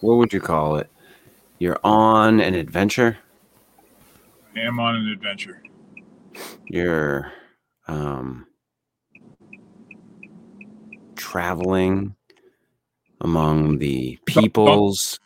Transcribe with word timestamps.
what 0.00 0.14
would 0.16 0.32
you 0.32 0.40
call 0.40 0.76
it? 0.76 0.90
You're 1.58 1.78
on 1.82 2.40
an 2.40 2.54
adventure. 2.54 3.18
I 4.56 4.60
am 4.60 4.78
on 4.78 4.96
an 4.96 5.08
adventure. 5.08 5.62
You're 6.68 7.32
um, 7.86 8.46
traveling 11.16 12.14
among 13.20 13.78
the 13.78 14.18
peoples 14.26 15.18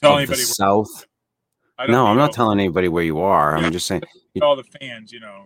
Tell 0.00 0.18
of 0.18 0.28
the 0.28 0.36
South. 0.36 1.06
No, 1.88 2.06
I'm 2.06 2.16
not 2.16 2.32
telling 2.32 2.58
anybody 2.60 2.88
where 2.88 3.04
you 3.04 3.20
are. 3.20 3.56
I'm 3.56 3.72
just 3.72 3.86
saying 3.86 4.02
all 4.42 4.56
the 4.56 4.64
fans. 4.64 5.12
You 5.12 5.20
know, 5.20 5.44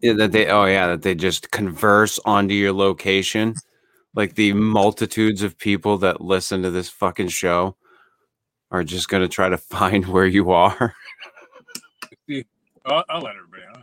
yeah, 0.00 0.12
that 0.14 0.32
they. 0.32 0.48
Oh 0.48 0.66
yeah, 0.66 0.88
that 0.88 1.02
they 1.02 1.14
just 1.14 1.50
converse 1.50 2.20
onto 2.24 2.54
your 2.54 2.72
location, 2.72 3.54
like 4.18 4.34
the 4.34 4.52
multitudes 4.52 5.42
of 5.44 5.56
people 5.56 5.96
that 5.98 6.20
listen 6.20 6.60
to 6.64 6.72
this 6.72 6.88
fucking 6.88 7.28
show 7.28 7.76
are 8.72 8.82
just 8.82 9.08
gonna 9.08 9.28
try 9.28 9.48
to 9.48 9.56
find 9.76 10.06
where 10.06 10.26
you 10.26 10.50
are. 10.50 10.92
I'll, 12.84 13.04
I'll 13.08 13.20
let 13.20 13.36
everybody 13.36 13.62
know. 13.72 13.82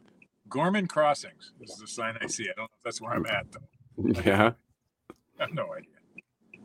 Gorman 0.50 0.88
Crossings 0.88 1.54
is 1.62 1.78
the 1.78 1.88
sign 1.88 2.18
I 2.22 2.28
see. 2.28 2.44
I 2.44 2.48
don't 2.58 2.58
know 2.58 2.64
if 2.66 2.84
that's 2.84 3.02
where 3.02 3.14
I'm 3.14 3.26
at 3.28 3.46
though. 3.52 4.22
yeah. 4.26 4.52
I 5.40 5.44
have 5.44 5.54
no 5.54 5.74
idea. 5.74 5.90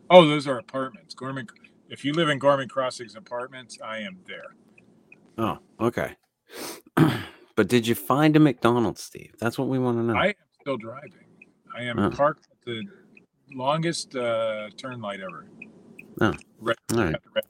Oh, 0.09 0.27
those 0.27 0.47
are 0.47 0.57
apartments. 0.57 1.13
Gorman. 1.13 1.47
If 1.89 2.03
you 2.03 2.11
live 2.11 2.27
in 2.27 2.39
Gorman 2.39 2.67
Crossings 2.67 3.15
apartments, 3.15 3.77
I 3.81 3.99
am 3.99 4.17
there. 4.27 4.55
Oh, 5.37 5.59
okay. 5.79 6.15
but 7.55 7.69
did 7.69 7.87
you 7.87 7.95
find 7.95 8.35
a 8.35 8.39
McDonald's, 8.39 9.01
Steve? 9.01 9.33
That's 9.39 9.57
what 9.57 9.69
we 9.69 9.79
want 9.79 9.97
to 9.97 10.03
know. 10.03 10.15
I 10.15 10.27
am 10.27 10.33
still 10.59 10.77
driving. 10.77 11.25
I 11.77 11.83
am 11.83 11.99
Oh. 11.99 12.09
parked 12.09 12.47
at 12.51 12.57
the 12.65 12.83
longest 13.53 14.15
uh, 14.15 14.69
turn 14.77 15.01
light 15.01 15.21
ever. 15.21 15.45
Oh, 16.21 16.33
Red- 16.59 16.77
all 16.93 16.99
right. 16.99 17.15
at 17.15 17.23
the 17.23 17.29
red- 17.35 17.45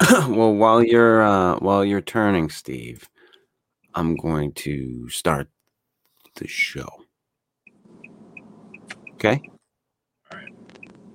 well, 0.36 0.54
while 0.54 0.82
you're 0.82 1.22
uh, 1.22 1.56
while 1.58 1.84
you're 1.84 2.00
turning, 2.02 2.50
Steve, 2.50 3.08
I'm 3.94 4.16
going 4.16 4.52
to 4.54 5.08
start 5.10 5.48
the 6.36 6.48
show. 6.48 6.88
Okay. 9.14 9.42
All 10.32 10.38
right. 10.38 10.52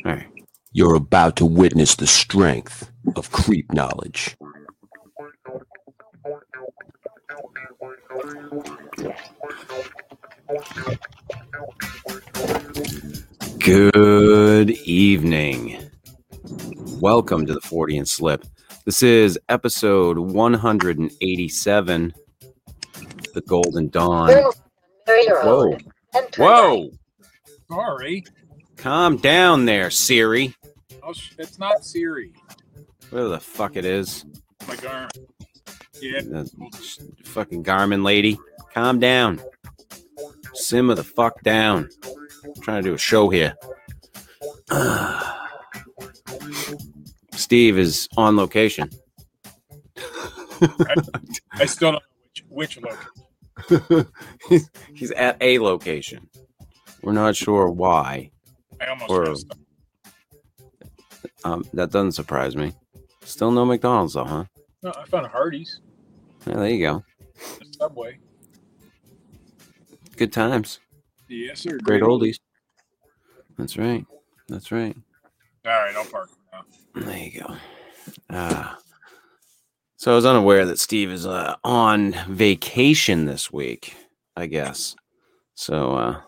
All 0.05 0.13
right. 0.13 0.27
You're 0.71 0.95
about 0.95 1.35
to 1.37 1.45
witness 1.45 1.95
the 1.95 2.07
strength 2.07 2.91
of 3.15 3.31
creep 3.31 3.73
knowledge. 3.73 4.37
Good 13.63 14.71
evening. 14.71 15.77
Welcome 16.99 17.45
to 17.45 17.53
the 17.53 17.59
Fortean 17.59 18.07
Slip. 18.07 18.43
This 18.85 19.03
is 19.03 19.37
episode 19.49 20.17
187, 20.17 22.13
The 23.35 23.41
Golden 23.41 23.89
Dawn. 23.89 24.31
Whoa. 25.05 25.77
Whoa. 26.37 26.89
Sorry. 27.71 28.23
Calm 28.77 29.17
down 29.17 29.65
there, 29.65 29.91
Siri. 29.91 30.55
Oh, 31.03 31.13
it's 31.37 31.59
not 31.59 31.85
Siri. 31.85 32.33
Whatever 33.11 33.29
the 33.29 33.39
fuck 33.39 33.75
it 33.75 33.85
is. 33.85 34.25
My 34.67 34.75
arm. 34.89 35.09
Yeah. 36.01 36.21
That 36.21 36.49
fucking 37.25 37.63
Garmin 37.63 38.03
lady. 38.03 38.39
Calm 38.73 38.99
down. 38.99 39.39
Simmer 40.55 40.95
the 40.95 41.03
fuck 41.03 41.43
down. 41.43 41.89
I'm 42.43 42.53
trying 42.61 42.83
to 42.83 42.89
do 42.89 42.93
a 42.95 42.97
show 42.97 43.29
here. 43.29 43.53
Steve 47.33 47.77
is 47.77 48.07
on 48.17 48.35
location. 48.37 48.89
I 51.53 51.65
still 51.65 51.91
don't 51.93 51.93
know 51.93 51.99
which, 52.49 52.77
which 52.77 52.79
location. 53.69 54.07
he's, 54.49 54.69
he's 54.93 55.11
at 55.11 55.37
a 55.41 55.59
location. 55.59 56.27
We're 57.01 57.13
not 57.13 57.35
sure 57.35 57.69
why. 57.69 58.31
I 58.79 58.87
almost 58.87 59.09
Or- 59.11 59.35
Um, 61.43 61.63
that 61.73 61.91
doesn't 61.91 62.11
surprise 62.13 62.55
me. 62.55 62.73
Still 63.23 63.51
no 63.51 63.65
McDonald's 63.65 64.13
though, 64.13 64.25
huh? 64.25 64.45
No, 64.83 64.91
I 64.95 65.05
found 65.05 65.25
a 65.25 65.29
Hardee's. 65.29 65.79
Yeah, 66.47 66.55
there 66.55 66.69
you 66.69 66.79
go. 66.85 67.03
Subway. 67.77 68.19
Good 70.17 70.33
times. 70.33 70.79
Yes, 71.31 71.61
sir. 71.61 71.77
Great 71.81 72.03
oldies. 72.03 72.39
That's 73.57 73.77
right. 73.77 74.05
That's 74.49 74.71
right. 74.71 74.95
All 75.65 75.71
right, 75.71 75.95
I'll 75.95 76.05
park 76.05 76.29
now. 76.51 76.63
There 76.95 77.17
you 77.17 77.41
go. 77.41 77.55
Uh, 78.29 78.75
so 79.95 80.11
I 80.11 80.15
was 80.15 80.25
unaware 80.25 80.65
that 80.65 80.79
Steve 80.79 81.09
is 81.09 81.25
uh, 81.25 81.55
on 81.63 82.15
vacation 82.27 83.25
this 83.25 83.51
week, 83.51 83.95
I 84.35 84.47
guess. 84.47 84.95
So 85.55 85.93
uh, 85.93 86.21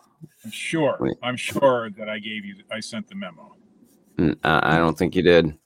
I'm 0.46 0.52
sure. 0.52 0.98
Wait. 1.00 1.18
I'm 1.22 1.36
sure 1.36 1.90
that 1.98 2.08
I 2.08 2.20
gave 2.20 2.46
you. 2.46 2.56
I 2.72 2.80
sent 2.80 3.10
the 3.10 3.16
memo. 3.16 3.56
I 4.44 4.78
don't 4.78 4.98
think 4.98 5.16
you 5.16 5.24
did. 5.24 5.58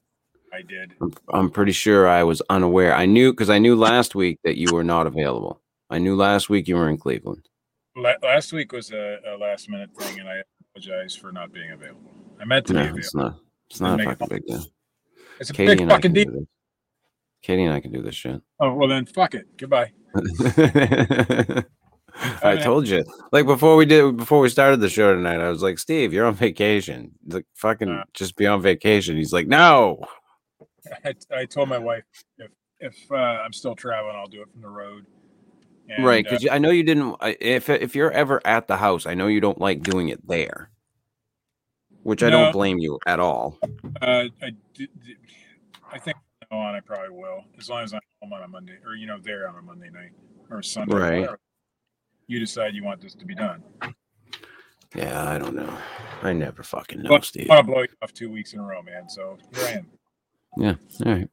I 0.54 0.62
did. 0.62 0.94
I'm, 1.02 1.14
I'm 1.32 1.50
pretty 1.52 1.74
sure 1.74 2.08
I 2.08 2.24
was 2.24 2.42
unaware. 2.50 2.96
I 2.96 3.06
knew 3.06 3.34
because 3.34 3.50
I 3.50 3.60
knew 3.60 3.76
last 3.76 4.16
week 4.16 4.40
that 4.44 4.58
you 4.58 4.74
were 4.74 4.86
not 4.86 5.06
available. 5.06 5.62
I 5.90 6.00
knew 6.00 6.16
last 6.16 6.50
week 6.50 6.68
you 6.68 6.76
were 6.76 6.90
in 6.90 6.98
Cleveland. 6.98 7.48
La- 7.98 8.14
last 8.22 8.54
week 8.54 8.72
was 8.72 8.92
a, 8.92 9.18
a 9.28 9.38
last 9.38 9.70
minute 9.70 9.90
thing, 9.98 10.20
and 10.20 10.30
I 10.30 10.42
apologize 10.76 11.16
for 11.16 11.32
not 11.32 11.52
being 11.52 11.72
available. 11.72 12.12
I 12.40 12.46
meant 12.46 12.68
to 12.68 12.74
No, 12.74 12.80
be 12.80 12.84
available. 12.84 13.00
it's 13.00 13.16
not. 13.16 13.40
It's 13.70 13.82
not 13.82 14.00
a 14.00 14.04
fucking 14.04 14.28
big 14.30 14.46
deal. 14.46 14.64
It's 15.40 15.50
a 15.50 15.54
Katie 15.54 15.76
big 15.76 15.90
fucking 15.90 16.14
deal. 16.14 16.48
Katie 17.42 17.64
and 17.64 17.74
I 17.74 17.80
can 17.80 17.92
do 17.92 18.02
this 18.02 18.16
shit. 18.16 18.42
Oh 18.60 18.74
well, 18.74 18.88
then 18.88 19.06
fuck 19.06 19.34
it. 19.36 19.46
Goodbye. 19.58 19.92
I 22.44 22.56
told 22.58 22.88
you. 22.88 23.04
Like 23.32 23.46
before 23.46 23.76
we 23.76 23.86
did 23.86 24.18
before 24.18 24.40
we 24.40 24.50
started 24.50 24.80
the 24.80 24.90
show 24.90 25.14
tonight, 25.14 25.40
I 25.40 25.50
was 25.50 25.62
like, 25.62 25.78
Steve, 25.78 26.14
you're 26.14 26.26
on 26.26 26.34
vacation. 26.34 27.12
He's 27.26 27.34
like, 27.36 27.46
fucking 27.56 27.90
Uh. 27.90 28.04
just 28.14 28.36
be 28.36 28.48
on 28.48 28.62
vacation. 28.62 29.16
He's 29.18 29.34
like, 29.34 29.48
No. 29.48 30.02
I, 31.06 31.14
I 31.32 31.46
told 31.46 31.70
my 31.70 31.78
wife 31.78 32.04
if 32.40 32.52
if 32.80 32.96
uh, 33.12 33.16
I'm 33.16 33.54
still 33.54 33.76
traveling, 33.76 34.16
I'll 34.16 34.28
do 34.28 34.42
it 34.42 34.48
from 34.52 34.62
the 34.62 34.70
road. 34.70 35.06
And, 35.90 36.06
right. 36.06 36.26
uh, 36.26 36.30
Because 36.30 36.48
I 36.52 36.58
know 36.58 36.70
you 36.70 36.84
didn't 36.84 37.16
if 37.22 37.70
if 37.70 37.96
you're 37.96 38.12
ever 38.12 38.46
at 38.46 38.68
the 38.68 38.78
house, 38.78 39.06
I 39.06 39.14
know 39.14 39.28
you 39.28 39.40
don't 39.40 39.60
like 39.60 39.84
doing 39.84 40.10
it 40.10 40.26
there. 40.28 40.70
Which 42.04 42.24
I 42.24 42.30
don't 42.30 42.54
blame 42.54 42.78
you 42.78 43.00
at 43.06 43.20
all. 43.20 43.58
uh, 44.02 44.26
I 44.42 44.52
I 45.92 46.00
think 46.00 46.18
on 46.52 46.76
I 46.76 46.80
probably 46.80 47.10
will, 47.10 47.44
as 47.58 47.70
long 47.70 47.84
as 47.84 47.94
I'm 47.94 48.00
home 48.22 48.32
on 48.34 48.44
a 48.44 48.48
Monday, 48.48 48.78
or 48.86 48.96
you 48.96 49.06
know, 49.08 49.18
there 49.22 49.50
on 49.50 49.58
a 49.58 49.62
Monday 49.62 49.90
night 49.90 50.12
or 50.50 50.62
Sunday. 50.62 50.96
Right. 50.96 51.20
whatever. 51.20 51.40
You 52.28 52.40
decide 52.40 52.74
you 52.76 52.84
want 52.84 53.02
this 53.02 53.14
to 53.16 53.26
be 53.26 53.36
done. 53.36 53.64
Yeah, 54.96 55.30
I 55.30 55.38
don't 55.38 55.56
know. 55.56 55.78
I 56.24 56.34
never 56.34 56.64
fucking 56.64 57.04
know, 57.04 57.10
But 57.10 57.26
Steve. 57.26 57.50
I 57.50 57.56
want 57.56 57.68
to 57.68 57.72
blow 57.72 57.82
you 57.82 57.88
off 58.02 58.14
two 58.14 58.32
weeks 58.32 58.54
in 58.54 58.60
a 58.60 58.64
row, 58.64 58.82
man. 58.82 59.10
So 59.10 59.38
here 59.54 59.66
I 59.66 59.72
am. 59.72 59.88
Yeah. 60.58 60.76
All 61.06 61.14
right. 61.14 61.30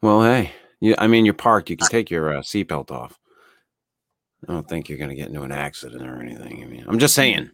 Well, 0.00 0.22
hey, 0.22 0.52
you, 0.80 0.94
I 0.98 1.06
mean, 1.06 1.24
you're 1.24 1.34
parked. 1.34 1.70
You 1.70 1.76
can 1.76 1.88
take 1.88 2.10
your 2.10 2.34
uh, 2.36 2.40
seatbelt 2.40 2.90
off. 2.90 3.18
I 4.48 4.52
don't 4.52 4.68
think 4.68 4.88
you're 4.88 4.98
going 4.98 5.10
to 5.10 5.16
get 5.16 5.28
into 5.28 5.42
an 5.42 5.52
accident 5.52 6.02
or 6.02 6.20
anything. 6.20 6.62
I 6.62 6.66
mean, 6.66 6.84
I'm 6.88 6.98
just 6.98 7.14
saying. 7.14 7.50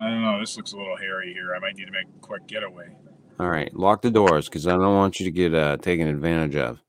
I 0.00 0.08
don't 0.08 0.22
know. 0.22 0.38
This 0.38 0.56
looks 0.56 0.72
a 0.72 0.76
little 0.76 0.96
hairy 0.96 1.32
here. 1.32 1.54
I 1.54 1.58
might 1.58 1.76
need 1.76 1.86
to 1.86 1.92
make 1.92 2.06
a 2.06 2.20
quick 2.20 2.46
getaway. 2.46 2.94
All 3.40 3.48
right. 3.48 3.74
Lock 3.74 4.02
the 4.02 4.10
doors 4.10 4.48
because 4.48 4.66
I 4.66 4.72
don't 4.72 4.94
want 4.94 5.18
you 5.18 5.26
to 5.26 5.32
get 5.32 5.54
uh, 5.54 5.76
taken 5.78 6.06
advantage 6.06 6.56
of. 6.56 6.80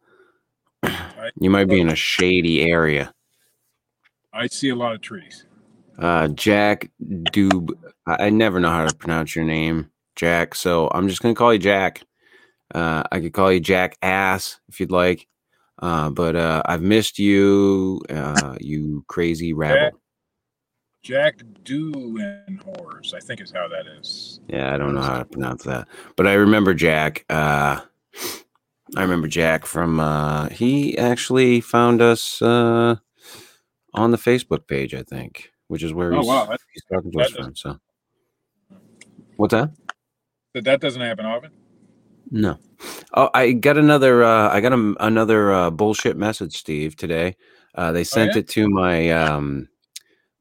You 1.39 1.49
might 1.49 1.67
be 1.67 1.81
in 1.81 1.89
a 1.89 1.95
shady 1.95 2.69
area. 2.69 3.13
I 4.31 4.47
see 4.47 4.69
a 4.69 4.75
lot 4.75 4.93
of 4.93 5.01
trees. 5.01 5.45
Uh, 5.97 6.27
Jack 6.27 6.91
Doob. 7.01 7.71
I, 8.05 8.29
never 8.29 8.59
know 8.59 8.69
how 8.69 8.85
to 8.85 8.95
pronounce 8.95 9.35
your 9.35 9.45
name, 9.45 9.91
Jack. 10.15 10.53
So 10.53 10.89
I'm 10.93 11.07
just 11.07 11.21
going 11.21 11.33
to 11.33 11.39
call 11.39 11.53
you 11.53 11.59
Jack. 11.59 12.03
Uh, 12.73 13.03
I 13.11 13.21
could 13.21 13.33
call 13.33 13.51
you 13.51 13.59
Jack 13.59 13.97
Ass 14.01 14.59
if 14.67 14.79
you'd 14.79 14.91
like. 14.91 15.27
Uh, 15.79 16.09
but 16.09 16.35
uh, 16.35 16.61
I've 16.65 16.81
missed 16.81 17.19
you, 17.19 18.01
uh, 18.09 18.55
you 18.61 19.03
crazy 19.07 19.53
rabble. 19.53 19.99
Jack 21.03 21.37
Doolenhorse, 21.63 23.13
I 23.13 23.19
think 23.19 23.39
is 23.39 23.51
how 23.51 23.67
that 23.67 23.85
is. 23.99 24.39
Yeah, 24.47 24.73
I 24.73 24.77
don't 24.77 24.95
know 24.95 25.01
how 25.01 25.19
to 25.19 25.25
pronounce 25.25 25.63
that, 25.65 25.87
but 26.15 26.25
I 26.25 26.33
remember 26.33 26.73
Jack. 26.73 27.25
Uh, 27.29 27.81
I 28.95 29.01
remember 29.01 29.27
Jack 29.27 29.67
from. 29.67 29.99
Uh, 29.99 30.49
he 30.49 30.97
actually 30.97 31.61
found 31.61 32.01
us 32.01 32.41
uh, 32.41 32.95
on 33.93 34.11
the 34.11 34.17
Facebook 34.17 34.67
page, 34.67 34.95
I 34.95 35.03
think, 35.03 35.51
which 35.67 35.83
is 35.83 35.93
where 35.93 36.11
Oh, 36.11 36.17
he's, 36.17 36.27
wow, 36.27 36.57
he's 36.73 36.83
talking 36.91 37.11
to 37.11 37.19
us 37.19 37.31
from. 37.31 37.55
So, 37.55 37.77
what's 39.35 39.53
that? 39.53 39.71
But 40.55 40.63
that 40.63 40.81
doesn't 40.81 41.01
happen 41.01 41.27
often. 41.27 41.51
No. 42.31 42.57
Oh, 43.13 43.29
I 43.33 43.53
got 43.53 43.77
another. 43.77 44.23
Uh, 44.23 44.49
I 44.49 44.61
got 44.61 44.73
a, 44.73 44.95
another 44.99 45.51
uh, 45.51 45.69
bullshit 45.69 46.17
message, 46.17 46.57
Steve. 46.57 46.95
Today, 46.95 47.35
uh, 47.75 47.91
they 47.91 48.03
sent 48.03 48.33
yeah? 48.33 48.39
it 48.39 48.47
to 48.49 48.69
my 48.69 49.11
um, 49.11 49.67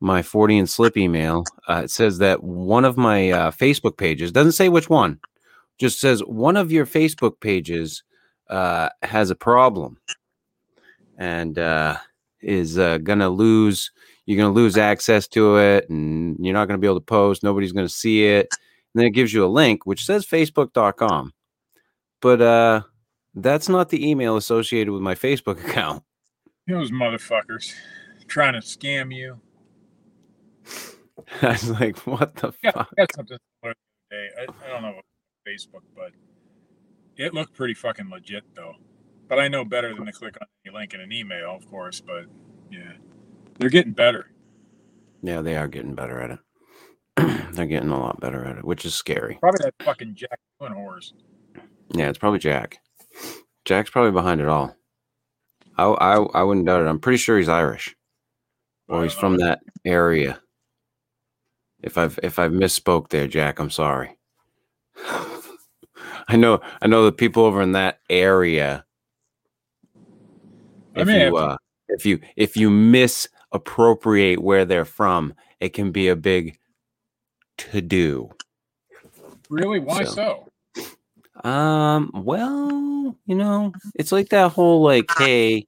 my 0.01 0.23
Fortean 0.23 0.69
Slip 0.69 0.97
email. 0.97 1.45
Uh, 1.69 1.83
it 1.85 1.91
says 1.91 2.19
that 2.19 2.43
one 2.43 2.85
of 2.85 2.97
my 2.97 3.31
uh, 3.31 3.51
Facebook 3.51 3.97
pages 3.97 4.33
doesn't 4.33 4.53
say 4.53 4.69
which 4.69 4.91
one, 4.91 5.21
just 5.79 6.01
says 6.01 6.21
one 6.21 6.57
of 6.57 6.73
your 6.73 6.87
Facebook 6.87 7.41
pages 7.41 8.03
uh, 8.51 8.89
has 9.03 9.31
a 9.31 9.35
problem 9.35 9.99
and 11.19 11.59
uh, 11.59 11.97
is 12.41 12.79
uh, 12.79 12.99
gonna 12.99 13.29
lose. 13.29 13.91
You're 14.27 14.39
gonna 14.39 14.55
lose 14.55 14.77
access 14.77 15.29
to 15.29 15.59
it, 15.59 15.89
and 15.89 16.37
you're 16.41 16.55
not 16.55 16.67
gonna 16.67 16.79
be 16.79 16.87
able 16.87 17.01
to 17.01 17.05
post. 17.05 17.43
Nobody's 17.43 17.73
gonna 17.73 17.89
see 17.89 18.27
it. 18.27 18.49
And 18.95 19.01
then 19.01 19.07
it 19.07 19.11
gives 19.11 19.33
you 19.33 19.45
a 19.45 19.49
link 19.49 19.87
which 19.87 20.05
says 20.05 20.25
Facebook.com, 20.25 21.33
but 22.25 22.41
uh, 22.41 22.81
that's 23.35 23.69
not 23.69 23.91
the 23.91 24.09
email 24.09 24.37
associated 24.37 24.91
with 24.91 25.03
my 25.03 25.15
Facebook 25.15 25.63
account. 25.69 26.03
Those 26.67 26.91
motherfuckers 26.91 27.75
trying 28.27 28.55
to 28.55 28.61
scam 28.61 29.15
you. 29.15 29.39
I 31.43 31.49
was 31.53 31.69
like, 31.69 31.99
what 32.07 32.35
the 32.37 32.53
Yeah, 32.63 32.71
fuck? 32.73 32.89
I 32.99 33.03
got 33.03 33.15
something. 33.15 33.39
I, 33.63 33.73
I 34.43 34.69
don't 34.71 34.83
know 34.83 34.89
about 34.91 35.05
Facebook, 35.47 35.83
but 35.95 36.13
it 37.17 37.35
looked 37.35 37.53
pretty 37.55 37.75
fucking 37.75 38.09
legit 38.09 38.45
though. 38.57 38.73
But 39.29 39.39
I 39.39 39.49
know 39.49 39.65
better 39.65 39.95
than 39.95 40.07
to 40.07 40.13
click 40.13 40.37
on 40.41 40.47
any 40.65 40.75
link 40.75 40.95
in 40.95 41.01
an 41.01 41.13
email, 41.13 41.55
of 41.55 41.69
course. 41.71 42.01
But 42.01 42.25
yeah, 42.71 42.93
they're 43.59 43.69
getting 43.71 43.93
better. 43.93 44.31
Yeah, 45.23 45.43
they 45.43 45.57
are 45.57 45.69
getting 45.69 45.95
better 45.95 46.21
at 46.21 46.31
it. 46.31 46.39
They're 47.55 47.67
getting 47.67 47.91
a 47.91 48.01
lot 48.01 48.21
better 48.21 48.45
at 48.45 48.59
it, 48.59 48.65
which 48.65 48.85
is 48.85 48.95
scary. 48.95 49.39
Probably 49.41 49.61
that 49.65 49.75
fucking 49.85 50.17
Jack 50.17 50.39
Doing 50.61 50.73
horse. 50.73 51.15
Yeah, 51.95 52.09
it's 52.09 52.19
probably 52.19 52.41
Jack. 52.41 52.79
Jack's 53.65 53.91
probably 53.91 54.11
behind 54.11 54.41
it 54.41 54.49
all. 54.49 54.75
I 55.79 55.85
I, 55.85 56.17
I 56.17 56.43
wouldn't 56.43 56.67
doubt 56.67 56.83
it. 56.83 56.89
I'm 56.89 56.99
pretty 57.01 57.19
sure 57.19 57.39
he's 57.39 57.49
Irish, 57.49 57.95
or 58.89 59.03
he's 59.05 59.13
from 59.15 59.37
that 59.39 59.61
area. 59.85 60.41
If 61.83 61.97
I've 61.97 62.19
if 62.23 62.39
I've 62.39 62.51
misspoke 62.53 63.09
there, 63.11 63.27
Jack, 63.29 63.59
I'm 63.61 63.71
sorry. 63.71 64.17
I 66.29 66.37
know 66.37 66.61
I 66.83 66.87
know 66.89 67.05
the 67.05 67.13
people 67.13 67.45
over 67.45 67.63
in 67.63 67.73
that 67.73 68.01
area. 68.11 68.85
If 70.95 71.07
may 71.07 71.21
have 71.21 71.33
you 71.33 71.37
uh, 71.37 71.57
if 71.89 72.05
you 72.07 72.21
if 72.37 72.57
you 72.57 72.71
misappropriate 72.71 74.41
where 74.41 74.65
they're 74.65 74.85
from, 74.85 75.35
it 75.61 75.71
can 75.71 75.93
be 75.93 76.09
a 76.09 76.17
big 76.17 76.59
to 77.59 77.81
do. 77.81 78.31
Really? 79.49 79.79
Why 79.79 80.05
So- 80.05 80.11
so? 80.15 80.49
Um, 81.43 82.11
well, 82.15 83.17
you 83.27 83.35
know, 83.35 83.73
it's 83.95 84.13
like 84.13 84.29
that 84.29 84.53
whole 84.53 84.83
like, 84.83 85.11
hey, 85.19 85.67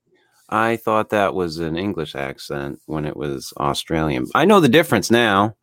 I 0.49 0.77
thought 0.77 1.11
that 1.11 1.35
was 1.35 1.59
an 1.59 1.77
English 1.77 2.15
accent 2.15 2.81
when 2.87 3.05
it 3.05 3.17
was 3.17 3.53
Australian. 3.57 4.27
I 4.35 4.45
know 4.45 4.61
the 4.61 4.69
difference 4.69 5.11
now, 5.11 5.57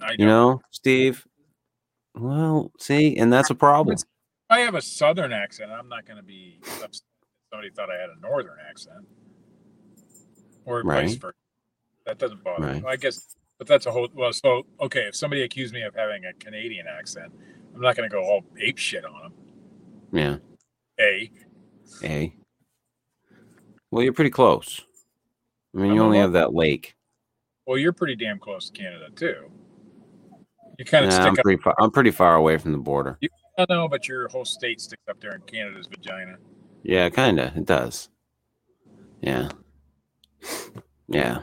I 0.00 0.14
you 0.18 0.26
know, 0.26 0.60
Steve. 0.70 1.26
Well, 2.14 2.72
see, 2.78 3.16
and 3.16 3.32
that's 3.32 3.50
a 3.50 3.54
problem. 3.54 3.96
I 4.50 4.60
have 4.60 4.74
a 4.74 4.82
southern 4.82 5.32
accent. 5.32 5.70
I'm 5.70 5.88
not 5.88 6.06
going 6.06 6.16
to 6.16 6.22
be 6.22 6.60
upset 6.82 7.02
somebody 7.50 7.70
thought 7.70 7.90
I 7.90 8.00
had 8.00 8.10
a 8.10 8.20
northern 8.20 8.58
accent, 8.68 9.06
or 10.64 10.82
vice 10.82 11.12
Right. 11.12 11.20
versa. 11.20 11.34
That 12.06 12.18
doesn't 12.18 12.42
bother 12.42 12.74
me. 12.74 12.82
I 12.86 12.96
guess, 12.96 13.36
but 13.58 13.66
that's 13.66 13.86
a 13.86 13.90
whole. 13.90 14.08
Well, 14.14 14.32
so 14.32 14.66
okay, 14.80 15.02
if 15.08 15.16
somebody 15.16 15.42
accused 15.42 15.74
me 15.74 15.82
of 15.82 15.94
having 15.94 16.24
a 16.24 16.32
Canadian 16.34 16.86
accent, 16.86 17.32
I'm 17.74 17.80
not 17.80 17.96
going 17.96 18.08
to 18.08 18.14
go 18.14 18.22
all 18.22 18.44
ape 18.60 18.78
shit 18.78 19.04
on 19.04 19.12
them. 19.22 19.32
Yeah. 20.12 20.36
A. 21.00 21.30
A. 22.04 22.34
Well, 23.90 24.02
you're 24.02 24.12
pretty 24.12 24.30
close. 24.30 24.80
I 25.74 25.78
mean, 25.78 25.90
I'm 25.90 25.96
you 25.96 26.02
only 26.02 26.18
have 26.18 26.32
that 26.32 26.54
lake. 26.54 26.94
Well, 27.66 27.78
you're 27.78 27.92
pretty 27.92 28.16
damn 28.16 28.38
close 28.38 28.70
to 28.70 28.78
Canada 28.78 29.08
too. 29.14 29.50
You 30.78 30.84
kind 30.84 31.04
of 31.04 31.10
Nah, 31.10 31.16
stick 31.16 31.26
I'm 31.26 31.32
up. 31.32 31.38
pretty 31.44 31.62
far. 31.62 31.74
I'm 31.78 31.90
pretty 31.90 32.10
far 32.10 32.34
away 32.36 32.56
from 32.58 32.72
the 32.72 32.78
border. 32.78 33.18
I 33.58 33.66
know, 33.68 33.88
but 33.88 34.06
your 34.08 34.28
whole 34.28 34.44
state 34.44 34.80
sticks 34.80 35.02
up 35.10 35.20
there 35.20 35.34
in 35.34 35.40
Canada's 35.42 35.86
vagina. 35.88 36.36
Yeah, 36.82 37.08
kind 37.10 37.40
of. 37.40 37.56
It 37.56 37.66
does. 37.66 38.08
Yeah. 39.20 39.48
Yeah. 41.08 41.42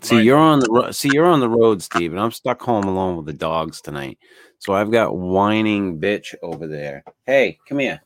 See, 0.00 0.16
Right. 0.16 0.24
you're 0.24 0.38
on 0.38 0.60
the 0.60 0.68
ro- 0.70 0.90
see 0.92 1.10
you're 1.12 1.26
on 1.26 1.40
the 1.40 1.48
road, 1.48 1.82
Steve, 1.82 2.12
and 2.12 2.20
I'm 2.20 2.30
stuck 2.30 2.62
home 2.62 2.84
alone 2.84 3.16
with 3.16 3.26
the 3.26 3.32
dogs 3.32 3.80
tonight. 3.80 4.18
So 4.58 4.72
I've 4.74 4.90
got 4.90 5.16
whining 5.16 6.00
bitch 6.00 6.34
over 6.42 6.66
there. 6.66 7.04
Hey, 7.26 7.58
come 7.68 7.78
here. 7.78 8.00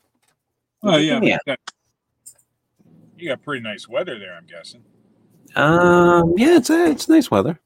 Oh 0.83 0.97
yeah, 0.97 1.13
Come 1.15 1.23
here. 1.23 1.39
that- 1.45 1.59
you 3.17 3.29
got 3.29 3.41
pretty 3.41 3.61
nice 3.63 3.87
weather 3.87 4.19
there. 4.19 4.35
I'm 4.35 4.45
guessing. 4.45 4.83
Um, 5.55 6.33
yeah, 6.35 6.57
it's 6.57 6.69
uh, 6.69 6.87
it's 6.89 7.07
nice 7.07 7.31
weather. 7.31 7.59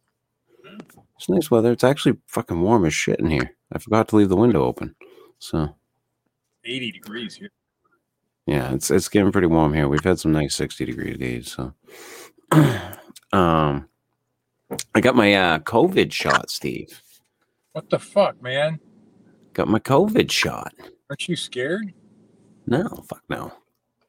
It's 1.16 1.30
nice 1.30 1.50
weather. 1.50 1.72
It's 1.72 1.84
actually 1.84 2.18
fucking 2.28 2.62
warm 2.62 2.86
as 2.86 2.94
shit 2.94 3.20
in 3.20 3.30
here. 3.32 3.56
I 3.72 3.80
forgot 3.80 4.08
to 4.10 4.18
leave 4.18 4.30
the 4.30 4.36
window 4.36 4.64
open. 4.64 4.96
So 5.40 5.76
80 6.64 6.92
degrees 6.92 7.36
here. 7.36 7.50
yeah, 8.46 8.72
it's 8.74 8.92
it's 8.92 9.10
getting 9.10 9.32
pretty 9.32 9.48
warm 9.48 9.74
here. 9.74 9.88
We've 9.88 10.04
had 10.04 10.20
some 10.20 10.32
nice 10.32 10.56
60 10.56 10.86
degree 10.86 11.16
days. 11.16 11.52
So 11.52 11.74
um 13.34 13.88
I 14.94 15.02
got 15.02 15.16
my 15.16 15.34
uh 15.34 15.60
COVID 15.60 16.12
shot, 16.12 16.52
Steve. 16.52 17.02
What 17.78 17.92
the 17.92 18.00
fuck, 18.00 18.42
man? 18.42 18.80
Got 19.54 19.68
my 19.68 19.78
COVID 19.78 20.32
shot. 20.32 20.74
Aren't 21.12 21.30
you 21.30 21.36
scared? 21.36 21.94
No, 22.66 22.88
fuck 23.08 23.22
no. 23.30 23.54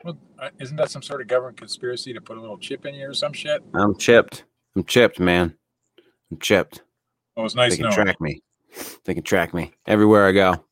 Well, 0.02 0.16
isn't 0.58 0.78
that 0.78 0.90
some 0.90 1.02
sort 1.02 1.20
of 1.20 1.26
government 1.26 1.58
conspiracy 1.58 2.14
to 2.14 2.20
put 2.22 2.38
a 2.38 2.40
little 2.40 2.56
chip 2.56 2.86
in 2.86 2.94
you 2.94 3.10
or 3.10 3.12
some 3.12 3.34
shit? 3.34 3.62
I'm 3.74 3.94
chipped. 3.94 4.44
I'm 4.74 4.84
chipped, 4.84 5.20
man. 5.20 5.54
I'm 6.30 6.38
chipped. 6.38 6.80
Oh, 7.36 7.44
it's 7.44 7.54
nice 7.54 7.72
they 7.72 7.76
can 7.76 7.90
knowing. 7.90 7.94
track 7.94 8.20
me. 8.22 8.40
They 9.04 9.12
can 9.12 9.22
track 9.22 9.52
me 9.52 9.74
everywhere 9.86 10.26
I 10.26 10.32
go. 10.32 10.64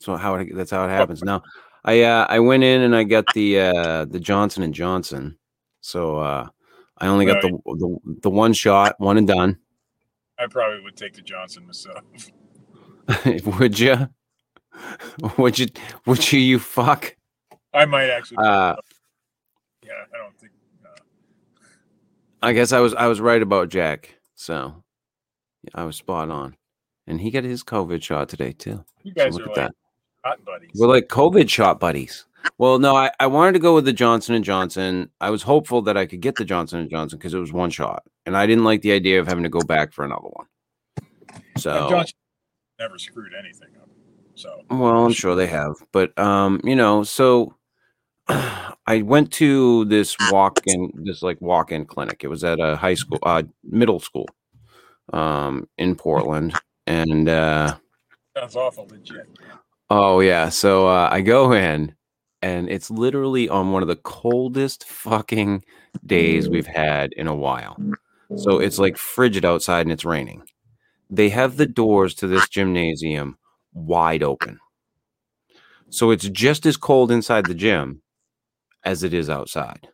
So 0.00 0.16
how 0.16 0.36
it, 0.36 0.56
that's 0.56 0.70
how 0.70 0.86
it 0.86 0.88
happens. 0.88 1.22
Now, 1.22 1.42
I 1.84 2.00
uh, 2.00 2.26
I 2.30 2.38
went 2.38 2.64
in 2.64 2.80
and 2.80 2.96
I 2.96 3.04
got 3.04 3.26
the 3.34 3.60
uh, 3.60 4.04
the 4.06 4.18
Johnson 4.18 4.62
and 4.62 4.72
Johnson. 4.72 5.36
So 5.82 6.16
uh, 6.16 6.48
I 6.96 7.08
only 7.08 7.26
got 7.26 7.42
the, 7.42 7.58
the 7.66 7.98
the 8.22 8.30
one 8.30 8.54
shot, 8.54 8.98
one 8.98 9.18
and 9.18 9.28
done. 9.28 9.58
I 10.38 10.46
probably 10.46 10.82
would 10.82 10.96
take 10.96 11.14
the 11.14 11.22
Johnson 11.22 11.66
myself. 11.66 12.02
would 13.58 13.78
you? 13.78 14.08
Would 15.38 15.58
you? 15.58 15.66
Would 16.06 16.32
you? 16.32 16.40
You 16.40 16.58
fuck. 16.58 17.14
I 17.74 17.84
might 17.84 18.10
actually. 18.10 18.38
Uh, 18.38 18.74
yeah, 19.84 19.92
I 20.14 20.18
don't 20.18 20.38
think. 20.38 20.52
Uh, 20.84 20.88
I 22.42 22.52
guess 22.52 22.72
I 22.72 22.80
was 22.80 22.94
I 22.94 23.06
was 23.06 23.20
right 23.20 23.42
about 23.42 23.68
Jack. 23.68 24.16
So 24.34 24.82
I 25.74 25.84
was 25.84 25.96
spot 25.96 26.30
on, 26.30 26.56
and 27.06 27.20
he 27.20 27.30
got 27.30 27.44
his 27.44 27.62
COVID 27.62 28.02
shot 28.02 28.28
today 28.28 28.52
too. 28.52 28.84
you 29.02 29.12
So 29.16 29.24
guys 29.24 29.34
look 29.34 29.42
are 29.42 29.44
at 29.44 29.48
like 29.48 29.56
that. 29.56 29.72
hot 30.24 30.44
buddies. 30.44 30.70
We're 30.74 30.88
like 30.88 31.08
COVID 31.08 31.48
shot 31.48 31.78
buddies. 31.78 32.24
Well, 32.58 32.78
no, 32.78 32.96
I, 32.96 33.10
I 33.20 33.26
wanted 33.26 33.52
to 33.52 33.58
go 33.58 33.74
with 33.74 33.84
the 33.84 33.92
Johnson 33.92 34.34
and 34.34 34.44
Johnson. 34.44 35.10
I 35.20 35.30
was 35.30 35.42
hopeful 35.42 35.82
that 35.82 35.96
I 35.96 36.06
could 36.06 36.20
get 36.20 36.36
the 36.36 36.44
Johnson 36.44 36.80
and 36.80 36.90
Johnson 36.90 37.18
because 37.18 37.34
it 37.34 37.38
was 37.38 37.52
one 37.52 37.70
shot, 37.70 38.04
and 38.26 38.36
I 38.36 38.46
didn't 38.46 38.64
like 38.64 38.82
the 38.82 38.92
idea 38.92 39.20
of 39.20 39.26
having 39.26 39.44
to 39.44 39.50
go 39.50 39.60
back 39.60 39.92
for 39.92 40.04
another 40.04 40.28
one. 40.28 40.46
So, 41.58 41.88
Johnson 41.88 42.16
never 42.78 42.98
screwed 42.98 43.32
anything 43.38 43.68
up. 43.80 43.88
So 44.34 44.62
well, 44.70 45.04
I'm 45.04 45.12
sure 45.12 45.34
they 45.34 45.46
have, 45.46 45.74
but 45.92 46.18
um, 46.18 46.60
you 46.64 46.74
know, 46.74 47.02
so 47.02 47.54
I 48.28 49.02
went 49.02 49.32
to 49.34 49.84
this 49.84 50.16
walk-in, 50.30 50.90
this 51.04 51.22
like 51.22 51.40
walk-in 51.40 51.84
clinic. 51.84 52.24
It 52.24 52.28
was 52.28 52.42
at 52.42 52.58
a 52.58 52.76
high 52.76 52.94
school, 52.94 53.18
uh, 53.22 53.42
middle 53.62 54.00
school, 54.00 54.26
um, 55.12 55.68
in 55.78 55.94
Portland, 55.94 56.54
and 56.86 57.28
uh, 57.28 57.76
sounds 58.36 58.56
awful 58.56 58.88
legit. 58.90 59.28
Oh 59.90 60.20
yeah. 60.20 60.48
So 60.48 60.88
uh, 60.88 61.08
I 61.12 61.20
go 61.20 61.52
in, 61.52 61.94
and 62.42 62.68
it's 62.68 62.90
literally 62.90 63.48
on 63.48 63.72
one 63.72 63.82
of 63.82 63.88
the 63.88 63.96
coldest 63.96 64.84
fucking 64.84 65.64
days 66.04 66.48
we've 66.48 66.66
mm. 66.66 66.74
had 66.74 67.12
in 67.12 67.28
a 67.28 67.34
while. 67.34 67.78
So 68.36 68.58
it's 68.58 68.76
mm. 68.76 68.80
like 68.80 68.96
frigid 68.96 69.44
outside 69.44 69.82
and 69.82 69.92
it's 69.92 70.04
raining. 70.04 70.42
They 71.08 71.28
have 71.28 71.56
the 71.56 71.66
doors 71.66 72.14
to 72.16 72.26
this 72.26 72.48
gymnasium 72.48 73.38
wide 73.72 74.22
open. 74.22 74.58
So 75.90 76.10
it's 76.10 76.28
just 76.28 76.66
as 76.66 76.76
cold 76.76 77.10
inside 77.10 77.46
the 77.46 77.54
gym 77.54 78.02
as 78.82 79.02
it 79.02 79.12
is 79.12 79.28
outside. 79.30 79.88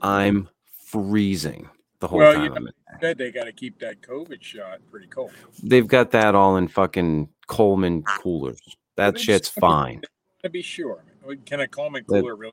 I'm 0.00 0.48
freezing 0.86 1.68
the 1.98 2.06
whole 2.06 2.20
Well, 2.20 2.32
you 2.32 2.38
time 2.38 2.48
know- 2.48 2.54
I'm 2.54 2.66
in 2.68 2.72
they 3.00 3.30
got 3.30 3.44
to 3.44 3.52
keep 3.52 3.78
that 3.80 4.00
COVID 4.02 4.42
shot 4.42 4.80
pretty 4.90 5.06
cold. 5.06 5.30
They've 5.62 5.86
got 5.86 6.10
that 6.12 6.34
all 6.34 6.56
in 6.56 6.66
fucking 6.66 7.28
Coleman 7.46 8.02
coolers. 8.02 8.60
That 8.96 9.20
shit's 9.20 9.48
fine. 9.48 10.02
To 10.42 10.48
be 10.50 10.62
sure, 10.62 11.04
oh, 11.26 11.34
can 11.44 11.60
a 11.60 11.68
Coleman 11.68 12.04
cooler 12.04 12.36
really 12.36 12.52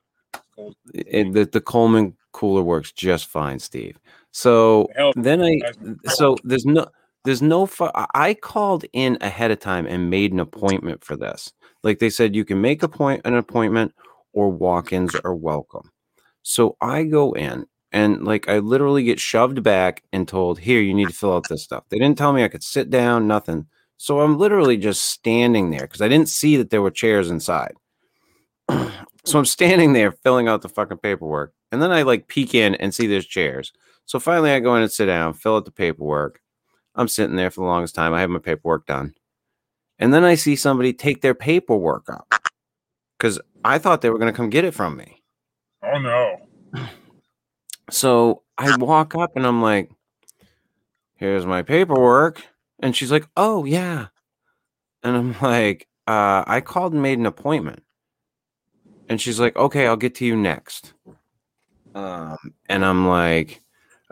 cold? 0.54 0.74
It, 0.92 1.32
the, 1.32 1.44
the 1.44 1.60
Coleman 1.60 2.16
cooler 2.32 2.62
works 2.62 2.90
just 2.92 3.26
fine, 3.26 3.58
Steve. 3.60 3.98
So 4.32 4.90
Hell, 4.96 5.12
then 5.14 5.42
I, 5.42 5.60
so 6.08 6.36
there's 6.42 6.66
no, 6.66 6.88
there's 7.24 7.42
no, 7.42 7.68
I- 7.80 8.06
I 8.14 8.34
called 8.34 8.84
in 8.92 9.18
ahead 9.20 9.50
of 9.52 9.60
time 9.60 9.86
and 9.86 10.10
made 10.10 10.32
an 10.32 10.40
appointment 10.40 11.04
for 11.04 11.16
this. 11.16 11.52
Like 11.84 12.00
they 12.00 12.10
said, 12.10 12.34
you 12.34 12.44
can 12.44 12.60
make 12.60 12.82
a 12.82 12.88
point, 12.88 13.22
an 13.24 13.34
appointment 13.34 13.94
or 14.32 14.50
walk-ins 14.50 15.14
are 15.24 15.34
welcome. 15.34 15.90
So 16.42 16.76
I 16.80 17.04
go 17.04 17.32
in 17.32 17.66
and 17.92 18.24
like 18.24 18.48
I 18.48 18.58
literally 18.58 19.04
get 19.04 19.20
shoved 19.20 19.62
back 19.62 20.02
and 20.12 20.26
told, 20.26 20.58
here, 20.58 20.80
you 20.80 20.92
need 20.92 21.08
to 21.08 21.14
fill 21.14 21.34
out 21.36 21.48
this 21.48 21.62
stuff. 21.62 21.84
They 21.88 21.98
didn't 21.98 22.18
tell 22.18 22.32
me 22.32 22.42
I 22.44 22.48
could 22.48 22.64
sit 22.64 22.90
down, 22.90 23.28
nothing. 23.28 23.66
So 23.96 24.20
I'm 24.20 24.38
literally 24.38 24.76
just 24.76 25.04
standing 25.04 25.70
there 25.70 25.82
because 25.82 26.02
I 26.02 26.08
didn't 26.08 26.28
see 26.28 26.56
that 26.56 26.70
there 26.70 26.82
were 26.82 26.90
chairs 26.90 27.30
inside. 27.30 27.74
so 29.24 29.38
I'm 29.38 29.44
standing 29.46 29.92
there 29.92 30.12
filling 30.12 30.48
out 30.48 30.62
the 30.62 30.68
fucking 30.68 30.98
paperwork. 30.98 31.54
And 31.72 31.82
then 31.82 31.90
I 31.90 32.02
like 32.02 32.28
peek 32.28 32.54
in 32.54 32.74
and 32.76 32.94
see 32.94 33.06
there's 33.06 33.26
chairs. 33.26 33.72
So 34.04 34.20
finally 34.20 34.50
I 34.50 34.60
go 34.60 34.76
in 34.76 34.82
and 34.82 34.92
sit 34.92 35.06
down, 35.06 35.34
fill 35.34 35.56
out 35.56 35.64
the 35.64 35.72
paperwork. 35.72 36.40
I'm 36.94 37.08
sitting 37.08 37.36
there 37.36 37.50
for 37.50 37.62
the 37.62 37.66
longest 37.66 37.94
time. 37.94 38.14
I 38.14 38.20
have 38.20 38.30
my 38.30 38.38
paperwork 38.38 38.86
done. 38.86 39.14
And 39.98 40.12
then 40.12 40.24
I 40.24 40.34
see 40.34 40.56
somebody 40.56 40.92
take 40.92 41.22
their 41.22 41.34
paperwork 41.34 42.08
up 42.08 42.32
because 43.18 43.40
I 43.64 43.78
thought 43.78 44.02
they 44.02 44.10
were 44.10 44.18
going 44.18 44.32
to 44.32 44.36
come 44.36 44.50
get 44.50 44.64
it 44.64 44.74
from 44.74 44.96
me. 44.96 45.22
Oh 45.82 45.98
no. 45.98 46.36
So 47.90 48.42
I 48.58 48.76
walk 48.76 49.14
up 49.14 49.36
and 49.36 49.46
I'm 49.46 49.62
like, 49.62 49.90
here's 51.16 51.46
my 51.46 51.62
paperwork. 51.62 52.44
And 52.80 52.94
she's 52.94 53.10
like, 53.10 53.26
oh, 53.36 53.64
yeah. 53.64 54.08
And 55.02 55.16
I'm 55.16 55.36
like, 55.42 55.88
uh, 56.06 56.44
I 56.46 56.60
called 56.60 56.92
and 56.92 57.02
made 57.02 57.18
an 57.18 57.26
appointment. 57.26 57.82
And 59.08 59.20
she's 59.20 59.38
like, 59.38 59.56
okay, 59.56 59.86
I'll 59.86 59.96
get 59.96 60.14
to 60.16 60.26
you 60.26 60.36
next. 60.36 60.92
Um, 61.94 62.36
and 62.68 62.84
I'm 62.84 63.06
like, 63.06 63.62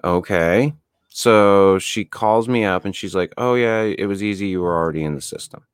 okay. 0.03 0.73
So 1.09 1.79
she 1.79 2.05
calls 2.05 2.49
me 2.49 2.65
up 2.65 2.85
and 2.85 2.95
she's 2.95 3.15
like, 3.15 3.33
oh, 3.37 3.55
yeah, 3.55 3.83
it 3.83 4.07
was 4.07 4.23
easy. 4.23 4.49
You 4.49 4.63
were 4.63 4.77
already 4.77 5.05
in 5.05 5.15
the 5.15 5.21
system. 5.21 5.65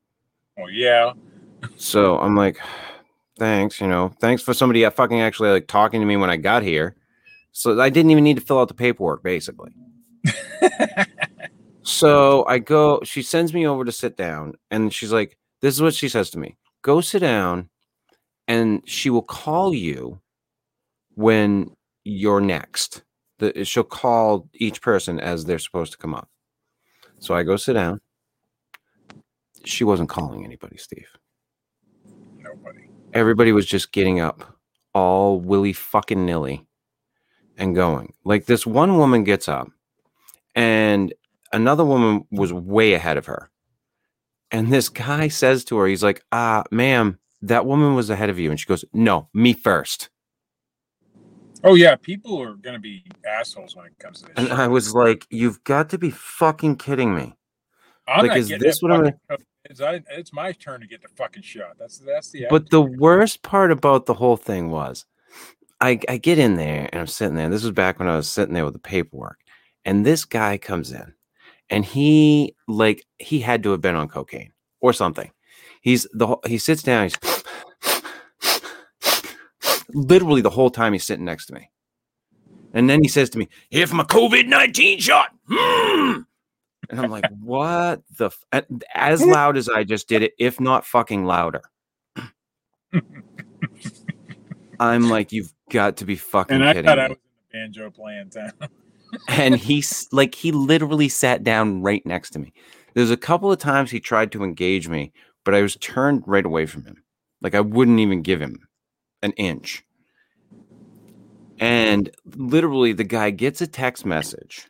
Well, 0.57 0.71
yeah. 0.71 1.13
So 1.77 2.19
I'm 2.19 2.35
like, 2.35 2.59
thanks, 3.39 3.81
you 3.81 3.89
know, 3.89 4.13
thanks 4.21 4.43
for 4.43 4.55
somebody 4.55 4.89
fucking 4.89 5.21
actually 5.21 5.51
like 5.51 5.67
talking 5.67 6.01
to 6.01 6.07
me 6.07 6.17
when 6.17 6.31
I 6.31 6.37
got 6.37 6.63
here. 6.63 6.97
So 7.53 7.81
I 7.81 7.91
didn't 7.91 8.11
even 8.11 8.25
need 8.25 8.37
to 8.37 8.43
fill 8.43 8.61
out 8.61 8.69
the 8.69 8.75
paperwork, 8.75 9.23
basically. 9.23 9.73
so 11.91 12.45
I 12.47 12.59
go, 12.59 13.01
she 13.05 13.23
sends 13.23 13.53
me 13.53 13.67
over 13.67 13.85
to 13.85 13.93
sit 13.93 14.17
down, 14.17 14.55
and 14.71 14.93
she's 14.93 15.13
like, 15.13 15.37
This 15.61 15.75
is 15.75 15.83
what 15.83 15.95
she 15.95 16.09
says 16.09 16.31
to 16.31 16.39
me 16.39 16.57
go 16.83 17.01
sit 17.01 17.21
down, 17.21 17.69
and 18.49 18.83
she 18.89 19.11
will 19.11 19.23
call 19.23 19.75
you 19.75 20.21
when 21.15 21.71
you're 22.05 22.41
next. 22.41 23.03
The, 23.39 23.65
she'll 23.65 23.85
call 23.85 24.49
each 24.55 24.83
person 24.83 25.21
as 25.21 25.45
they're 25.45 25.59
supposed 25.59 25.93
to 25.93 25.99
come 25.99 26.15
up. 26.15 26.29
So 27.19 27.35
I 27.35 27.43
go 27.43 27.57
sit 27.57 27.75
down. 27.75 28.01
She 29.65 29.85
wasn't 29.85 30.09
calling 30.09 30.45
anybody, 30.45 30.79
Steve. 30.79 31.09
Nobody. 32.39 32.89
Everybody 33.13 33.53
was 33.53 33.67
just 33.67 33.93
getting 33.93 34.21
up, 34.21 34.57
all 34.95 35.41
willy 35.41 35.73
fucking 35.73 36.25
nilly 36.25 36.67
and 37.59 37.75
going. 37.75 38.15
Like 38.25 38.47
this 38.47 38.67
one 38.67 38.97
woman 38.97 39.25
gets 39.25 39.49
up 39.49 39.69
and 40.55 41.13
another 41.53 41.85
woman 41.85 42.25
was 42.31 42.53
way 42.53 42.95
ahead 42.95 43.17
of 43.17 43.27
her. 43.27 43.51
And 44.51 44.73
this 44.73 44.89
guy 44.89 45.29
says 45.29 45.65
to 45.67 45.77
her, 45.79 45.87
he's 45.87 46.03
like, 46.03 46.23
ah, 46.33 46.65
ma'am, 46.71 47.19
that 47.43 47.67
woman 47.67 47.95
was 47.95 48.11
ahead 48.11 48.31
of 48.31 48.39
you. 48.39 48.51
And 48.51 48.59
she 48.59 48.67
goes, 48.67 48.85
No, 48.93 49.29
me 49.33 49.53
first. 49.53 50.11
Oh 51.63 51.75
yeah, 51.75 51.95
people 51.97 52.41
are 52.43 52.55
gonna 52.55 52.79
be 52.79 53.05
assholes 53.27 53.77
when 53.77 53.87
it 53.87 53.99
comes 53.99 54.21
to 54.21 54.27
this. 54.27 54.35
And 54.37 54.49
shit. 54.49 54.59
I 54.59 54.67
was 54.69 54.95
like, 54.95 55.27
You've 55.31 55.63
got 55.65 55.91
to 55.91 55.99
be 55.99 56.11
fucking 56.11 56.77
kidding 56.77 57.15
me. 57.15 57.35
I'm 58.09 58.27
like, 58.27 58.37
is 58.37 58.49
this 58.49 58.83
what 58.83 58.93
I'm 58.93 59.05
fucking. 59.29 59.47
It's, 59.67 59.81
I, 59.81 60.01
it's 60.11 60.33
my 60.33 60.53
turn 60.53 60.81
to 60.81 60.87
get 60.87 61.03
the 61.03 61.09
fucking 61.15 61.43
shot. 61.43 61.77
That's 61.79 61.99
that's 61.99 62.31
the. 62.31 62.47
But 62.51 62.71
the 62.71 62.83
worst 62.83 63.43
part 63.43 63.71
about 63.71 64.07
the 64.07 64.15
whole 64.15 64.37
thing 64.37 64.71
was 64.71 65.05
I, 65.81 66.01
I 66.09 66.17
get 66.17 66.39
in 66.39 66.57
there 66.57 66.89
and 66.91 67.01
I'm 67.01 67.07
sitting 67.07 67.37
there. 67.37 67.49
This 67.49 67.63
was 67.63 67.73
back 67.73 67.99
when 67.99 68.09
I 68.09 68.17
was 68.17 68.29
sitting 68.29 68.55
there 68.55 68.65
with 68.65 68.75
the 68.75 68.81
paperwork. 68.81 69.39
And 69.85 70.05
this 70.05 70.25
guy 70.25 70.59
comes 70.59 70.93
in 70.93 71.15
and 71.71 71.85
he 71.85 72.55
like 72.69 73.07
he 73.19 73.41
had 73.41 73.63
to 73.63 73.71
have 73.71 73.81
been 73.81 73.95
on 73.95 74.09
cocaine 74.09 74.53
or 74.81 74.93
something. 74.93 75.31
He's 75.81 76.07
the 76.13 76.27
whole- 76.27 76.43
he 76.47 76.59
sits 76.59 76.83
down, 76.83 77.05
he's 77.05 77.17
literally 79.95 80.43
the 80.43 80.51
whole 80.51 80.71
time 80.71 80.93
he's 80.93 81.05
sitting 81.05 81.25
next 81.25 81.47
to 81.47 81.55
me. 81.55 81.71
And 82.73 82.89
then 82.89 83.03
he 83.03 83.09
says 83.09 83.31
to 83.31 83.39
me, 83.39 83.49
Here 83.71 83.87
for 83.87 83.97
my 83.97 84.05
COVID 84.05 84.47
19 84.47 85.01
shot. 85.01 85.31
Hmm." 85.49 86.21
And 86.89 87.01
I'm 87.01 87.11
like, 87.11 87.25
What 87.41 88.03
the? 88.19 88.31
F-? 88.53 88.65
As 88.95 89.25
loud 89.25 89.57
as 89.57 89.69
I 89.69 89.85
just 89.85 90.09
did 90.09 90.23
it, 90.23 90.35
if 90.39 90.61
not 90.61 90.85
fucking 90.85 91.25
louder. 91.25 91.63
I'm 94.81 95.09
like, 95.09 95.33
You've 95.33 95.53
got 95.71 95.97
to 95.99 96.05
be 96.05 96.17
fucking 96.17 96.57
and 96.57 96.65
I 96.65 96.73
kidding 96.75 96.87
thought 96.89 96.99
me 96.99 97.05
I 97.05 97.09
was 97.09 97.17
in 97.17 97.21
the 97.53 97.59
banjo 97.59 97.91
playing 97.91 98.31
town. 98.31 98.53
And 99.29 99.57
he's 99.57 100.09
like 100.13 100.35
he 100.35 100.53
literally 100.53 101.09
sat 101.09 101.43
down 101.45 101.83
right 101.83 102.05
next 102.05 102.31
to 102.31 102.39
me. 102.39 102.53
There's 102.95 103.11
a 103.11 103.17
couple 103.17 103.53
of 103.53 103.59
times 103.59 103.91
he 103.91 104.01
tried 104.01 104.33
to 104.33 104.45
engage 104.45 104.89
me 104.89 105.13
but 105.45 105.55
i 105.55 105.63
was 105.63 105.77
turned 105.77 106.23
right 106.27 106.45
away 106.45 106.67
from 106.67 106.85
him. 106.85 107.03
Like 107.41 107.55
i 107.55 107.61
wouldn't 107.61 108.01
even 108.01 108.23
give 108.23 108.41
him 108.41 108.69
an 109.23 109.33
inch. 109.33 109.85
And 111.59 112.11
literally 112.37 112.93
the 112.93 113.05
guy 113.05 113.31
gets 113.31 113.61
a 113.61 113.67
text 113.67 114.07
message 114.07 114.67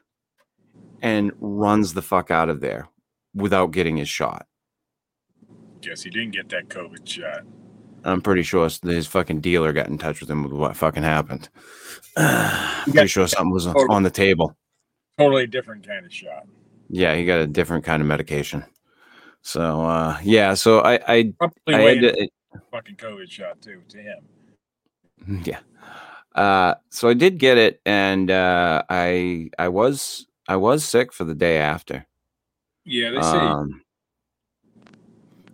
and 1.03 1.33
runs 1.39 1.95
the 1.95 2.03
fuck 2.03 2.31
out 2.31 2.49
of 2.49 2.61
there 2.61 2.89
without 3.35 3.71
getting 3.71 3.97
his 3.97 4.09
shot. 4.09 4.47
Guess 5.81 6.03
he 6.03 6.11
didn't 6.11 6.33
get 6.33 6.49
that 6.51 6.69
COVID 6.69 7.07
shot. 7.07 7.45
I'm 8.05 8.21
pretty 8.21 8.43
sure 8.43 8.69
his 8.83 9.07
fucking 9.07 9.41
dealer 9.41 9.73
got 9.73 9.89
in 9.89 9.99
touch 9.99 10.21
with 10.21 10.31
him 10.31 10.43
with 10.43 10.53
what 10.53 10.77
fucking 10.77 11.03
happened 11.03 11.49
I'm 12.17 12.93
pretty 12.93 13.09
sure 13.09 13.29
something 13.29 13.53
was 13.53 13.67
on 13.67 14.03
the 14.03 14.11
table 14.11 14.57
Totally 15.21 15.47
different 15.47 15.87
kind 15.87 16.07
of 16.07 16.13
shot. 16.15 16.47
Yeah, 16.89 17.15
he 17.15 17.27
got 17.27 17.41
a 17.41 17.47
different 17.47 17.85
kind 17.85 18.01
of 18.01 18.09
medication. 18.09 18.65
So 19.43 19.83
uh 19.83 20.19
yeah, 20.23 20.55
so 20.55 20.81
I 20.81 20.95
I, 21.07 21.35
Probably 21.39 21.75
I 21.75 21.81
had 21.81 22.01
to, 22.01 22.29
fucking 22.71 22.97
COVID 22.97 23.31
shot 23.31 23.61
too 23.61 23.83
to 23.91 23.99
him. 23.99 25.43
yeah. 25.45 25.59
Uh 26.35 26.77
so 26.89 27.11
I 27.11 27.13
did 27.13 27.37
get 27.37 27.59
it 27.59 27.83
and 27.85 28.31
uh 28.31 28.83
I 28.89 29.51
I 29.59 29.69
was 29.69 30.27
I 30.49 30.57
was 30.57 30.85
sick 30.85 31.13
for 31.13 31.25
the 31.25 31.35
day 31.35 31.59
after. 31.59 32.07
Yeah, 32.87 33.11
they 33.11 33.21
say 33.21 33.37
Um 33.37 33.83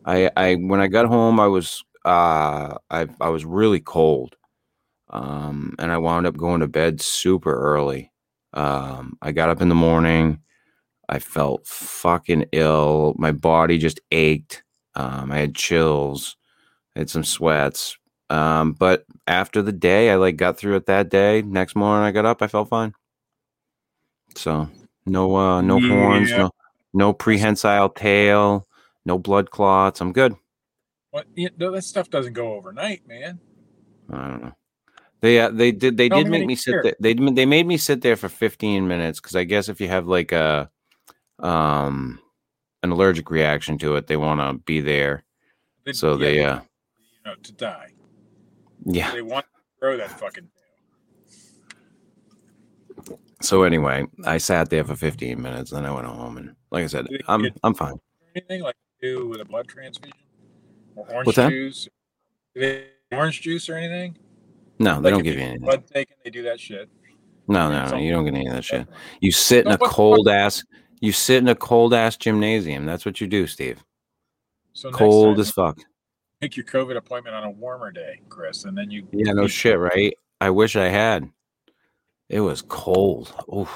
I 0.05 0.31
I 0.37 0.55
when 0.55 0.81
I 0.81 0.87
got 0.87 1.07
home 1.07 1.41
I 1.41 1.49
was 1.49 1.83
uh 2.07 2.79
I 2.91 3.09
I 3.21 3.31
was 3.31 3.45
really 3.47 3.81
cold. 3.81 4.37
Um 5.11 5.75
and 5.79 5.93
I 5.93 5.99
wound 5.99 6.27
up 6.27 6.37
going 6.37 6.61
to 6.63 6.69
bed 6.69 7.01
super 7.03 7.55
early. 7.55 8.13
Um 8.55 9.19
I 9.23 9.33
got 9.33 9.51
up 9.51 9.63
in 9.63 9.69
the 9.71 9.77
morning. 9.77 10.41
I 11.09 11.21
felt 11.21 11.67
fucking 11.67 12.47
ill. 12.53 13.15
My 13.19 13.33
body 13.33 13.79
just 13.79 14.01
ached. 14.13 14.65
Um 14.97 15.33
I 15.33 15.39
had 15.39 15.55
chills. 15.57 16.37
I 16.97 17.01
had 17.01 17.11
some 17.11 17.25
sweats. 17.25 17.99
Um 18.31 18.73
but 18.75 19.05
after 19.29 19.63
the 19.63 19.73
day 19.73 20.11
I 20.11 20.17
like 20.17 20.37
got 20.37 20.59
through 20.59 20.77
it 20.77 20.87
that 20.87 21.11
day. 21.11 21.43
Next 21.43 21.77
morning 21.77 22.07
I 22.07 22.13
got 22.13 22.27
up, 22.27 22.43
I 22.43 22.49
felt 22.49 22.69
fine. 22.71 22.95
So 24.37 24.69
no 25.07 25.37
uh 25.37 25.61
no 25.63 25.81
horns, 25.81 26.31
Yeah. 26.31 26.39
no 26.39 26.51
no 26.95 27.13
prehensile 27.13 27.91
tail, 27.91 28.67
no 29.05 29.19
blood 29.19 29.51
clots. 29.51 30.01
I'm 30.01 30.13
good. 30.13 30.35
What 31.16 31.26
you 31.35 31.49
know, 31.56 31.70
that 31.70 31.82
stuff 31.82 32.11
doesn't 32.11 32.35
go 32.35 32.52
overnight, 32.52 33.08
man. 33.08 33.40
I 34.12 34.28
don't 34.28 34.42
know. 34.42 34.52
They 35.23 35.40
uh, 35.40 35.49
they 35.49 35.73
did 35.73 35.96
they 35.96 36.11
did 36.11 36.28
make 36.28 36.44
me 36.46 36.54
sit 36.54 36.73
here. 36.73 36.82
there. 36.82 36.94
They 37.00 37.14
they 37.14 37.46
made 37.46 37.66
me 37.66 37.78
sit 37.78 38.02
there 38.02 38.16
for 38.16 38.28
15 38.28 38.87
minutes 38.87 39.18
because 39.18 39.35
I 39.35 39.44
guess 39.44 39.70
if 39.70 39.80
you 39.80 39.88
have 39.88 40.06
like 40.06 40.32
a 40.32 40.70
um 41.38 42.20
an 42.82 42.90
allergic 42.92 43.30
reaction 43.30 43.78
to 43.78 43.96
it, 43.96 44.08
they 44.08 44.18
want 44.18 44.40
to 44.40 44.62
be 44.66 44.80
there. 44.80 45.25
They- 45.85 45.94
So 45.94 46.12
yeah, 46.12 46.18
they 46.18 46.44
uh 46.44 46.61
you 47.00 47.20
know 47.25 47.35
to 47.42 47.52
die. 47.52 47.92
yeah. 48.85 49.12
They 49.12 49.23
want 49.23 49.46
to 49.46 49.61
throw 49.80 49.96
that 49.96 50.11
fucking. 50.20 50.50
So 53.40 53.62
anyway, 53.62 54.04
I 54.25 54.37
sat 54.37 54.68
there 54.68 54.85
for 54.85 54.96
15 54.96 55.40
minutes, 55.40 55.70
then 55.70 55.87
I 55.87 55.92
went 55.92 56.06
home 56.06 56.37
and 56.37 56.56
like 56.70 56.85
I 56.85 56.88
said, 56.88 57.06
I'm 57.26 57.46
I'm 57.64 57.73
fine. 57.73 57.94
Anything 58.35 58.61
like 58.62 58.76
do 59.00 59.28
with 59.28 59.40
a 59.40 59.46
blood 59.46 59.66
transfusion 59.66 60.12
orange 60.97 61.26
What's 61.26 61.37
that? 61.37 61.50
juice? 61.50 61.88
Orange 63.12 63.41
juice 63.43 63.69
or 63.69 63.76
anything? 63.76 64.17
No, 64.79 64.95
they 65.00 65.11
Like 65.11 65.15
don't 65.15 65.23
give 65.23 65.35
you 65.37 65.41
anything. 65.43 65.61
Blood 65.61 65.87
taken, 65.87 66.17
they 66.25 66.31
do 66.31 66.43
that 66.43 66.61
shit. 66.61 66.88
No, 67.49 67.71
no, 67.71 67.87
no, 67.91 67.97
you 67.97 68.11
don't 68.12 68.25
get 68.25 68.35
any 68.35 68.47
of 68.47 68.55
that 68.55 68.65
shit. 68.65 68.87
You 69.21 69.31
sit 69.33 69.61
in 69.61 69.69
a 69.69 69.71
what 69.71 69.81
the 69.81 69.85
fuck- 69.87 69.95
cold 69.95 70.29
ass 70.29 70.65
you 71.00 71.12
sit 71.12 71.38
in 71.38 71.49
a 71.49 71.55
cold 71.55 71.95
ass 71.95 72.17
gymnasium. 72.17 72.87
That's 72.87 73.05
what 73.05 73.21
you 73.21 73.26
do, 73.26 73.47
Steve. 73.47 73.83
So 74.73 74.91
Cold 74.91 75.37
time, 75.37 75.41
as 75.41 75.50
fuck. 75.50 75.79
Make 76.41 76.57
your 76.57 76.67
COVID 76.67 76.97
appointment 76.97 77.37
on 77.37 77.45
a 77.45 77.50
warmer 77.50 77.91
day, 77.93 78.21
Chris, 78.29 78.65
and 78.65 78.76
then 78.76 78.91
you. 78.91 79.07
Yeah, 79.12 79.33
no 79.33 79.43
you- 79.43 79.49
shit, 79.49 79.79
right? 79.79 80.15
I 80.41 80.50
wish 80.50 80.76
I 80.76 80.88
had. 80.88 81.31
It 82.29 82.41
was 82.41 82.61
cold. 82.62 83.33
Oof. 83.55 83.73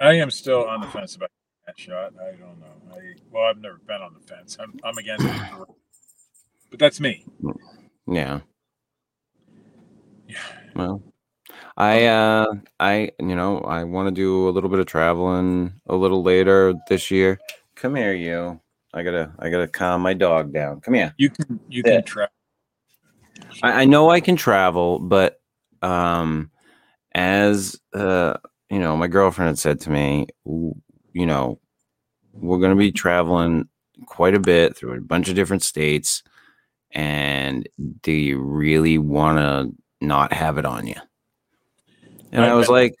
I 0.00 0.14
am 0.14 0.30
still 0.30 0.66
on 0.66 0.80
the 0.80 0.86
fence 0.88 1.16
about 1.16 1.30
that 1.66 1.78
shot. 1.78 2.12
I 2.20 2.32
don't 2.32 2.58
know. 2.60 2.94
I 2.94 3.14
well, 3.30 3.44
I've 3.44 3.58
never 3.58 3.78
been 3.86 4.00
on 4.02 4.14
the 4.14 4.20
fence. 4.26 4.56
I'm 4.60 4.74
I'm 4.84 4.98
against 4.98 5.24
it, 5.26 5.32
but 6.70 6.78
that's 6.78 7.00
me. 7.00 7.24
Yeah. 8.06 8.40
Yeah. 10.26 10.40
Well, 10.74 11.02
I 11.76 12.06
uh 12.06 12.46
I 12.80 13.10
you 13.18 13.34
know, 13.36 13.60
I 13.60 13.84
want 13.84 14.08
to 14.08 14.14
do 14.14 14.48
a 14.48 14.50
little 14.50 14.70
bit 14.70 14.78
of 14.78 14.86
traveling 14.86 15.72
a 15.86 15.96
little 15.96 16.22
later 16.22 16.74
this 16.88 17.10
year. 17.10 17.38
Come 17.74 17.94
here, 17.94 18.12
you. 18.14 18.60
I 18.94 19.02
gotta 19.02 19.32
I 19.38 19.50
gotta 19.50 19.68
calm 19.68 20.02
my 20.02 20.14
dog 20.14 20.52
down. 20.52 20.80
Come 20.80 20.94
here. 20.94 21.14
You 21.18 21.30
can 21.30 21.60
you 21.68 21.82
Yeah. 21.84 21.96
can 21.96 22.04
try. 22.04 22.26
I, 23.62 23.82
I 23.82 23.84
know 23.84 24.10
I 24.10 24.20
can 24.20 24.36
travel, 24.36 24.98
but 24.98 25.40
um, 25.82 26.50
as 27.14 27.78
uh, 27.94 28.36
you 28.70 28.78
know, 28.78 28.96
my 28.96 29.06
girlfriend 29.06 29.48
had 29.48 29.58
said 29.58 29.80
to 29.82 29.90
me, 29.90 30.26
you 30.44 31.26
know, 31.26 31.58
we're 32.32 32.58
going 32.58 32.70
to 32.70 32.76
be 32.76 32.92
traveling 32.92 33.68
quite 34.06 34.34
a 34.34 34.40
bit 34.40 34.76
through 34.76 34.94
a 34.94 35.00
bunch 35.00 35.28
of 35.28 35.34
different 35.34 35.62
states, 35.62 36.22
and 36.92 37.68
do 38.02 38.12
you 38.12 38.38
really 38.40 38.98
want 38.98 39.38
to 39.38 40.06
not 40.06 40.32
have 40.32 40.58
it 40.58 40.64
on 40.64 40.86
you? 40.86 40.96
And 42.32 42.44
I 42.44 42.50
I 42.50 42.54
was 42.54 42.68
like, 42.68 42.94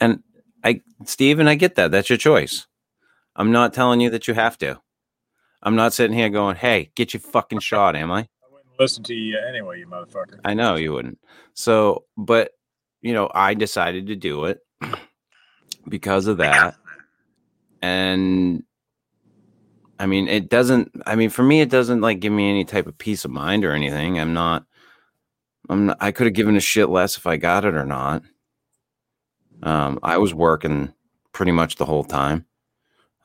and 0.00 0.22
I, 0.64 0.80
Steven, 1.04 1.48
I 1.48 1.54
get 1.54 1.74
that. 1.76 1.90
That's 1.90 2.08
your 2.08 2.18
choice. 2.18 2.66
I'm 3.36 3.52
not 3.52 3.72
telling 3.74 4.00
you 4.00 4.10
that 4.10 4.28
you 4.28 4.34
have 4.34 4.58
to. 4.58 4.80
I'm 5.62 5.76
not 5.76 5.92
sitting 5.92 6.16
here 6.16 6.28
going, 6.28 6.56
"Hey, 6.56 6.90
get 6.94 7.14
your 7.14 7.20
fucking 7.20 7.60
shot," 7.60 7.94
am 7.94 8.10
I? 8.10 8.20
I 8.20 8.26
wouldn't 8.50 8.78
listen 8.78 9.04
to 9.04 9.14
you 9.14 9.38
anyway, 9.38 9.78
you 9.80 9.86
motherfucker. 9.86 10.40
I 10.44 10.54
know 10.54 10.76
you 10.76 10.92
wouldn't. 10.92 11.18
So, 11.54 12.04
but 12.16 12.52
you 13.00 13.12
know, 13.12 13.30
I 13.34 13.54
decided 13.54 14.06
to 14.08 14.16
do 14.16 14.46
it 14.46 14.60
because 15.88 16.26
of 16.26 16.38
that. 16.38 16.76
And 17.80 18.62
I 20.02 20.06
mean, 20.06 20.26
it 20.26 20.50
doesn't 20.50 20.90
I 21.06 21.14
mean, 21.14 21.30
for 21.30 21.44
me 21.44 21.60
it 21.60 21.70
doesn't 21.70 22.00
like 22.00 22.18
give 22.18 22.32
me 22.32 22.50
any 22.50 22.64
type 22.64 22.88
of 22.88 22.98
peace 22.98 23.24
of 23.24 23.30
mind 23.30 23.64
or 23.64 23.70
anything. 23.70 24.18
I'm 24.18 24.32
not 24.34 24.64
I'm 25.68 25.86
not, 25.86 25.98
I 26.00 26.10
could 26.10 26.26
have 26.26 26.34
given 26.34 26.56
a 26.56 26.60
shit 26.60 26.88
less 26.88 27.16
if 27.16 27.24
I 27.24 27.36
got 27.36 27.64
it 27.64 27.76
or 27.76 27.86
not. 27.86 28.24
Um 29.62 30.00
I 30.02 30.18
was 30.18 30.34
working 30.34 30.92
pretty 31.30 31.52
much 31.52 31.76
the 31.76 31.84
whole 31.84 32.02
time. 32.02 32.46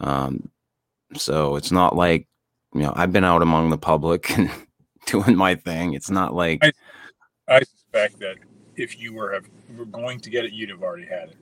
Um 0.02 0.52
so 1.16 1.56
it's 1.56 1.72
not 1.72 1.96
like, 1.96 2.28
you 2.76 2.82
know, 2.82 2.94
I've 2.96 3.12
been 3.12 3.24
out 3.24 3.42
among 3.42 3.72
the 3.72 3.78
public 3.80 4.30
and 4.38 4.52
doing 5.08 5.36
my 5.36 5.56
thing. 5.56 5.96
It's 5.96 6.12
not 6.12 6.36
like 6.36 6.60
I- 6.64 6.72
I 7.48 7.60
suspect 7.64 8.20
that 8.20 8.36
if 8.76 9.00
you 9.00 9.14
were 9.14 9.34
have, 9.34 9.46
were 9.76 9.86
going 9.86 10.20
to 10.20 10.30
get 10.30 10.46
it, 10.46 10.54
you'd 10.54 10.70
have 10.70 10.84
already 10.84 11.08
had 11.08 11.30
it. 11.30 11.38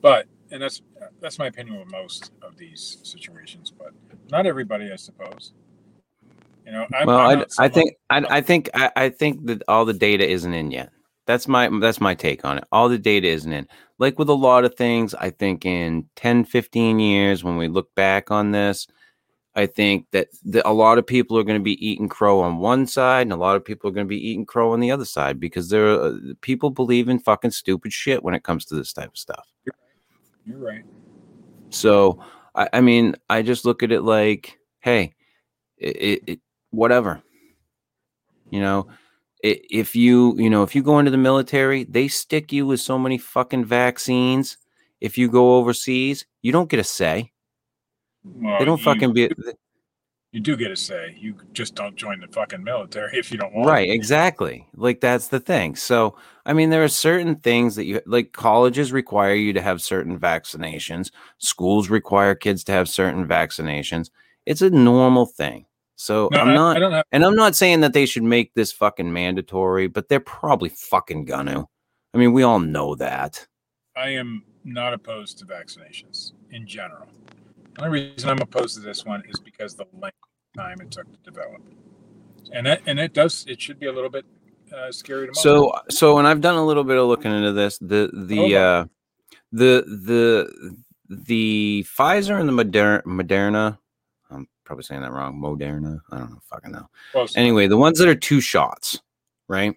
But 0.00 0.26
and 0.50 0.62
that's 0.62 0.82
that's 1.20 1.38
my 1.38 1.46
opinion 1.46 1.78
with 1.78 1.90
most 1.90 2.32
of 2.42 2.56
these 2.56 2.98
situations, 3.02 3.72
but 3.76 3.92
not 4.30 4.46
everybody, 4.46 4.90
I 4.92 4.96
suppose. 4.96 5.52
You 6.66 6.72
know, 6.72 6.86
I'm, 6.94 7.06
well, 7.06 7.18
I'm 7.18 7.40
I, 7.40 7.64
I 7.64 7.68
think 7.68 7.94
I, 8.10 8.24
I 8.30 8.40
think 8.40 8.70
I, 8.74 8.90
I 8.96 9.08
think 9.08 9.46
that 9.46 9.62
all 9.68 9.84
the 9.84 9.92
data 9.92 10.28
isn't 10.28 10.52
in 10.52 10.70
yet. 10.70 10.90
That's 11.26 11.48
my 11.48 11.68
that's 11.80 12.00
my 12.00 12.14
take 12.14 12.44
on 12.44 12.58
it. 12.58 12.64
All 12.72 12.88
the 12.88 12.98
data 12.98 13.28
isn't 13.28 13.52
in. 13.52 13.66
Like 13.98 14.18
with 14.18 14.28
a 14.28 14.34
lot 14.34 14.64
of 14.64 14.74
things, 14.74 15.14
I 15.14 15.30
think 15.30 15.66
in 15.66 16.06
10, 16.16 16.44
15 16.44 16.98
years 16.98 17.44
when 17.44 17.56
we 17.56 17.68
look 17.68 17.94
back 17.94 18.30
on 18.30 18.50
this, 18.50 18.86
I 19.54 19.66
think 19.66 20.06
that 20.12 20.28
the, 20.42 20.66
a 20.66 20.72
lot 20.72 20.96
of 20.96 21.06
people 21.06 21.36
are 21.38 21.42
going 21.42 21.58
to 21.58 21.62
be 21.62 21.86
eating 21.86 22.08
crow 22.08 22.40
on 22.40 22.58
one 22.58 22.86
side 22.86 23.22
and 23.22 23.32
a 23.32 23.36
lot 23.36 23.56
of 23.56 23.64
people 23.64 23.90
are 23.90 23.92
going 23.92 24.06
to 24.06 24.08
be 24.08 24.28
eating 24.28 24.46
crow 24.46 24.72
on 24.72 24.80
the 24.80 24.90
other 24.90 25.04
side 25.04 25.38
because 25.38 25.68
there 25.68 25.90
are, 25.90 26.18
people 26.40 26.70
believe 26.70 27.08
in 27.08 27.18
fucking 27.18 27.50
stupid 27.50 27.92
shit 27.92 28.22
when 28.22 28.34
it 28.34 28.42
comes 28.42 28.64
to 28.66 28.74
this 28.74 28.92
type 28.92 29.10
of 29.10 29.18
stuff. 29.18 29.46
You're 30.46 30.58
right. 30.58 30.84
So 31.70 32.22
I, 32.54 32.68
I 32.74 32.80
mean, 32.80 33.16
I 33.28 33.42
just 33.42 33.64
look 33.64 33.82
at 33.82 33.92
it 33.92 34.02
like, 34.02 34.58
hey, 34.80 35.14
it, 35.78 35.96
it, 35.96 36.22
it 36.26 36.40
whatever. 36.70 37.22
You 38.50 38.60
know, 38.60 38.88
i 39.44 39.60
if 39.70 39.94
you 39.94 40.34
you 40.38 40.50
know 40.50 40.62
if 40.62 40.74
you 40.74 40.82
go 40.82 40.98
into 40.98 41.10
the 41.10 41.16
military, 41.18 41.84
they 41.84 42.08
stick 42.08 42.52
you 42.52 42.66
with 42.66 42.80
so 42.80 42.98
many 42.98 43.18
fucking 43.18 43.64
vaccines. 43.64 44.58
If 45.00 45.16
you 45.16 45.30
go 45.30 45.56
overseas, 45.56 46.26
you 46.42 46.52
don't 46.52 46.68
get 46.68 46.80
a 46.80 46.84
say. 46.84 47.32
Well, 48.24 48.58
They 48.58 48.64
don't 48.66 48.80
fucking 48.80 49.14
be 49.14 49.30
You 50.32 50.40
do 50.40 50.56
get 50.56 50.70
a 50.70 50.76
say. 50.76 51.16
You 51.18 51.34
just 51.52 51.74
don't 51.74 51.96
join 51.96 52.20
the 52.20 52.28
fucking 52.28 52.62
military 52.62 53.10
if 53.18 53.32
you 53.32 53.38
don't 53.38 53.52
want. 53.52 53.68
right. 53.68 53.86
to. 53.86 53.92
Exactly. 53.92 54.66
Like 54.74 55.00
that's 55.00 55.28
the 55.28 55.40
thing. 55.40 55.74
So 55.76 56.16
I 56.46 56.52
mean, 56.52 56.70
there 56.70 56.84
are 56.84 56.88
certain 56.88 57.36
things 57.36 57.74
that 57.76 57.84
you 57.84 58.00
like. 58.06 58.32
Colleges 58.32 58.92
require 58.92 59.34
you 59.34 59.52
to 59.52 59.60
have 59.62 59.82
certain 59.82 60.18
vaccinations. 60.18 61.10
Schools 61.38 61.90
require 61.90 62.34
kids 62.34 62.64
to 62.64 62.72
have 62.72 62.88
certain 62.88 63.26
vaccinations. 63.26 64.10
It's 64.46 64.62
a 64.62 64.70
normal 64.70 65.26
thing. 65.26 65.66
So 65.96 66.28
No, 66.32 66.40
I'm 66.40 66.48
I, 66.48 66.54
not. 66.54 66.76
I 66.76 66.80
don't 66.80 66.92
have. 66.92 67.04
And 67.12 67.24
I'm 67.24 67.36
not 67.36 67.56
saying 67.56 67.80
that 67.80 67.92
they 67.92 68.06
should 68.06 68.22
make 68.22 68.54
this 68.54 68.72
fucking 68.72 69.12
mandatory, 69.12 69.86
but 69.88 70.08
they're 70.08 70.20
probably 70.20 70.70
fucking 70.70 71.24
gonna. 71.24 71.66
I 72.14 72.18
mean, 72.18 72.32
we 72.32 72.42
all 72.42 72.58
know 72.60 72.94
that. 72.94 73.46
I 73.96 74.10
am 74.10 74.44
not 74.64 74.92
opposed 74.94 75.38
to 75.38 75.44
vaccinations 75.44 76.32
in 76.52 76.66
general. 76.66 77.06
The 77.74 77.84
only 77.84 78.12
reason 78.12 78.30
I'm 78.30 78.40
opposed 78.40 78.74
to 78.76 78.80
this 78.80 79.04
one 79.04 79.22
is 79.28 79.38
because 79.40 79.74
the 79.74 79.86
length 79.92 80.16
time 80.56 80.80
it 80.80 80.90
took 80.90 81.10
to 81.10 81.18
develop, 81.30 81.62
and 82.52 82.66
that 82.66 82.82
and 82.86 82.98
it 82.98 83.12
does. 83.12 83.44
It 83.48 83.60
should 83.60 83.78
be 83.78 83.86
a 83.86 83.92
little 83.92 84.10
bit 84.10 84.24
uh, 84.76 84.90
scary 84.92 85.28
to 85.28 85.34
So, 85.34 85.72
so, 85.88 86.18
and 86.18 86.26
I've 86.26 86.40
done 86.40 86.56
a 86.56 86.64
little 86.64 86.84
bit 86.84 86.96
of 86.96 87.06
looking 87.06 87.32
into 87.32 87.52
this. 87.52 87.78
The 87.78 88.10
the 88.12 88.56
on. 88.56 88.62
uh, 88.62 88.84
the 89.52 89.84
the 89.86 90.74
the 91.08 91.84
Pfizer 91.88 92.38
and 92.38 92.48
the 92.48 92.52
Moderna, 92.64 93.02
Moderna. 93.04 93.78
I'm 94.30 94.46
probably 94.64 94.84
saying 94.84 95.02
that 95.02 95.12
wrong. 95.12 95.40
Moderna. 95.40 96.00
I 96.10 96.18
don't 96.18 96.30
know. 96.30 96.40
Fucking 96.44 96.72
know. 96.72 96.88
Close. 97.12 97.36
Anyway, 97.36 97.66
the 97.66 97.76
ones 97.76 97.98
that 97.98 98.08
are 98.08 98.14
two 98.14 98.40
shots, 98.40 99.00
right? 99.48 99.74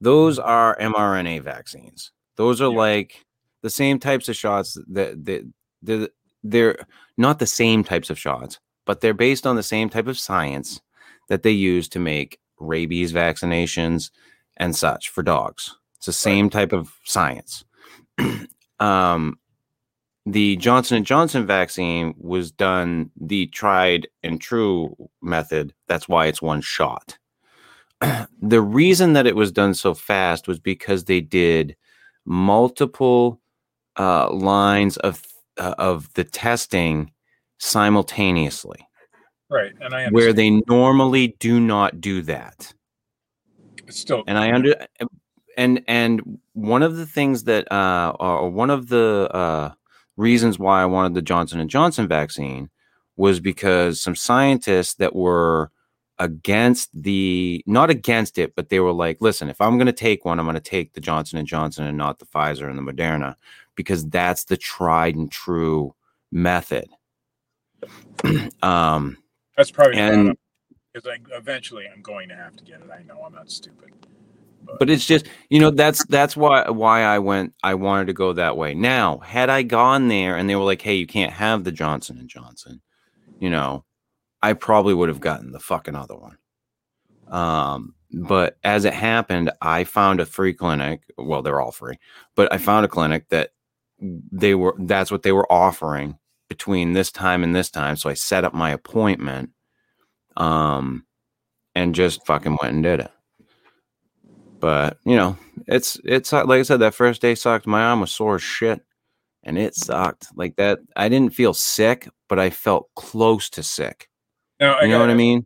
Those 0.00 0.38
are 0.38 0.76
mRNA 0.78 1.42
vaccines. 1.42 2.12
Those 2.36 2.60
are 2.60 2.70
Yeah. 2.70 2.76
like 2.78 3.24
the 3.62 3.70
same 3.70 3.98
types 3.98 4.28
of 4.28 4.36
shots 4.36 4.76
that 4.88 5.24
that 5.24 5.50
they're, 5.82 6.08
they're 6.42 6.78
not 7.16 7.38
the 7.38 7.46
same 7.46 7.82
types 7.84 8.10
of 8.10 8.18
shots, 8.18 8.58
but 8.86 9.00
they're 9.00 9.14
based 9.14 9.46
on 9.46 9.56
the 9.56 9.62
same 9.62 9.90
type 9.90 10.06
of 10.06 10.18
science 10.18 10.80
that 11.28 11.42
they 11.42 11.50
use 11.50 11.88
to 11.90 11.98
make 11.98 12.38
rabies 12.58 13.12
vaccinations 13.12 14.10
and 14.56 14.74
such 14.74 15.10
for 15.10 15.22
dogs. 15.22 15.76
It's 15.96 16.06
the 16.06 16.12
same 16.12 16.48
type 16.48 16.72
of 16.72 16.94
science. 17.04 17.64
um, 18.80 19.38
the 20.24 20.56
Johnson 20.56 20.98
and 20.98 21.06
Johnson 21.06 21.46
vaccine 21.46 22.14
was 22.18 22.50
done 22.50 23.10
the 23.20 23.46
tried 23.48 24.08
and 24.22 24.40
true 24.40 24.96
method. 25.22 25.72
That's 25.86 26.08
why 26.08 26.26
it's 26.26 26.42
one 26.42 26.60
shot. 26.60 27.18
the 28.42 28.60
reason 28.60 29.12
that 29.12 29.26
it 29.26 29.36
was 29.36 29.52
done 29.52 29.74
so 29.74 29.94
fast 29.94 30.48
was 30.48 30.58
because 30.58 31.04
they 31.04 31.20
did 31.20 31.76
multiple 32.24 33.40
uh, 33.96 34.30
lines 34.30 34.96
of 34.98 35.22
uh, 35.58 35.74
of 35.78 36.12
the 36.14 36.24
testing 36.24 37.10
simultaneously, 37.58 38.86
right, 39.48 39.72
and 39.80 39.94
I 39.94 40.04
understand. 40.04 40.12
where 40.14 40.32
they 40.32 40.50
normally 40.68 41.36
do 41.38 41.60
not 41.60 42.00
do 42.00 42.22
that. 42.22 42.72
it's 43.86 44.00
still 44.00 44.24
and 44.26 44.38
I 44.38 44.52
under 44.52 44.74
and 45.56 45.82
and 45.88 46.38
one 46.52 46.82
of 46.82 46.96
the 46.96 47.06
things 47.06 47.44
that 47.44 47.70
uh 47.72 48.14
or 48.20 48.50
one 48.50 48.70
of 48.70 48.88
the 48.88 49.28
uh 49.32 49.72
reasons 50.16 50.58
why 50.58 50.82
I 50.82 50.86
wanted 50.86 51.14
the 51.14 51.22
Johnson 51.22 51.60
and 51.60 51.70
Johnson 51.70 52.08
vaccine 52.08 52.70
was 53.16 53.40
because 53.40 54.00
some 54.00 54.14
scientists 54.14 54.94
that 54.94 55.14
were 55.14 55.70
against 56.18 56.90
the 56.94 57.62
not 57.66 57.90
against 57.90 58.38
it 58.38 58.54
but 58.56 58.70
they 58.70 58.80
were 58.80 58.92
like 58.92 59.20
listen 59.20 59.50
if 59.50 59.60
I'm 59.60 59.76
going 59.76 59.86
to 59.86 59.92
take 59.92 60.24
one 60.24 60.38
I'm 60.38 60.46
going 60.46 60.54
to 60.54 60.60
take 60.60 60.94
the 60.94 61.00
Johnson 61.00 61.38
and 61.38 61.46
Johnson 61.46 61.86
and 61.86 61.98
not 61.98 62.18
the 62.18 62.26
Pfizer 62.26 62.68
and 62.68 62.78
the 62.78 62.92
Moderna 62.92 63.34
because 63.74 64.06
that's 64.08 64.44
the 64.44 64.56
tried 64.56 65.14
and 65.14 65.30
true 65.30 65.94
method 66.32 66.88
um 68.62 69.16
that's 69.56 69.70
probably 69.70 69.98
and- 69.98 70.36
because 70.92 71.08
I 71.10 71.36
eventually 71.36 71.84
I'm 71.92 72.00
going 72.02 72.28
to 72.30 72.36
have 72.36 72.56
to 72.56 72.64
get 72.64 72.80
it. 72.80 72.88
I 72.90 73.02
know 73.02 73.22
I'm 73.22 73.34
not 73.34 73.50
stupid. 73.50 73.90
but 74.78 74.88
it's 74.90 75.04
just 75.06 75.26
you 75.50 75.60
know 75.60 75.70
that's 75.70 76.04
that's 76.06 76.36
why 76.36 76.68
why 76.70 77.02
I 77.02 77.18
went 77.18 77.52
I 77.62 77.74
wanted 77.74 78.06
to 78.06 78.12
go 78.14 78.32
that 78.32 78.56
way. 78.56 78.74
Now, 78.74 79.18
had 79.18 79.50
I 79.50 79.62
gone 79.62 80.08
there 80.08 80.36
and 80.36 80.48
they 80.48 80.56
were 80.56 80.64
like, 80.64 80.80
"Hey, 80.82 80.94
you 80.94 81.06
can't 81.06 81.32
have 81.32 81.64
the 81.64 81.72
Johnson 81.72 82.18
and 82.18 82.28
Johnson," 82.28 82.80
you 83.38 83.50
know, 83.50 83.84
I 84.42 84.54
probably 84.54 84.94
would 84.94 85.08
have 85.10 85.20
gotten 85.20 85.52
the 85.52 85.60
fucking 85.60 85.94
other 85.94 86.16
one. 86.16 86.38
Um, 87.28 87.94
but 88.12 88.56
as 88.64 88.84
it 88.86 88.94
happened, 88.94 89.50
I 89.60 89.84
found 89.84 90.20
a 90.20 90.26
free 90.26 90.54
clinic. 90.54 91.02
Well, 91.18 91.42
they're 91.42 91.60
all 91.60 91.72
free, 91.72 91.98
but 92.34 92.50
I 92.52 92.58
found 92.58 92.86
a 92.86 92.88
clinic 92.88 93.28
that 93.28 93.50
they 94.00 94.54
were 94.54 94.74
that's 94.78 95.10
what 95.10 95.22
they 95.22 95.32
were 95.32 95.50
offering 95.52 96.18
between 96.48 96.92
this 96.92 97.10
time 97.10 97.42
and 97.42 97.54
this 97.54 97.70
time. 97.70 97.96
So 97.96 98.10
I 98.10 98.14
set 98.14 98.44
up 98.44 98.54
my 98.54 98.70
appointment, 98.70 99.50
um, 100.36 101.04
and 101.74 101.94
just 101.94 102.24
fucking 102.26 102.58
went 102.60 102.74
and 102.74 102.82
did 102.82 103.00
it. 103.00 103.10
But 104.60 104.98
you 105.04 105.16
know, 105.16 105.36
it's 105.66 105.98
it's 106.04 106.32
like 106.32 106.48
I 106.48 106.62
said, 106.62 106.80
that 106.80 106.94
first 106.94 107.22
day 107.22 107.34
sucked. 107.34 107.66
My 107.66 107.82
arm 107.82 108.00
was 108.00 108.12
sore 108.12 108.36
as 108.36 108.42
shit, 108.42 108.80
and 109.42 109.58
it 109.58 109.74
sucked. 109.74 110.28
Like 110.34 110.56
that, 110.56 110.80
I 110.96 111.08
didn't 111.08 111.34
feel 111.34 111.54
sick, 111.54 112.08
but 112.28 112.38
I 112.38 112.50
felt 112.50 112.88
close 112.94 113.48
to 113.50 113.62
sick. 113.62 114.08
Now, 114.58 114.80
You 114.80 114.88
know 114.88 115.00
what 115.00 115.10
I 115.10 115.14
mean? 115.14 115.44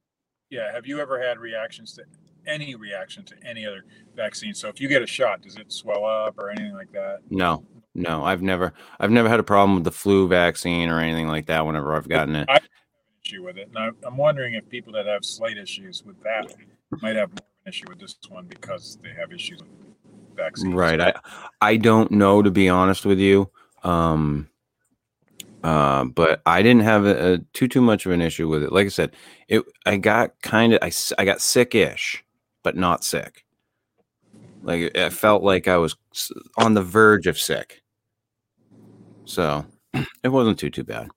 Yeah. 0.51 0.73
Have 0.73 0.87
you 0.87 1.01
ever 1.01 1.21
had 1.21 1.39
reactions 1.39 1.93
to 1.95 2.05
any 2.47 2.75
reaction 2.75 3.25
to 3.25 3.35
any 3.45 3.67
other 3.67 3.85
vaccine? 4.15 4.55
So 4.55 4.69
if 4.69 4.81
you 4.81 4.89
get 4.89 5.03
a 5.03 5.07
shot, 5.07 5.43
does 5.43 5.57
it 5.57 5.73
swell 5.73 6.05
up 6.05 6.39
or 6.39 6.51
anything 6.51 6.75
like 6.75 6.93
that? 6.93 7.19
No, 7.29 7.65
no, 7.95 8.25
I've 8.25 8.43
never, 8.43 8.73
I've 8.99 9.11
never 9.11 9.29
had 9.29 9.41
a 9.41 9.45
problem 9.45 9.77
with 9.77 9.85
the 9.85 9.93
flu 9.93 10.29
vaccine 10.29 10.89
or 10.89 11.01
anything 11.01 11.29
like 11.29 11.47
that. 11.47 11.67
Whenever 11.67 11.95
I've 11.95 12.09
gotten 12.09 12.37
it, 12.37 12.47
I 12.49 12.55
have 12.55 12.63
an 12.63 12.69
issue 13.25 13.45
with 13.45 13.59
it, 13.59 13.69
and 13.69 13.79
I, 13.79 13.91
I'm 14.07 14.17
wondering 14.17 14.55
if 14.55 14.69
people 14.69 14.93
that 14.95 15.07
have 15.07 15.25
slight 15.25 15.59
issues 15.59 16.05
with 16.05 16.23
that 16.23 16.55
might 17.03 17.17
have 17.17 17.31
more 17.31 17.47
an 17.65 17.71
issue 17.71 17.87
with 17.89 17.99
this 17.99 18.17
one 18.29 18.47
because 18.47 18.99
they 19.03 19.11
have 19.11 19.33
issues 19.33 19.61
with 19.61 19.71
vaccines. 20.37 20.75
Right. 20.75 21.01
I 21.01 21.15
I 21.61 21.77
don't 21.77 22.11
know 22.11 22.43
to 22.43 22.51
be 22.51 22.69
honest 22.69 23.05
with 23.05 23.19
you. 23.19 23.51
Um 23.83 24.49
uh, 25.63 26.05
but 26.05 26.41
I 26.47 26.63
didn't 26.63 26.85
have 26.85 27.05
a, 27.05 27.35
a 27.35 27.39
too 27.53 27.69
too 27.69 27.83
much 27.83 28.07
of 28.07 28.13
an 28.13 28.23
issue 28.23 28.49
with 28.49 28.63
it. 28.63 28.73
Like 28.73 28.87
I 28.87 28.91
said, 28.91 29.15
it 29.49 29.63
I 29.85 29.99
got 29.99 30.41
kind 30.43 30.73
of 30.73 30.79
I, 30.83 30.91
I 31.19 31.25
got 31.25 31.43
sick-ish, 31.43 32.25
but 32.63 32.77
not 32.77 33.05
sick. 33.05 33.45
Like 34.63 34.97
I 34.97 35.11
felt 35.11 35.43
like 35.43 35.69
I 35.69 35.77
was 35.77 35.97
on 36.57 36.75
the 36.75 36.83
verge 36.83 37.27
of 37.27 37.39
sick. 37.39 37.83
So 39.25 39.65
it 40.23 40.29
wasn't 40.29 40.59
too 40.59 40.71
too 40.71 40.85
bad. 40.85 41.09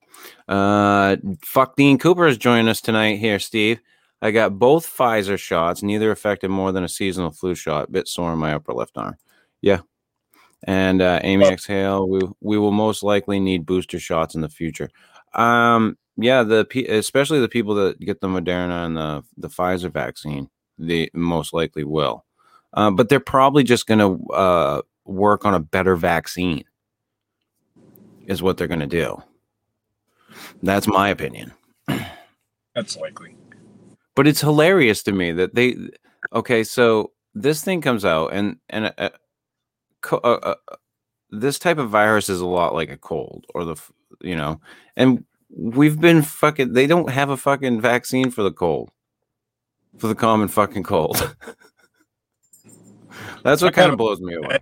Uh, 0.48 1.16
fuck 1.42 1.76
Dean 1.76 1.98
Cooper 1.98 2.26
is 2.26 2.38
joining 2.38 2.68
us 2.68 2.80
tonight 2.80 3.16
here, 3.16 3.38
Steve. 3.38 3.80
I 4.22 4.30
got 4.30 4.58
both 4.58 4.86
Pfizer 4.86 5.38
shots, 5.38 5.82
neither 5.82 6.10
affected 6.10 6.48
more 6.48 6.72
than 6.72 6.84
a 6.84 6.88
seasonal 6.88 7.30
flu 7.30 7.54
shot. 7.54 7.92
Bit 7.92 8.08
sore 8.08 8.32
in 8.32 8.38
my 8.38 8.54
upper 8.54 8.72
left 8.72 8.96
arm. 8.96 9.16
Yeah. 9.60 9.80
And 10.66 11.02
uh, 11.02 11.20
Amy 11.22 11.46
Exhale, 11.46 12.08
we 12.08 12.20
we 12.40 12.58
will 12.58 12.72
most 12.72 13.02
likely 13.02 13.38
need 13.38 13.66
booster 13.66 13.98
shots 13.98 14.34
in 14.34 14.40
the 14.40 14.48
future. 14.48 14.88
Um, 15.34 15.98
yeah, 16.16 16.42
the 16.42 16.64
pe- 16.64 16.86
especially 16.86 17.40
the 17.40 17.48
people 17.48 17.74
that 17.74 18.00
get 18.00 18.20
the 18.20 18.28
Moderna 18.28 18.86
and 18.86 18.96
the 18.96 19.24
the 19.36 19.48
Pfizer 19.48 19.92
vaccine, 19.92 20.48
they 20.78 21.10
most 21.12 21.52
likely 21.52 21.84
will. 21.84 22.24
Uh, 22.74 22.90
but 22.90 23.08
they're 23.08 23.20
probably 23.20 23.62
just 23.62 23.86
going 23.86 24.00
to 24.00 24.32
uh, 24.32 24.82
work 25.04 25.44
on 25.44 25.54
a 25.54 25.60
better 25.60 25.96
vaccine, 25.96 26.64
is 28.26 28.42
what 28.42 28.56
they're 28.56 28.66
going 28.68 28.80
to 28.80 28.86
do. 28.86 29.22
That's 30.62 30.86
my 30.86 31.08
opinion. 31.08 31.52
That's 32.74 32.96
likely. 32.96 33.36
but 34.16 34.26
it's 34.26 34.40
hilarious 34.40 35.02
to 35.04 35.12
me 35.12 35.32
that 35.32 35.54
they 35.54 35.76
okay 36.32 36.64
so 36.64 37.12
this 37.34 37.62
thing 37.62 37.80
comes 37.80 38.04
out 38.04 38.32
and 38.32 38.56
and 38.68 38.92
uh, 38.98 39.10
uh, 40.10 40.16
uh, 40.16 40.54
this 41.30 41.58
type 41.58 41.78
of 41.78 41.90
virus 41.90 42.28
is 42.28 42.40
a 42.40 42.46
lot 42.46 42.74
like 42.74 42.90
a 42.90 42.96
cold 42.96 43.46
or 43.54 43.64
the 43.64 43.76
you 44.20 44.34
know 44.34 44.60
and 44.96 45.24
we've 45.50 46.00
been 46.00 46.22
fucking 46.22 46.72
they 46.72 46.86
don't 46.86 47.10
have 47.10 47.30
a 47.30 47.36
fucking 47.36 47.80
vaccine 47.80 48.30
for 48.30 48.42
the 48.42 48.52
cold 48.52 48.90
for 49.98 50.08
the 50.08 50.14
common 50.14 50.48
fucking 50.48 50.82
cold 50.82 51.36
that's 53.42 53.62
what 53.62 53.74
kind 53.74 53.90
of 53.90 53.98
blows 53.98 54.20
me 54.20 54.34
away 54.34 54.58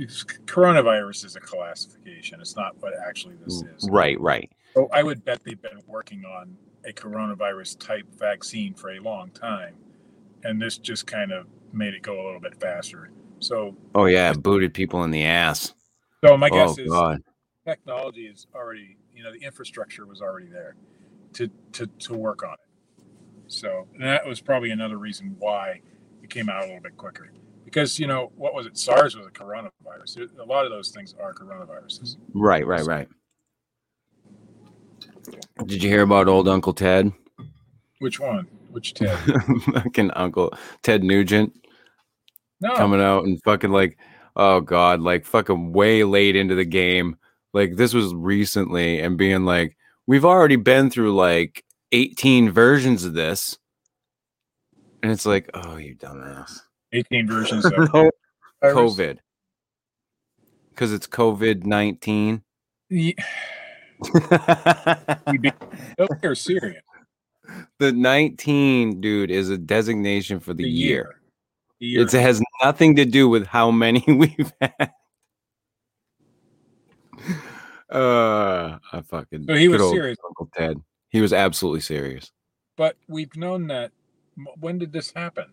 Coronavirus 0.00 1.24
is 1.24 1.36
a 1.36 1.40
classification. 1.40 2.40
It's 2.40 2.56
not 2.56 2.74
what 2.80 2.94
actually 3.06 3.36
this 3.44 3.62
mm, 3.62 3.76
is. 3.76 3.88
right 3.88 4.20
right 4.20 4.50
So 4.74 4.88
I 4.92 5.04
would 5.04 5.24
bet 5.24 5.44
they've 5.44 5.62
been 5.62 5.80
working 5.86 6.24
on 6.24 6.56
a 6.84 6.92
coronavirus 6.92 7.78
type 7.78 8.04
vaccine 8.18 8.74
for 8.74 8.90
a 8.90 8.98
long 8.98 9.30
time, 9.30 9.76
and 10.42 10.60
this 10.60 10.78
just 10.78 11.06
kind 11.06 11.30
of 11.30 11.46
made 11.72 11.94
it 11.94 12.02
go 12.02 12.20
a 12.20 12.24
little 12.24 12.40
bit 12.40 12.60
faster. 12.60 13.12
So, 13.38 13.76
oh 13.94 14.06
yeah 14.06 14.32
it 14.32 14.42
booted 14.42 14.74
people 14.74 15.04
in 15.04 15.12
the 15.12 15.24
ass 15.24 15.74
so 16.24 16.36
my 16.36 16.48
oh 16.50 16.54
guess 16.54 16.78
is 16.78 16.90
god 16.90 17.22
technology 17.64 18.26
is 18.26 18.46
already, 18.54 18.96
you 19.14 19.22
know, 19.22 19.32
the 19.32 19.40
infrastructure 19.40 20.06
was 20.06 20.20
already 20.20 20.48
there 20.48 20.76
to 21.34 21.50
to 21.72 21.86
to 21.86 22.14
work 22.14 22.42
on 22.42 22.54
it. 22.54 23.02
So 23.48 23.86
and 23.94 24.04
that 24.04 24.26
was 24.26 24.40
probably 24.40 24.70
another 24.70 24.98
reason 24.98 25.36
why 25.38 25.80
it 26.22 26.30
came 26.30 26.48
out 26.48 26.64
a 26.64 26.66
little 26.66 26.82
bit 26.82 26.96
quicker. 26.96 27.30
Because 27.74 27.98
you 27.98 28.06
know 28.06 28.30
what 28.36 28.54
was 28.54 28.66
it? 28.66 28.78
SARS 28.78 29.16
was 29.16 29.26
a 29.26 29.30
coronavirus. 29.30 30.38
A 30.38 30.44
lot 30.44 30.64
of 30.64 30.70
those 30.70 30.92
things 30.92 31.12
are 31.20 31.34
coronaviruses. 31.34 32.16
right 32.32 32.64
right 32.64 32.84
right 32.84 33.08
did 35.66 35.82
you 35.82 35.88
hear 35.88 36.02
about 36.02 36.28
old 36.28 36.46
uncle 36.46 36.72
ted 36.72 37.10
Which 37.98 38.20
one? 38.20 38.46
Which 38.70 38.94
Ted? 38.94 39.18
fucking 39.72 40.12
uncle 40.12 40.52
ted 40.82 41.02
nugent 41.02 41.52
No, 42.60 42.76
coming 42.76 43.00
out 43.00 43.24
and 43.24 43.42
fucking 43.42 43.72
like, 43.72 43.98
oh 44.36 44.60
god, 44.60 45.00
like 45.00 45.24
fucking 45.24 45.72
way 45.72 46.04
late 46.04 46.36
into 46.36 46.54
the 46.54 46.64
game. 46.64 47.16
Like 47.52 47.74
this 47.74 47.92
was 47.92 48.14
recently 48.14 49.00
and 49.00 49.18
being 49.18 49.44
like, 49.44 49.76
we've 50.06 50.24
already 50.24 50.56
been 50.56 50.90
through 50.90 51.14
like 51.14 51.64
18 51.90 52.52
versions 52.52 53.04
of 53.04 53.14
this. 53.14 53.58
And 55.02 55.10
it's 55.10 55.26
like, 55.26 55.50
oh, 55.54 55.76
you 55.76 55.96
dumbass. 55.96 56.60
18 56.94 57.26
versions 57.28 57.64
of 57.64 57.72
no. 57.94 58.10
COVID. 58.62 59.18
Because 60.70 60.92
it's 60.92 61.06
COVID 61.06 61.64
19. 61.64 62.42
Ye- 62.90 63.14
we 65.30 65.38
be- 65.38 65.52
They're 66.20 66.34
serious. 66.34 66.82
the 67.78 67.92
19, 67.92 69.00
dude, 69.00 69.30
is 69.30 69.50
a 69.50 69.58
designation 69.58 70.40
for 70.40 70.54
the, 70.54 70.64
The 70.64 70.70
year. 70.70 70.88
year. 70.88 71.20
The 71.80 71.86
year. 71.86 72.02
It 72.02 72.12
has 72.12 72.42
nothing 72.62 72.96
to 72.96 73.04
do 73.04 73.28
with 73.28 73.46
how 73.46 73.70
many 73.70 74.02
we've 74.08 74.52
had. 74.60 74.90
Uh, 77.90 78.78
I 78.92 79.00
fucking. 79.02 79.44
So 79.46 79.54
he 79.54 79.68
was 79.68 79.80
serious. 79.90 80.18
Uncle 80.26 80.48
Ted. 80.54 80.78
He 81.10 81.20
was 81.20 81.32
absolutely 81.32 81.80
serious. 81.80 82.30
But 82.76 82.96
we've 83.08 83.34
known 83.36 83.68
that. 83.68 83.92
When 84.58 84.78
did 84.78 84.92
this 84.92 85.12
happen? 85.14 85.46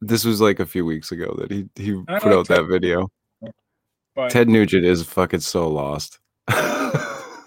This 0.00 0.24
was 0.24 0.40
like 0.40 0.60
a 0.60 0.66
few 0.66 0.84
weeks 0.84 1.12
ago 1.12 1.34
that 1.38 1.50
he 1.50 1.68
he 1.76 2.02
I 2.08 2.18
put 2.18 2.32
out 2.32 2.48
that 2.48 2.66
video. 2.66 3.10
But 4.14 4.30
Ted 4.30 4.48
Nugent 4.48 4.84
is 4.84 5.02
fucking 5.02 5.40
so 5.40 5.68
lost. 5.68 6.18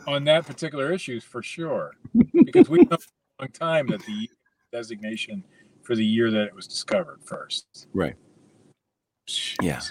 on 0.08 0.24
that 0.26 0.46
particular 0.46 0.92
issue, 0.92 1.20
for 1.20 1.42
sure, 1.42 1.96
because 2.34 2.70
we've 2.70 2.90
known 2.90 3.00
for 3.00 3.10
a 3.40 3.44
long 3.44 3.52
time 3.52 3.88
that 3.88 4.02
the 4.06 4.30
designation 4.72 5.44
for 5.82 5.96
the 5.96 6.06
year 6.06 6.32
that 6.32 6.44
it 6.44 6.56
was 6.56 6.68
discovered 6.68 7.20
first. 7.24 7.88
Right. 7.94 8.16
Yeah. 9.62 9.82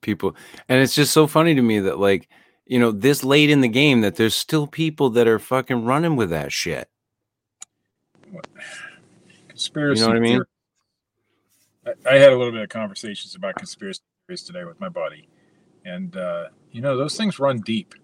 People 0.00 0.36
and 0.68 0.80
it's 0.80 0.94
just 0.94 1.12
so 1.12 1.26
funny 1.26 1.54
to 1.54 1.62
me 1.62 1.80
that 1.80 1.98
like 1.98 2.28
you 2.66 2.78
know 2.78 2.92
this 2.92 3.24
late 3.24 3.50
in 3.50 3.60
the 3.60 3.68
game 3.68 4.00
that 4.02 4.16
there's 4.16 4.34
still 4.34 4.66
people 4.66 5.10
that 5.10 5.26
are 5.26 5.40
fucking 5.40 5.84
running 5.84 6.14
with 6.14 6.30
that 6.30 6.52
shit 6.52 6.88
Conspiracy. 9.48 10.00
You 10.00 10.06
know 10.06 10.12
what 10.12 10.16
I 10.16 10.20
mean? 10.20 10.32
theory. 10.36 10.46
I, 12.06 12.14
I 12.14 12.18
had 12.18 12.32
a 12.32 12.36
little 12.36 12.52
bit 12.52 12.62
of 12.62 12.68
conversations 12.68 13.34
about 13.34 13.56
conspiracy 13.56 14.00
theories 14.26 14.42
today 14.42 14.64
with 14.64 14.80
my 14.80 14.88
buddy, 14.88 15.28
and 15.84 16.16
uh, 16.16 16.46
you 16.70 16.80
know 16.80 16.96
those 16.96 17.16
things 17.16 17.38
run 17.38 17.60
deep. 17.60 17.94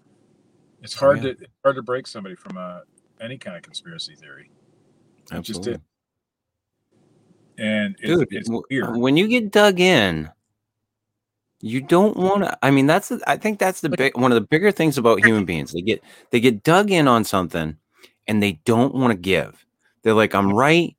It's 0.81 0.93
hard 0.93 1.17
yeah. 1.17 1.33
to 1.33 1.43
it's 1.43 1.53
hard 1.63 1.75
to 1.75 1.81
break 1.81 2.07
somebody 2.07 2.35
from 2.35 2.57
a 2.57 2.83
any 3.21 3.37
kind 3.37 3.55
of 3.57 3.63
conspiracy 3.63 4.15
theory, 4.15 4.49
It 5.17 5.21
just 5.43 5.59
absolutely 5.59 5.71
did. 5.73 5.81
and 7.57 7.95
it's, 7.99 8.19
dude 8.19 8.27
it's 8.31 8.49
weird. 8.69 8.97
when 8.97 9.17
you 9.17 9.27
get 9.27 9.51
dug 9.51 9.79
in 9.79 10.29
you 11.61 11.81
don't 11.81 12.17
want 12.17 12.43
to 12.43 12.57
i 12.61 12.69
mean 12.69 12.85
that's 12.85 13.09
the, 13.09 13.21
i 13.27 13.37
think 13.37 13.59
that's 13.59 13.81
the 13.81 13.89
big 13.89 14.15
one 14.17 14.31
of 14.31 14.35
the 14.35 14.47
bigger 14.47 14.71
things 14.71 14.97
about 14.97 15.23
human 15.25 15.45
beings 15.45 15.71
they 15.71 15.81
get 15.81 16.03
they 16.31 16.39
get 16.39 16.63
dug 16.63 16.91
in 16.91 17.07
on 17.07 17.23
something 17.23 17.77
and 18.27 18.43
they 18.43 18.53
don't 18.65 18.93
want 18.93 19.11
to 19.11 19.17
give 19.17 19.65
they're 20.03 20.13
like 20.13 20.35
i'm 20.35 20.51
right 20.51 20.95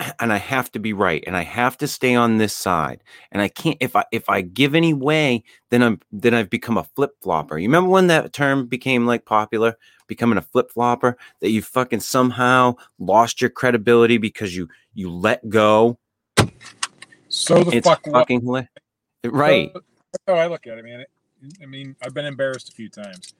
and 0.20 0.32
i 0.32 0.36
have 0.36 0.70
to 0.70 0.78
be 0.78 0.92
right 0.92 1.24
and 1.26 1.36
i 1.36 1.42
have 1.42 1.76
to 1.76 1.86
stay 1.86 2.14
on 2.14 2.38
this 2.38 2.54
side 2.54 3.02
and 3.32 3.40
i 3.42 3.48
can't 3.48 3.78
if 3.80 3.96
i 3.96 4.04
if 4.12 4.28
i 4.28 4.40
give 4.40 4.74
any 4.74 4.94
way 4.94 5.42
then 5.70 5.82
i'm 5.82 6.00
then 6.12 6.34
i've 6.34 6.50
become 6.50 6.76
a 6.76 6.84
flip-flopper 6.84 7.58
you 7.58 7.68
remember 7.68 7.90
when 7.90 8.06
that 8.06 8.32
term 8.32 8.66
became 8.66 9.06
like 9.06 9.24
popular 9.24 9.76
becoming 10.06 10.38
a 10.38 10.42
flip-flopper 10.42 11.16
that 11.40 11.50
you 11.50 11.62
fucking 11.62 12.00
somehow 12.00 12.74
lost 12.98 13.40
your 13.40 13.50
credibility 13.50 14.18
because 14.18 14.56
you 14.56 14.68
you 14.94 15.10
let 15.10 15.46
go? 15.48 15.98
So 17.28 17.64
the 17.64 17.76
it's 17.76 17.86
fuck 17.86 18.04
fucking 18.04 18.46
right 19.24 19.70
So, 19.74 19.80
that's 20.12 20.22
how 20.26 20.34
I 20.34 20.46
look 20.46 20.66
at 20.66 20.78
it, 20.78 20.84
man. 20.84 21.04
I 21.62 21.66
mean, 21.66 21.94
I've 22.02 22.14
been 22.14 22.24
embarrassed 22.24 22.70
a 22.70 22.72
few 22.72 22.88
times. 22.88 23.34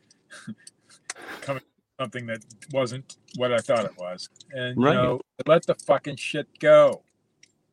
Coming 1.40 1.62
something 1.98 2.26
that 2.26 2.44
wasn't 2.72 3.16
what 3.36 3.52
I 3.52 3.58
thought 3.58 3.84
it 3.84 3.96
was, 3.98 4.28
and 4.52 4.76
Right. 4.82 4.94
you 4.96 5.02
know, 5.02 5.20
let 5.46 5.66
the 5.66 5.74
fucking 5.74 6.16
shit 6.16 6.46
go. 6.58 7.02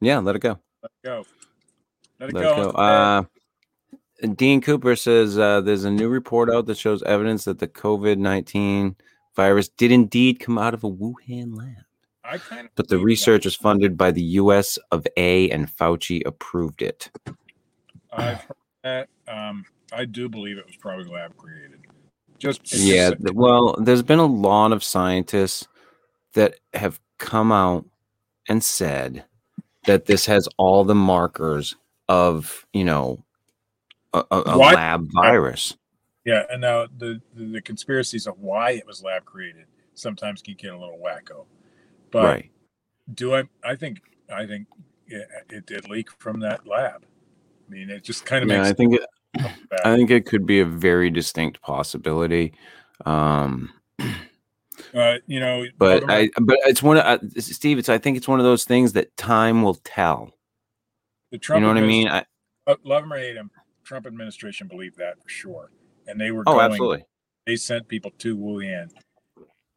yeah 0.01 0.19
let 0.19 0.35
it 0.35 0.39
go 0.41 0.59
Let 0.81 0.91
it 0.91 1.05
go. 1.07 1.25
Let 2.19 2.29
it 2.29 2.35
Let 2.35 2.41
go. 2.43 2.69
it 2.69 2.73
go. 2.75 2.79
Uh, 2.79 3.23
Dean 4.35 4.61
Cooper 4.61 4.95
says 4.95 5.37
uh, 5.37 5.59
there's 5.61 5.83
a 5.83 5.91
new 5.91 6.07
report 6.07 6.49
out 6.49 6.65
that 6.67 6.77
shows 6.77 7.03
evidence 7.03 7.43
that 7.45 7.59
the 7.59 7.67
COVID 7.67 8.17
19 8.17 8.95
virus 9.35 9.67
did 9.69 9.91
indeed 9.91 10.39
come 10.39 10.57
out 10.57 10.73
of 10.73 10.83
a 10.83 10.89
Wuhan 10.91 11.57
lab. 11.57 11.83
I 12.23 12.37
kind 12.37 12.67
of 12.67 12.75
But 12.75 12.87
the 12.87 12.99
research 12.99 13.43
was 13.45 13.55
funded 13.55 13.97
by 13.97 14.11
the 14.11 14.21
US 14.39 14.77
of 14.91 15.05
A 15.17 15.49
and 15.49 15.67
Fauci 15.67 16.21
approved 16.25 16.81
it. 16.81 17.09
I've 18.13 18.37
heard 18.41 18.55
that. 18.83 19.09
Um, 19.27 19.65
I 19.91 20.05
do 20.05 20.29
believe 20.29 20.57
it 20.57 20.65
was 20.65 20.77
probably 20.77 21.05
lab 21.11 21.35
created. 21.35 21.79
Just 22.39 22.73
Yeah, 22.73 23.11
just- 23.11 23.33
well, 23.33 23.75
there's 23.79 24.03
been 24.03 24.19
a 24.19 24.25
lot 24.25 24.71
of 24.71 24.83
scientists 24.83 25.67
that 26.33 26.55
have 26.73 26.99
come 27.17 27.51
out 27.51 27.85
and 28.49 28.63
said 28.63 29.23
that 29.85 30.05
this 30.05 30.25
has 30.25 30.47
all 30.57 30.83
the 30.83 30.95
markers 30.95 31.75
of, 32.09 32.65
you 32.73 32.83
know, 32.83 33.23
a, 34.13 34.23
a, 34.29 34.57
lab 34.57 35.07
virus. 35.11 35.75
yeah, 36.25 36.43
and 36.51 36.61
now 36.61 36.85
the, 36.97 37.19
the 37.35 37.45
the 37.45 37.61
conspiracies 37.61 38.27
of 38.27 38.37
why 38.39 38.71
it 38.71 38.85
was 38.85 39.01
lab 39.03 39.25
created. 39.25 39.65
sometimes 39.95 40.41
can 40.41 40.55
get 40.55 40.73
a 40.73 40.77
little 40.77 40.99
wacko. 41.03 41.45
But 42.11 42.23
right. 42.23 42.51
do 43.13 43.33
I? 43.35 43.43
I 43.63 43.75
think 43.75 44.01
I 44.31 44.45
think 44.45 44.67
it, 45.07 45.27
it 45.49 45.65
did 45.65 45.89
leak 45.89 46.11
from 46.19 46.39
that 46.41 46.67
lab. 46.67 47.05
I 47.67 47.71
mean, 47.71 47.89
it 47.89 48.03
just 48.03 48.25
kind 48.25 48.43
of 48.43 48.49
Yeah, 48.49 48.59
makes. 48.59 48.69
I 48.69 48.73
think 48.73 48.95
it. 48.95 49.05
I 49.35 49.95
think 49.95 50.11
it 50.11 50.25
could 50.25 50.45
be 50.45 50.59
a 50.59 50.65
very 50.65 51.09
distinct 51.09 51.61
possibility. 51.61 52.53
Um, 53.05 53.73
uh, 54.93 55.15
you 55.25 55.39
know, 55.39 55.65
but 55.77 56.09
I, 56.09 56.29
but 56.41 56.57
it's 56.65 56.83
one 56.83 56.97
of 56.97 57.03
uh, 57.05 57.17
Steve. 57.39 57.77
It's 57.77 57.89
I 57.89 57.97
think 57.97 58.17
it's 58.17 58.27
one 58.27 58.39
of 58.39 58.45
those 58.45 58.63
things 58.63 58.93
that 58.93 59.15
time 59.17 59.63
will 59.63 59.75
tell. 59.75 60.31
the 61.31 61.37
Trump, 61.37 61.61
You 61.61 61.67
know 61.67 61.73
what 61.73 61.83
I 61.83 61.85
mean? 61.85 62.07
I, 62.07 62.25
uh, 62.67 62.75
love 62.83 63.03
him 63.03 63.13
or 63.13 63.17
hate 63.17 63.35
him, 63.35 63.49
Trump 63.83 64.05
administration 64.05 64.67
believed 64.67 64.97
that 64.97 65.21
for 65.21 65.29
sure, 65.29 65.71
and 66.07 66.19
they 66.19 66.31
were 66.31 66.43
oh, 66.47 66.53
going, 66.53 66.71
absolutely. 66.71 67.05
They 67.45 67.55
sent 67.55 67.87
people 67.87 68.11
to 68.19 68.37
Wuhan, 68.37 68.89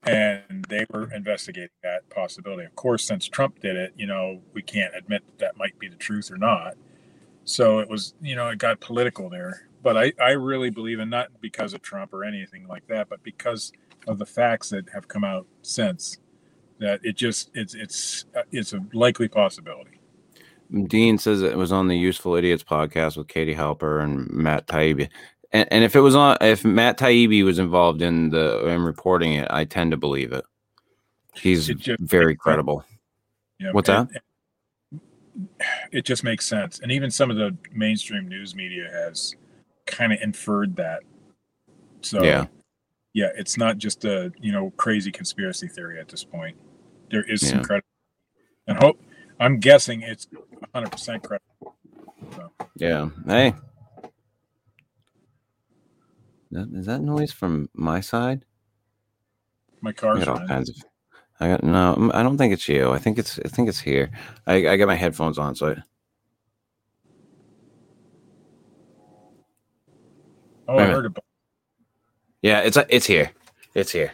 and 0.05 0.65
they 0.69 0.87
were 0.91 1.13
investigating 1.13 1.71
that 1.83 2.09
possibility. 2.11 2.65
Of 2.65 2.77
course, 2.77 3.05
since 3.05 3.27
Trump 3.27 3.61
did 3.61 3.77
it, 3.77 3.93
you 3.97 4.07
know, 4.07 4.41
we 4.53 4.63
can't 4.63 4.95
admit 4.95 5.23
that, 5.27 5.39
that 5.39 5.57
might 5.57 5.79
be 5.79 5.89
the 5.89 5.97
truth 5.97 6.31
or 6.31 6.37
not. 6.37 6.75
So 7.47 7.79
it 7.79 7.89
was, 7.89 8.15
you 8.21 8.35
know, 8.35 8.49
it 8.49 8.59
got 8.59 8.81
political 8.81 9.31
there. 9.31 9.69
But 9.83 9.97
I, 9.97 10.13
I 10.21 10.31
really 10.33 10.69
believe 10.69 10.99
in 10.99 11.09
not 11.09 11.29
because 11.41 11.73
of 11.73 11.81
Trump 11.81 12.13
or 12.13 12.25
anything 12.25 12.67
like 12.67 12.87
that, 12.89 13.09
but 13.09 13.23
because 13.23 13.73
of 14.09 14.19
the 14.19 14.27
facts 14.27 14.69
that 14.71 14.89
have 14.91 15.07
come 15.07 15.23
out 15.25 15.47
since 15.63 16.19
that 16.79 17.01
it 17.03 17.17
just 17.17 17.51
it's 17.55 17.75
it's 17.75 18.27
uh, 18.37 18.43
it's 18.51 18.73
a 18.73 18.81
likely 18.93 19.29
possibility. 19.29 20.01
Dean 20.89 21.19
says 21.19 21.41
it 21.43 21.57
was 21.57 21.71
on 21.71 21.87
the 21.87 21.97
Useful 21.97 22.35
Idiots 22.35 22.65
podcast 22.65 23.17
with 23.17 23.29
Katie 23.29 23.55
Halper 23.55 24.03
and 24.03 24.29
Matt 24.29 24.67
Taibbi. 24.67 25.09
And, 25.53 25.69
and 25.71 25.85
if 25.85 25.95
it 25.95 26.01
was 26.01 26.17
on, 26.17 26.37
if 26.41 26.65
Matt 26.65 26.99
Taibbi 26.99 27.45
was 27.45 27.61
involved 27.61 28.03
in 28.03 28.31
the 28.31 28.67
in 28.67 28.83
reporting 28.83 29.35
it, 29.35 29.47
I 29.51 29.65
tend 29.65 29.93
to 29.93 29.97
believe 29.97 30.33
it. 30.33 30.45
He's 31.35 31.69
It 31.69 31.79
just 31.79 32.01
very 32.03 32.35
credible. 32.35 32.85
Know, 33.61 33.71
What's 33.73 33.89
and- 33.89 34.09
and 34.11 34.21
It 35.93 36.05
just 36.05 36.25
makes 36.25 36.47
sense, 36.47 36.81
and 36.81 36.91
even 36.91 37.11
some 37.11 37.31
of 37.31 37.37
the 37.37 37.57
mainstream 37.73 38.29
news 38.29 38.55
media 38.55 38.89
has 38.91 39.35
kind 39.87 40.13
of 40.13 40.21
inferred 40.23 40.77
that. 40.77 41.03
So 42.01 42.23
Yeah. 42.23 42.47
yeah, 43.13 43.31
it's 43.37 43.57
not 43.57 43.79
just 43.79 44.05
a 44.05 44.33
you 44.41 44.53
know 44.53 44.71
crazy 44.77 45.13
conspiracy 45.13 45.69
theory 45.69 46.01
at 46.01 46.09
this 46.09 46.25
point. 46.25 46.57
There 47.11 47.23
is 47.31 47.47
some 47.47 47.63
credit, 47.63 47.85
and 48.67 48.79
hope. 48.79 49.01
I'm 49.39 49.61
guessing 49.61 50.01
it's 50.03 50.27
100 50.73 50.91
percent 50.91 51.23
credible. 51.23 51.77
Yeah. 52.77 53.11
Hey. 53.27 53.55
Is 56.53 56.87
that 56.87 57.03
noise 57.03 57.33
from 57.33 57.69
my 57.75 58.01
side? 58.01 58.45
My 59.83 59.93
car's 59.93 60.27
all 60.27 60.39
kinds 60.47 60.71
of. 60.71 60.77
I 61.41 61.49
got 61.49 61.63
no. 61.63 61.95
mm, 61.99 62.15
I 62.15 62.23
don't 62.23 62.39
think 62.39 62.53
it's 62.55 62.69
you. 62.69 62.91
I 62.93 62.99
think 62.99 63.19
it's. 63.19 63.39
I 63.45 63.49
think 63.49 63.69
it's 63.69 63.81
here. 63.81 64.11
I, 64.47 64.69
I 64.69 64.77
got 64.77 64.89
my 64.89 64.95
headphones 64.95 65.39
on, 65.39 65.55
so 65.55 65.69
I, 65.73 65.77
Oh, 70.69 70.79
I 70.79 70.87
heard 70.87 71.07
about. 71.07 71.25
yeah, 72.43 72.61
it's 72.61 72.77
it's 72.89 73.07
here. 73.07 73.31
It's 73.75 73.93
here. 73.93 74.13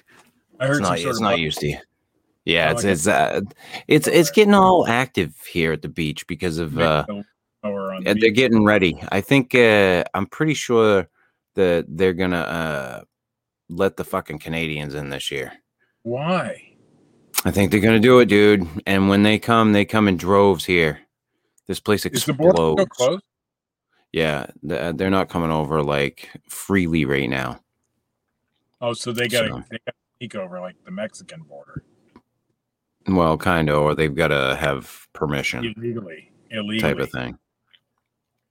I 0.61 0.67
heard 0.67 0.81
It's 0.81 0.89
not. 0.89 0.99
It's 0.99 1.21
not 1.21 1.39
used 1.39 1.59
to 1.61 1.69
you. 1.69 1.79
Yeah, 2.45 2.69
Oh, 2.69 2.73
it's 2.73 2.85
it's 2.85 3.07
uh, 3.07 3.41
it's 3.89 4.07
it's 4.09 4.31
getting 4.31 4.53
all 4.55 4.87
active 4.87 5.35
here 5.51 5.73
at 5.73 5.81
the 5.83 5.89
beach 5.89 6.27
because 6.27 6.59
of 6.59 6.77
uh, 6.77 7.05
the 7.09 7.25
lower 7.65 7.95
on 7.95 8.03
the 8.05 8.11
Uh, 8.11 8.15
they're 8.15 8.31
beach. 8.31 8.35
getting 8.35 8.65
ready. 8.65 9.01
I 9.11 9.21
think 9.21 9.55
uh, 9.55 10.05
I'm 10.13 10.27
pretty 10.27 10.55
sure 10.55 11.09
that 11.55 11.87
they're 11.89 12.13
gonna 12.13 12.41
uh, 12.41 13.01
let 13.69 13.97
the 13.97 14.05
fucking 14.05 14.41
Canadians 14.41 14.95
in 14.95 15.09
this 15.09 15.31
year. 15.31 15.53
Why? 16.03 16.72
I 17.45 17.51
think 17.51 17.71
they're 17.71 17.81
gonna 17.81 17.99
do 18.01 18.19
it, 18.21 18.27
dude. 18.27 18.67
And 18.87 19.09
when 19.09 19.23
they 19.23 19.39
come, 19.39 19.73
they 19.73 19.85
come 19.85 20.09
in 20.09 20.17
droves 20.17 20.65
here. 20.65 21.01
This 21.67 21.81
place 21.81 22.05
Is 22.07 22.25
the 22.25 22.33
border 22.33 22.55
still 22.57 22.73
explodes. 22.81 22.91
closed? 22.97 23.23
Yeah, 24.13 24.47
they're 24.63 25.11
not 25.11 25.29
coming 25.31 25.51
over 25.51 25.83
like 25.83 26.31
freely 26.49 27.05
right 27.05 27.29
now. 27.31 27.61
Oh, 28.81 28.93
so 28.93 29.13
they 29.13 29.29
got 29.29 29.43
to 29.43 29.49
So- 29.49 29.65
they 29.71 29.79
got 29.87 29.93
to 29.93 29.99
sneak 30.19 30.35
over 30.35 30.61
like 30.61 30.77
the 30.85 30.91
Mexican 30.91 31.43
border 31.43 31.83
Well, 33.07 33.37
kind 33.39 33.69
of, 33.71 33.79
or 33.83 33.95
they've 33.95 34.15
got 34.15 34.29
to 34.29 34.57
have 34.61 35.09
permission, 35.13 35.65
illegally. 35.65 36.31
Illegally, 36.51 36.81
type 36.81 36.99
of 36.99 37.11
thing. 37.11 37.39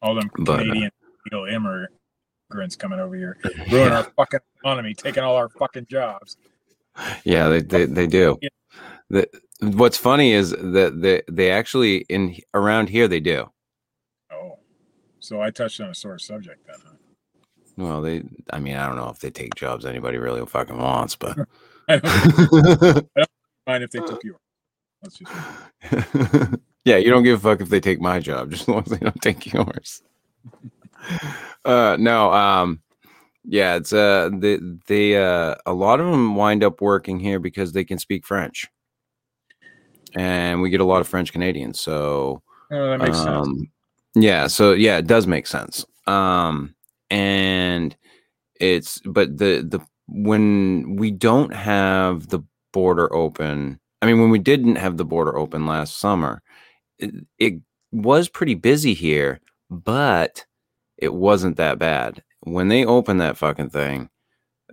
all 0.02 0.16
them 0.16 0.30
But, 0.40 0.62
uh, 0.62 0.64
Canadian 0.64 0.92
illegal 1.32 1.46
immigrants 1.54 2.76
coming 2.76 3.00
over 3.00 3.16
here, 3.16 3.38
ruining 3.72 3.94
our 3.94 4.04
fucking 4.18 4.40
economy, 4.60 4.94
taking 4.96 5.24
all 5.24 5.36
our 5.36 5.50
fucking 5.50 5.86
jobs. 5.88 6.38
Yeah, 7.24 7.48
they 7.50 7.62
they, 7.62 7.86
they 7.86 8.08
do. 8.08 8.38
Yeah. 8.42 8.50
The, 9.10 9.28
what's 9.60 9.98
funny 9.98 10.32
is 10.32 10.52
that 10.52 11.02
they 11.02 11.22
they 11.28 11.52
actually 11.52 11.98
in 12.10 12.36
around 12.54 12.90
here 12.90 13.08
they 13.08 13.20
do. 13.20 13.50
Oh, 14.32 14.60
so 15.20 15.42
I 15.42 15.52
touched 15.52 15.82
on 15.82 15.90
a 15.90 15.96
sore 15.96 16.20
subject 16.20 16.66
then. 16.68 16.78
Huh? 16.86 16.94
Well, 17.78 18.02
they. 18.02 18.24
I 18.52 18.60
mean, 18.60 18.76
I 18.76 18.88
don't 18.88 18.96
know 18.98 19.10
if 19.10 19.20
they 19.20 19.32
take 19.32 19.56
jobs 19.56 19.86
anybody 19.86 20.18
really 20.18 20.46
fucking 20.46 20.78
wants, 20.78 21.16
but 21.16 21.38
I 21.90 21.98
don't 21.98 23.08
mind 23.68 23.84
if 23.84 23.92
they 23.92 24.00
took 24.00 24.24
yours. 24.24 24.40
Let's 25.04 25.18
just 25.18 25.32
yeah, 26.86 26.98
you 26.98 27.10
don't 27.10 27.24
give 27.24 27.40
a 27.40 27.42
fuck 27.42 27.62
if 27.62 27.70
they 27.70 27.80
take 27.80 28.00
my 28.00 28.20
job, 28.20 28.52
just 28.52 28.64
as 28.64 28.68
long 28.68 28.84
as 28.86 28.92
they 28.92 28.98
don't 28.98 29.22
take 29.22 29.52
yours. 29.52 30.04
Uh, 31.66 31.98
no, 32.00 32.32
um, 32.32 32.82
yeah, 33.44 33.76
it's 33.76 33.94
uh, 33.94 34.30
they 34.34 34.60
they 34.88 35.18
uh, 35.18 35.56
a 35.66 35.74
lot 35.74 36.00
of 36.00 36.08
them 36.08 36.36
wind 36.36 36.64
up 36.64 36.82
working 36.82 37.20
here 37.20 37.40
because 37.40 37.72
they 37.72 37.84
can 37.84 37.98
speak 37.98 38.26
French, 38.26 38.68
and 40.14 40.62
we 40.62 40.70
get 40.70 40.82
a 40.82 40.86
lot 40.86 41.02
of 41.02 41.08
French 41.08 41.32
Canadians, 41.32 41.80
so 41.80 42.42
oh, 42.72 42.90
that 42.92 43.00
makes 43.00 43.18
sense. 43.18 43.48
um, 43.48 43.72
Yeah, 44.16 44.48
so 44.48 44.74
yeah, 44.74 44.98
it 44.98 45.08
does 45.08 45.26
make 45.28 45.48
sense. 45.48 45.86
Um, 46.08 46.76
and 47.10 47.96
it's 48.60 49.00
but 49.06 49.38
the 49.38 49.66
the 49.68 49.80
when 50.08 50.96
we 50.98 51.12
don't 51.12 51.54
have 51.54 52.28
the 52.28 52.42
border 52.74 53.14
open, 53.14 53.80
I 54.02 54.06
mean, 54.06 54.20
when 54.20 54.30
we 54.30 54.40
didn't 54.40 54.76
have 54.76 54.98
the 54.98 55.06
border 55.06 55.38
open 55.38 55.66
last 55.66 56.00
summer, 56.00 56.42
it, 57.00 57.12
it 57.40 57.54
was 57.92 58.30
pretty 58.30 58.56
busy 58.56 58.94
here, 58.94 59.40
but 59.70 60.46
it 60.98 61.14
wasn't 61.14 61.58
that 61.58 61.80
bad. 61.80 62.24
When 62.42 62.68
they 62.70 62.86
open 62.86 63.18
that 63.18 63.38
fucking 63.38 63.70
thing, 63.70 64.10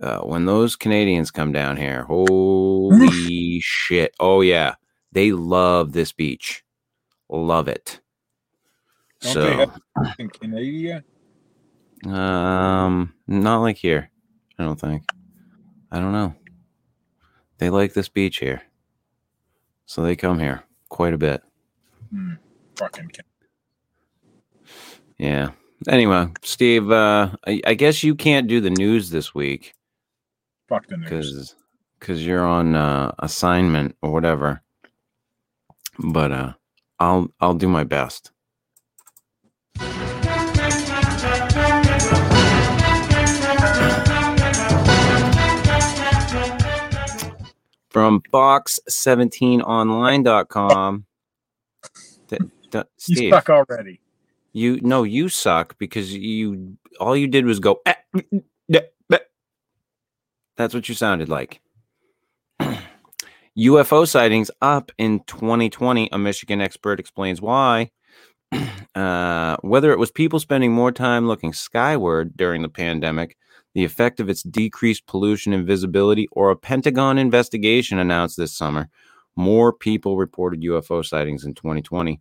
uh, 0.01 0.19
when 0.19 0.45
those 0.45 0.75
Canadians 0.75 1.31
come 1.31 1.51
down 1.51 1.77
here, 1.77 2.03
holy 2.03 3.59
shit! 3.59 4.15
Oh 4.19 4.41
yeah, 4.41 4.75
they 5.11 5.31
love 5.31 5.93
this 5.93 6.11
beach, 6.11 6.63
love 7.29 7.67
it. 7.67 7.99
Don't 9.21 9.33
so, 9.33 9.41
they 9.41 9.55
have 9.55 10.15
in 10.17 10.29
Canada? 10.29 11.03
um, 12.05 13.13
not 13.27 13.59
like 13.59 13.77
here. 13.77 14.09
I 14.57 14.63
don't 14.63 14.79
think. 14.79 15.03
I 15.91 15.99
don't 15.99 16.13
know. 16.13 16.33
They 17.57 17.69
like 17.69 17.93
this 17.93 18.09
beach 18.09 18.37
here, 18.37 18.63
so 19.85 20.01
they 20.01 20.15
come 20.15 20.39
here 20.39 20.63
quite 20.87 21.13
a 21.13 21.17
bit. 21.17 21.43
Hmm, 22.09 22.33
fucking 22.77 23.11
Yeah. 25.17 25.51
Anyway, 25.87 26.27
Steve, 26.43 26.91
uh, 26.91 27.31
I, 27.47 27.61
I 27.65 27.73
guess 27.73 28.03
you 28.03 28.15
can't 28.15 28.47
do 28.47 28.59
the 28.59 28.69
news 28.69 29.09
this 29.09 29.33
week 29.33 29.73
fuck 30.69 30.87
the 30.87 30.97
news. 30.97 31.09
because 31.09 31.55
because 31.99 32.25
you're 32.25 32.45
on 32.45 32.75
uh, 32.75 33.11
assignment 33.19 33.95
or 34.01 34.11
whatever. 34.11 34.61
But 35.97 36.31
uh, 36.31 36.53
I'll 36.99 37.29
I'll 37.41 37.55
do 37.55 37.67
my 37.67 37.83
best. 37.83 38.31
From 47.89 48.21
fox17online.com. 48.31 51.05
D- 52.27 52.37
d- 52.69 52.77
You 52.77 52.83
Steve, 52.97 53.33
stuck 53.33 53.49
already. 53.49 53.99
You 54.53 54.79
no, 54.81 55.03
you 55.03 55.29
suck 55.29 55.77
because 55.77 56.13
you 56.13 56.77
all 56.99 57.15
you 57.15 57.27
did 57.27 57.45
was 57.45 57.59
go. 57.59 57.81
"Ah, 57.85 57.95
mm, 58.15 58.23
mm, 58.33 58.43
da, 58.71 58.81
ba." 59.09 59.19
That's 60.57 60.73
what 60.73 60.89
you 60.89 60.95
sounded 60.95 61.29
like. 61.29 61.61
UFO 63.57 64.07
sightings 64.07 64.51
up 64.61 64.91
in 64.97 65.21
2020. 65.27 66.09
A 66.11 66.17
Michigan 66.17 66.61
expert 66.61 66.99
explains 66.99 67.41
why. 67.41 67.91
Uh, 68.95 69.55
whether 69.61 69.91
it 69.91 69.99
was 69.99 70.11
people 70.11 70.39
spending 70.39 70.73
more 70.73 70.91
time 70.91 71.27
looking 71.27 71.53
skyward 71.53 72.35
during 72.35 72.61
the 72.63 72.69
pandemic, 72.69 73.37
the 73.73 73.85
effect 73.85 74.19
of 74.19 74.29
its 74.29 74.43
decreased 74.43 75.05
pollution 75.05 75.53
and 75.53 75.65
visibility, 75.65 76.27
or 76.33 76.49
a 76.51 76.55
Pentagon 76.55 77.17
investigation 77.17 77.99
announced 77.99 78.35
this 78.35 78.51
summer, 78.51 78.89
more 79.35 79.71
people 79.71 80.17
reported 80.17 80.61
UFO 80.63 81.05
sightings 81.05 81.45
in 81.45 81.53
2020. 81.53 82.19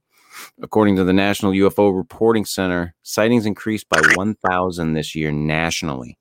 According 0.62 0.96
to 0.96 1.04
the 1.04 1.12
National 1.12 1.52
UFO 1.52 1.96
Reporting 1.96 2.44
Center, 2.44 2.94
sightings 3.02 3.46
increased 3.46 3.88
by 3.88 4.00
1,000 4.14 4.92
this 4.92 5.14
year 5.14 5.30
nationally, 5.30 6.18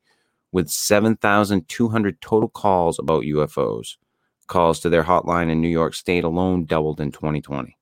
with 0.52 0.70
7,200 0.70 2.22
total 2.22 2.50
calls 2.50 3.00
about 3.00 3.24
UFOs. 3.24 3.98
calls 4.48 4.80
to 4.80 4.90
their 4.90 5.04
hotline 5.04 5.52
in 5.52 5.62
New 5.62 5.68
York 5.68 5.94
State 5.94 6.24
alone 6.24 6.66
doubled 6.66 7.02
in 7.02 7.12
2020. 7.12 7.78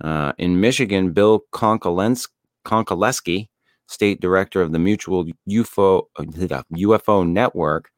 Uh, 0.00 0.32
in 0.38 0.60
Michigan, 0.60 1.12
Bill 1.12 1.42
Konkolesky, 1.52 3.48
state 3.86 4.20
director 4.20 4.62
of 4.62 4.72
the 4.72 4.78
Mutual 4.78 5.26
UFO 5.48 6.02
UFO 6.18 7.28
Network, 7.28 7.90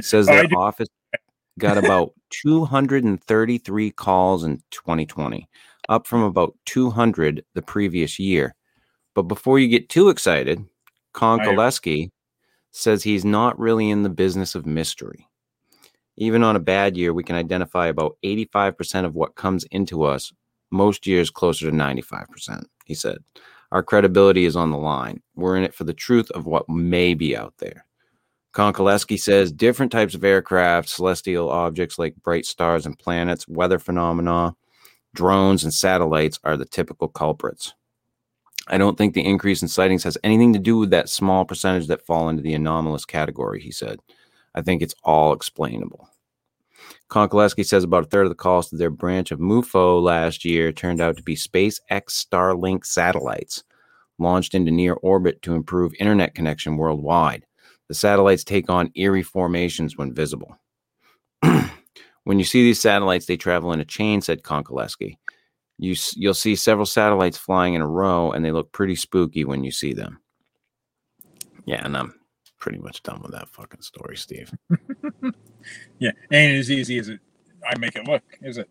says 0.00 0.26
their 0.26 0.46
office 0.56 0.88
got 1.58 1.78
about 1.78 2.12
233 2.30 3.90
calls 3.92 4.44
in 4.44 4.62
2020, 4.70 5.48
up 5.88 6.06
from 6.06 6.22
about 6.22 6.54
200 6.66 7.44
the 7.54 7.62
previous 7.62 8.18
year. 8.18 8.54
But 9.14 9.22
before 9.22 9.58
you 9.58 9.68
get 9.68 9.88
too 9.88 10.08
excited, 10.08 10.64
Konkolesky 11.14 12.10
says 12.70 13.02
he's 13.02 13.24
not 13.24 13.58
really 13.58 13.90
in 13.90 14.02
the 14.02 14.08
business 14.08 14.54
of 14.54 14.66
mystery. 14.66 15.26
Even 16.16 16.42
on 16.42 16.56
a 16.56 16.60
bad 16.60 16.96
year, 16.96 17.14
we 17.14 17.24
can 17.24 17.36
identify 17.36 17.86
about 17.86 18.16
85% 18.24 19.04
of 19.04 19.14
what 19.14 19.36
comes 19.36 19.64
into 19.70 20.04
us, 20.04 20.32
most 20.70 21.06
years 21.06 21.30
closer 21.30 21.70
to 21.70 21.76
95%, 21.76 22.64
he 22.84 22.94
said. 22.94 23.18
Our 23.70 23.82
credibility 23.82 24.44
is 24.44 24.56
on 24.56 24.70
the 24.70 24.78
line. 24.78 25.22
We're 25.34 25.56
in 25.56 25.64
it 25.64 25.74
for 25.74 25.84
the 25.84 25.94
truth 25.94 26.30
of 26.32 26.46
what 26.46 26.68
may 26.68 27.14
be 27.14 27.36
out 27.36 27.54
there. 27.58 27.84
Konkolesky 28.54 29.20
says 29.20 29.52
different 29.52 29.92
types 29.92 30.14
of 30.14 30.24
aircraft, 30.24 30.88
celestial 30.88 31.50
objects 31.50 31.98
like 31.98 32.16
bright 32.16 32.46
stars 32.46 32.86
and 32.86 32.98
planets, 32.98 33.46
weather 33.46 33.78
phenomena, 33.78 34.56
drones, 35.18 35.64
and 35.64 35.74
satellites 35.74 36.38
are 36.44 36.56
the 36.56 36.64
typical 36.64 37.08
culprits. 37.08 37.74
I 38.68 38.78
don't 38.78 38.96
think 38.96 39.14
the 39.14 39.26
increase 39.26 39.62
in 39.62 39.66
sightings 39.66 40.04
has 40.04 40.16
anything 40.22 40.52
to 40.52 40.60
do 40.60 40.78
with 40.78 40.90
that 40.90 41.08
small 41.08 41.44
percentage 41.44 41.88
that 41.88 42.06
fall 42.06 42.28
into 42.28 42.40
the 42.40 42.54
anomalous 42.54 43.04
category, 43.04 43.60
he 43.60 43.72
said. 43.72 43.98
I 44.54 44.62
think 44.62 44.80
it's 44.80 44.94
all 45.02 45.32
explainable. 45.32 46.08
Konkolesky 47.10 47.66
says 47.66 47.82
about 47.82 48.04
a 48.04 48.06
third 48.06 48.26
of 48.26 48.30
the 48.30 48.36
calls 48.36 48.70
to 48.70 48.76
their 48.76 48.90
branch 48.90 49.32
of 49.32 49.40
MUFON 49.40 50.02
last 50.04 50.44
year 50.44 50.70
turned 50.70 51.00
out 51.00 51.16
to 51.16 51.22
be 51.24 51.34
SpaceX 51.34 51.80
Starlink 51.90 52.86
satellites 52.86 53.64
launched 54.20 54.54
into 54.54 54.70
near 54.70 54.94
orbit 54.94 55.42
to 55.42 55.54
improve 55.54 55.94
internet 55.98 56.36
connection 56.36 56.76
worldwide. 56.76 57.44
The 57.88 57.94
satellites 57.94 58.44
take 58.44 58.70
on 58.70 58.92
eerie 58.94 59.24
formations 59.24 59.96
when 59.96 60.14
visible. 60.14 60.56
when 62.28 62.38
you 62.38 62.44
see 62.44 62.62
these 62.62 62.78
satellites, 62.78 63.24
they 63.24 63.38
travel 63.38 63.72
in 63.72 63.80
a 63.80 63.86
chain, 63.86 64.20
said 64.20 64.42
Konkolesky. 64.42 65.16
You, 65.78 65.94
you'll 66.14 66.34
see 66.34 66.54
several 66.56 66.84
satellites 66.84 67.38
flying 67.38 67.72
in 67.72 67.80
a 67.80 67.86
row, 67.88 68.32
and 68.32 68.44
they 68.44 68.52
look 68.52 68.70
pretty 68.70 68.96
spooky 68.96 69.46
when 69.46 69.64
you 69.64 69.70
see 69.70 69.94
them. 69.94 70.20
Yeah, 71.64 71.82
and 71.82 71.96
I'm 71.96 72.12
pretty 72.58 72.80
much 72.80 73.02
done 73.02 73.22
with 73.22 73.30
that 73.32 73.48
fucking 73.48 73.80
story, 73.80 74.16
Steve. 74.16 74.52
Yeah, 75.98 76.12
ain't 76.30 76.58
as 76.58 76.70
easy 76.70 76.98
as 76.98 77.08
it. 77.08 77.20
I 77.66 77.76
make 77.78 77.96
it 77.96 78.06
look, 78.06 78.22
is 78.42 78.58
it? 78.58 78.68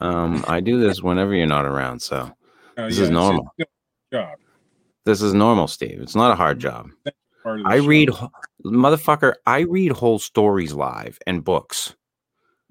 Um, 0.00 0.44
I 0.48 0.60
do 0.60 0.80
this 0.80 1.02
whenever 1.02 1.34
you're 1.34 1.46
not 1.46 1.66
around, 1.66 2.00
so 2.00 2.30
Oh, 2.78 2.84
This 2.88 2.94
is 2.94 2.98
yeah, 2.98 3.04
it's 3.04 3.10
a 3.10 3.12
normal. 3.12 3.54
Job. 4.12 4.38
this 5.04 5.22
is 5.22 5.34
normal, 5.34 5.66
Steve. 5.68 6.00
It's 6.00 6.14
not 6.14 6.30
a 6.32 6.34
hard 6.36 6.58
job. 6.58 6.88
Part 7.42 7.60
of 7.60 7.64
the 7.66 7.70
I 7.70 7.78
show. 7.80 7.86
read, 7.86 8.08
motherfucker, 8.64 9.34
I 9.46 9.60
read 9.60 9.92
whole 9.92 10.18
stories 10.18 10.72
live 10.72 11.18
and 11.26 11.44
books. 11.44 11.94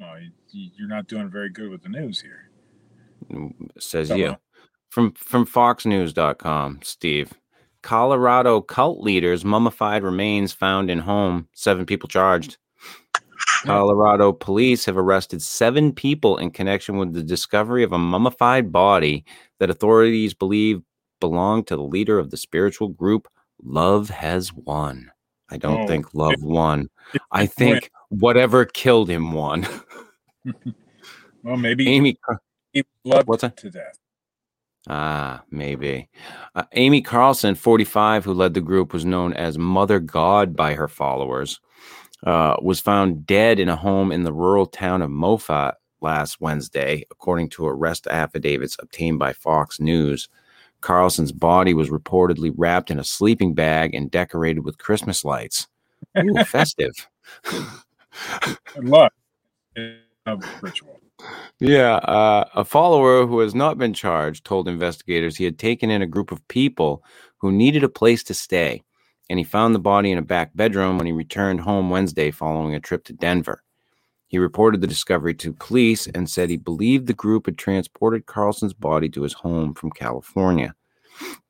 Oh, 0.01 0.15
you, 0.49 0.69
you're 0.77 0.87
not 0.87 1.07
doing 1.07 1.29
very 1.29 1.49
good 1.49 1.69
with 1.69 1.83
the 1.83 1.89
news 1.89 2.19
here. 2.21 2.49
Mm, 3.31 3.69
says 3.79 4.09
Hello. 4.09 4.19
you 4.19 4.37
from 4.89 5.13
from 5.13 5.45
foxnews.com 5.45 6.79
steve. 6.83 7.33
Colorado 7.83 8.61
cult 8.61 8.99
leaders 9.01 9.43
mummified 9.43 10.03
remains 10.03 10.53
found 10.53 10.89
in 10.91 10.99
home. 10.99 11.47
Seven 11.53 11.85
people 11.85 12.07
charged. 12.09 12.57
Hmm. 13.63 13.67
Colorado 13.69 14.31
police 14.31 14.85
have 14.85 14.97
arrested 14.97 15.41
seven 15.41 15.91
people 15.93 16.37
in 16.37 16.51
connection 16.51 16.97
with 16.97 17.13
the 17.13 17.23
discovery 17.23 17.83
of 17.83 17.91
a 17.91 17.97
mummified 17.97 18.71
body 18.71 19.23
that 19.59 19.69
authorities 19.69 20.33
believe 20.33 20.81
belonged 21.19 21.67
to 21.67 21.75
the 21.75 21.83
leader 21.83 22.17
of 22.19 22.31
the 22.31 22.37
spiritual 22.37 22.87
group 22.89 23.27
love 23.63 24.09
has 24.09 24.51
won. 24.53 25.11
I 25.49 25.57
don't 25.57 25.81
Oh, 25.83 25.87
think 25.87 26.13
love 26.15 26.33
won. 26.41 26.89
i 27.31 27.43
it 27.43 27.51
think 27.51 27.91
whatever 28.09 28.63
killed 28.65 29.09
him 29.09 29.33
won 29.33 29.67
Well, 31.43 31.57
maybe 31.57 31.89
amy 31.89 32.17
he 32.73 32.83
loved 33.03 33.27
what's 33.27 33.41
that? 33.41 33.57
to 33.57 33.69
death. 33.69 33.97
Ah, 34.89 35.43
maybe. 35.51 36.09
Uh, 36.55 36.63
Amy 36.73 37.01
Carlson, 37.01 37.53
45, 37.53 38.25
who 38.25 38.33
led 38.33 38.53
the 38.55 38.61
group, 38.61 38.93
was 38.93 39.05
known 39.05 39.33
as 39.33 39.57
Mother 39.57 39.99
God 39.99 40.55
by 40.55 40.73
her 40.73 40.87
followers, 40.87 41.59
uh, 42.25 42.55
was 42.61 42.79
found 42.79 43.27
dead 43.27 43.59
in 43.59 43.69
a 43.69 43.75
home 43.75 44.11
in 44.11 44.23
the 44.23 44.33
rural 44.33 44.65
town 44.65 45.01
of 45.03 45.11
Moffat 45.11 45.75
last 46.01 46.41
Wednesday, 46.41 47.05
according 47.11 47.49
to 47.49 47.67
arrest 47.67 48.07
affidavits 48.07 48.75
obtained 48.79 49.19
by 49.19 49.33
Fox 49.33 49.79
News. 49.79 50.29
Carlson's 50.81 51.31
body 51.31 51.75
was 51.75 51.89
reportedly 51.89 52.51
wrapped 52.57 52.89
in 52.89 52.97
a 52.97 53.03
sleeping 53.03 53.53
bag 53.53 53.93
and 53.93 54.09
decorated 54.09 54.65
with 54.65 54.79
Christmas 54.79 55.23
lights. 55.23 55.67
Ooh, 56.17 56.43
festive. 56.45 57.07
Love 58.77 59.11
of 59.75 59.83
ritual. 60.61 60.99
Yeah, 61.59 61.95
uh, 61.95 62.45
a 62.55 62.65
follower 62.65 63.27
who 63.27 63.39
has 63.39 63.53
not 63.53 63.77
been 63.77 63.93
charged 63.93 64.45
told 64.45 64.67
investigators 64.67 65.37
he 65.37 65.45
had 65.45 65.59
taken 65.59 65.91
in 65.91 66.01
a 66.01 66.07
group 66.07 66.31
of 66.31 66.47
people 66.47 67.03
who 67.37 67.51
needed 67.51 67.83
a 67.83 67.89
place 67.89 68.23
to 68.23 68.33
stay, 68.33 68.83
and 69.29 69.37
he 69.37 69.45
found 69.45 69.75
the 69.75 69.79
body 69.79 70.11
in 70.11 70.17
a 70.17 70.23
back 70.23 70.51
bedroom 70.55 70.97
when 70.97 71.05
he 71.05 71.11
returned 71.11 71.61
home 71.61 71.89
Wednesday 71.89 72.31
following 72.31 72.73
a 72.73 72.79
trip 72.79 73.03
to 73.05 73.13
Denver. 73.13 73.63
He 74.27 74.39
reported 74.39 74.81
the 74.81 74.87
discovery 74.87 75.33
to 75.35 75.53
police 75.53 76.07
and 76.07 76.29
said 76.29 76.49
he 76.49 76.57
believed 76.57 77.05
the 77.05 77.13
group 77.13 77.45
had 77.45 77.57
transported 77.57 78.25
Carlson's 78.25 78.73
body 78.73 79.09
to 79.09 79.23
his 79.23 79.33
home 79.33 79.73
from 79.73 79.91
California. 79.91 80.73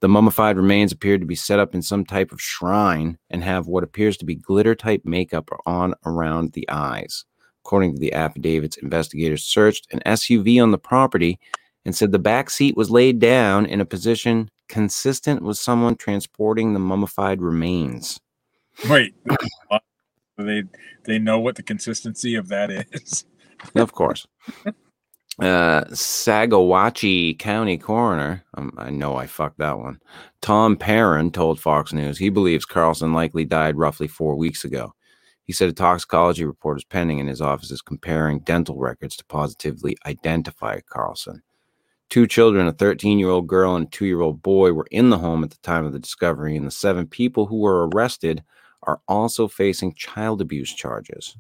The 0.02 0.10
mummified 0.10 0.58
remains 0.58 0.92
appeared 0.92 1.22
to 1.22 1.28
be 1.28 1.36
set 1.36 1.60
up 1.60 1.76
in 1.76 1.84
some 1.84 2.04
type 2.04 2.32
of 2.32 2.42
shrine 2.42 3.20
and 3.30 3.44
have 3.44 3.68
what 3.68 3.84
appears 3.84 4.18
to 4.18 4.26
be 4.26 4.36
glitter 4.36 4.76
type 4.76 5.04
makeup 5.06 5.50
on 5.66 5.94
around 6.06 6.54
the 6.54 6.68
eyes. 6.70 7.24
According 7.64 7.94
to 7.96 8.00
the 8.00 8.14
affidavits, 8.14 8.78
investigators 8.78 9.44
searched 9.44 9.88
an 9.92 10.02
SUV 10.06 10.62
on 10.62 10.72
the 10.72 10.78
property 10.78 11.40
and 11.86 11.96
said 11.96 12.12
the 12.12 12.20
back 12.20 12.50
seat 12.50 12.76
was 12.76 12.92
laid 12.92 13.20
down 13.20 13.66
in 13.66 13.82
a 13.82 13.86
position 13.86 14.50
consistent 14.68 15.42
with 15.42 15.58
someone 15.58 15.96
transporting 15.96 16.74
the 16.74 16.80
mummified 16.80 17.42
remains. 17.42 18.20
Wait, 18.90 19.14
they 20.38 20.64
they 21.04 21.20
know 21.20 21.40
what 21.40 21.56
the 21.56 21.64
consistency 21.64 22.36
of 22.36 22.48
that 22.48 22.72
is. 22.72 23.26
of 23.76 23.94
course. 23.94 24.28
Uh, 25.40 25.86
Sagawachi 25.86 27.40
County 27.40 27.78
coroner, 27.78 28.44
um, 28.56 28.72
I 28.78 28.92
know 28.92 29.16
I 29.16 29.26
fucked 29.26 29.58
that 29.58 29.80
one. 29.80 30.00
Tom 30.42 30.76
Perrin 30.76 31.32
told 31.32 31.60
Fox 31.60 31.94
News 31.94 32.20
he 32.20 32.30
believes 32.30 32.66
Carlson 32.66 33.14
likely 33.14 33.46
died 33.46 33.76
roughly 33.76 34.08
four 34.08 34.36
weeks 34.36 34.66
ago. 34.66 34.94
He 35.52 35.54
said 35.54 35.68
a 35.68 35.74
toxicology 35.74 36.46
report 36.46 36.78
is 36.78 36.86
pending 36.86 37.20
in 37.20 37.28
his 37.28 37.42
office 37.42 37.72
is 37.72 37.82
comparing 37.82 38.40
dental 38.40 38.78
records 38.78 39.18
to 39.18 39.26
positively 39.26 39.98
identify 40.06 40.80
Carlson. 40.88 41.44
Two 42.10 42.26
children, 42.26 42.68
a 42.68 42.72
13 42.72 43.20
year 43.20 43.28
old 43.28 43.48
girl 43.48 43.76
and 43.76 43.86
a 43.86 43.90
two 43.90 44.06
year 44.06 44.22
old 44.22 44.42
boy, 44.42 44.72
were 44.72 44.88
in 44.92 45.10
the 45.10 45.18
home 45.18 45.44
at 45.44 45.50
the 45.50 45.58
time 45.58 45.84
of 45.84 45.92
the 45.92 46.00
discovery, 46.00 46.56
and 46.56 46.66
the 46.66 46.72
seven 46.72 47.06
people 47.06 47.48
who 47.48 47.60
were 47.60 47.90
arrested 47.90 48.46
are 48.84 49.02
also 49.10 49.50
facing 49.50 49.94
child 49.94 50.40
abuse 50.40 50.74
charges. 50.74 51.36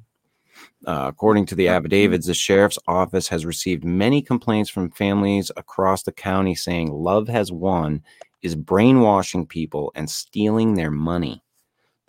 Uh, 0.86 1.06
according 1.08 1.45
to 1.45 1.56
the 1.56 1.69
affidavits, 1.69 2.28
the 2.28 2.34
sheriff's 2.34 2.80
office 2.89 3.30
has 3.30 3.45
received 3.45 3.86
many 3.86 4.21
complaints 4.21 4.69
from 4.69 4.91
families 4.91 5.52
across 5.56 6.04
the 6.04 6.12
county 6.12 6.54
saying 6.54 6.91
love 6.91 7.30
has 7.30 7.50
won 7.50 8.04
is 8.41 8.58
brainwashing 8.58 9.47
people 9.47 9.89
and 9.95 10.10
stealing 10.10 10.74
their 10.74 10.91
money. 10.91 11.41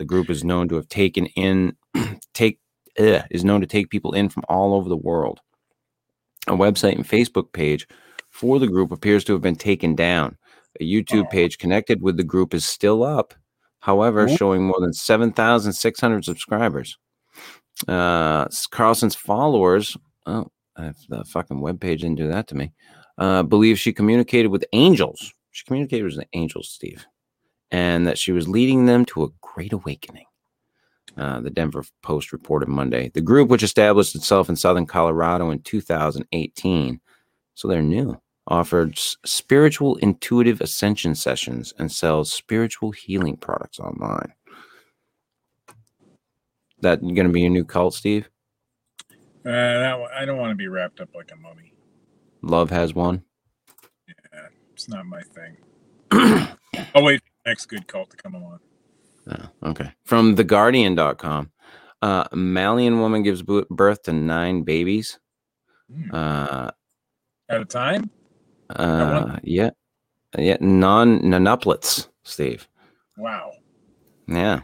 The 0.03 0.07
group 0.07 0.31
is 0.31 0.43
known 0.43 0.69
to 0.69 0.75
have 0.75 0.89
taken 0.89 1.27
in 1.27 1.77
take 2.35 2.59
ugh, 2.99 3.23
is 3.31 3.45
known 3.45 3.61
to 3.61 3.69
take 3.69 3.89
people 3.89 4.15
in 4.15 4.31
from 4.31 4.43
all 4.49 4.75
over 4.75 4.89
the 4.89 4.97
world. 4.97 5.39
A 6.49 6.55
website 6.55 6.97
and 6.97 7.09
Facebook 7.09 7.53
page 7.53 7.87
for 8.29 8.59
the 8.59 8.67
group 8.67 8.91
appears 8.91 9.23
to 9.23 9.33
have 9.33 9.43
been 9.43 9.55
taken 9.55 9.95
down. 9.95 10.37
A 10.81 10.83
YouTube 10.83 11.31
page 11.31 11.59
connected 11.59 12.03
with 12.03 12.17
the 12.17 12.25
group 12.25 12.53
is 12.53 12.67
still 12.67 13.05
up, 13.05 13.33
however, 13.79 14.29
showing 14.29 14.65
more 14.65 14.81
than 14.81 14.93
7,600 14.93 16.25
subscribers. 16.25 16.99
Uh, 17.87 18.49
Carlson's 18.73 19.15
followers, 19.15 19.97
oh, 20.27 20.51
the 20.75 21.25
fucking 21.29 21.61
webpage 21.61 22.01
didn't 22.01 22.17
do 22.17 22.27
that 22.27 22.49
to 22.49 22.57
me, 22.57 22.73
uh, 23.19 23.45
believe 23.45 23.79
she 23.79 23.93
communicated 23.93 24.49
with 24.49 24.65
angels. 24.73 25.33
She 25.53 25.65
communicated 25.65 26.07
with 26.07 26.17
the 26.17 26.27
angels, 26.33 26.71
Steve, 26.71 27.07
and 27.71 28.05
that 28.09 28.19
she 28.19 28.33
was 28.33 28.49
leading 28.49 28.87
them 28.87 29.05
to 29.05 29.23
a 29.23 29.29
great 29.53 29.73
awakening. 29.73 30.27
Uh, 31.17 31.41
the 31.41 31.51
Denver 31.51 31.85
Post 32.03 32.33
reported 32.33 32.69
Monday. 32.69 33.11
The 33.13 33.21
group, 33.21 33.49
which 33.51 33.63
established 33.63 34.15
itself 34.15 34.49
in 34.49 34.57
southern 34.57 34.87
Colorado 34.87 35.51
in 35.51 35.61
2018, 35.61 37.01
so 37.55 37.69
they're 37.69 37.83
new, 37.83 38.19
offered 38.47 38.93
s- 38.93 39.17
spiritual 39.25 39.97
intuitive 39.97 40.61
ascension 40.63 41.15
sessions 41.15 41.75
and 41.79 41.93
sells 41.93 42.33
spiritual 42.33 42.93
healing 42.93 43.37
products 43.37 43.79
online. 43.79 44.33
That 46.81 47.03
going 47.03 47.27
to 47.27 47.29
be 47.29 47.43
your 47.43 47.51
new 47.51 47.65
cult, 47.65 47.95
Steve? 47.95 48.29
Uh, 49.45 49.51
that 49.51 50.01
I 50.17 50.25
don't 50.25 50.39
want 50.39 50.51
to 50.51 50.57
be 50.57 50.69
wrapped 50.69 51.01
up 51.01 51.11
like 51.15 51.31
a 51.33 51.37
mummy. 51.37 51.75
Love 52.43 52.71
has 52.71 52.95
one. 52.95 53.23
Yeah, 54.09 54.47
it's 54.73 54.89
not 54.89 55.05
my 55.05 55.21
thing. 55.21 55.57
I'll 56.95 57.05
wait 57.05 57.21
for 57.21 57.31
the 57.45 57.51
next 57.51 57.67
good 57.67 57.87
cult 57.87 58.11
to 58.11 58.17
come 58.17 58.35
along. 58.35 58.61
Oh, 59.31 59.71
okay. 59.71 59.91
From 60.05 60.37
theguardian.com. 60.37 61.51
Uh, 62.01 62.25
Malian 62.33 62.99
woman 63.01 63.23
gives 63.23 63.43
birth 63.43 64.03
to 64.03 64.13
nine 64.13 64.63
babies. 64.63 65.19
Hmm. 65.93 66.15
Uh, 66.15 66.71
At 67.49 67.61
a 67.61 67.65
time? 67.65 68.11
uh, 68.71 69.39
yeah. 69.45 69.71
Yeah. 70.37 70.57
Non 70.61 71.21
nonuplets, 71.21 72.09
Steve. 72.25 72.67
Wow. 73.19 73.53
Yeah. 74.27 74.63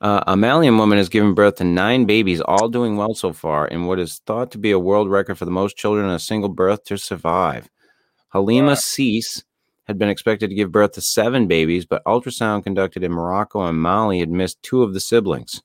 Uh, 0.00 0.22
a 0.26 0.36
Malian 0.36 0.76
woman 0.78 0.98
has 0.98 1.08
given 1.08 1.34
birth 1.34 1.56
to 1.56 1.64
nine 1.64 2.04
babies, 2.04 2.40
all 2.42 2.68
doing 2.68 2.96
well 2.96 3.14
so 3.14 3.32
far, 3.32 3.66
in 3.68 3.86
what 3.86 3.98
is 3.98 4.20
thought 4.26 4.50
to 4.52 4.58
be 4.58 4.70
a 4.70 4.78
world 4.78 5.08
record 5.10 5.36
for 5.38 5.44
the 5.46 5.50
most 5.50 5.76
children 5.76 6.06
in 6.06 6.12
a 6.12 6.18
single 6.18 6.48
birth 6.48 6.84
to 6.84 6.98
survive. 6.98 7.68
Halima 8.32 8.68
Wow. 8.68 8.74
Cissé 8.74 9.42
had 9.84 9.98
been 9.98 10.08
expected 10.08 10.48
to 10.48 10.54
give 10.54 10.72
birth 10.72 10.92
to 10.92 11.00
seven 11.00 11.46
babies, 11.46 11.84
but 11.86 12.04
ultrasound 12.04 12.64
conducted 12.64 13.02
in 13.02 13.12
Morocco 13.12 13.62
and 13.64 13.78
Mali 13.80 14.20
had 14.20 14.30
missed 14.30 14.62
two 14.62 14.82
of 14.82 14.94
the 14.94 15.00
siblings. 15.00 15.62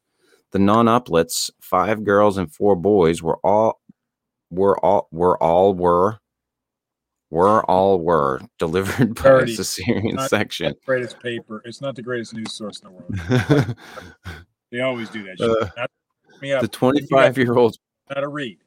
The 0.52 0.60
non-uplets, 0.60 1.50
five 1.62 2.04
girls 2.04 2.38
and 2.38 2.52
four 2.54 2.76
boys, 2.76 3.22
were 3.22 3.38
all 3.44 3.80
were 4.50 4.78
all 4.84 5.08
were 5.12 5.38
all 5.42 5.74
were 5.76 6.18
were 7.30 7.64
all 7.70 8.00
were 8.02 8.42
delivered 8.58 9.14
by 9.16 9.30
a 9.30 9.44
cesarean 9.44 10.16
not- 10.16 10.30
section. 10.30 10.74
Greatest 10.86 11.20
paper. 11.20 11.62
It's 11.66 11.82
not 11.82 11.96
the 11.96 12.02
greatest 12.02 12.34
news 12.34 12.52
source 12.54 12.82
in 12.82 12.88
the 12.88 12.94
world. 12.94 13.76
They 14.72 14.82
always 14.82 15.10
do 15.10 15.24
that. 15.24 15.42
Uh, 15.42 15.68
Not- 15.76 15.92
me 16.44 16.54
up. 16.54 16.62
the 16.62 16.68
25 16.68 17.38
year 17.40 17.56
old 17.56 17.76
Not 18.10 18.24
a 18.24 18.28
read. 18.28 18.60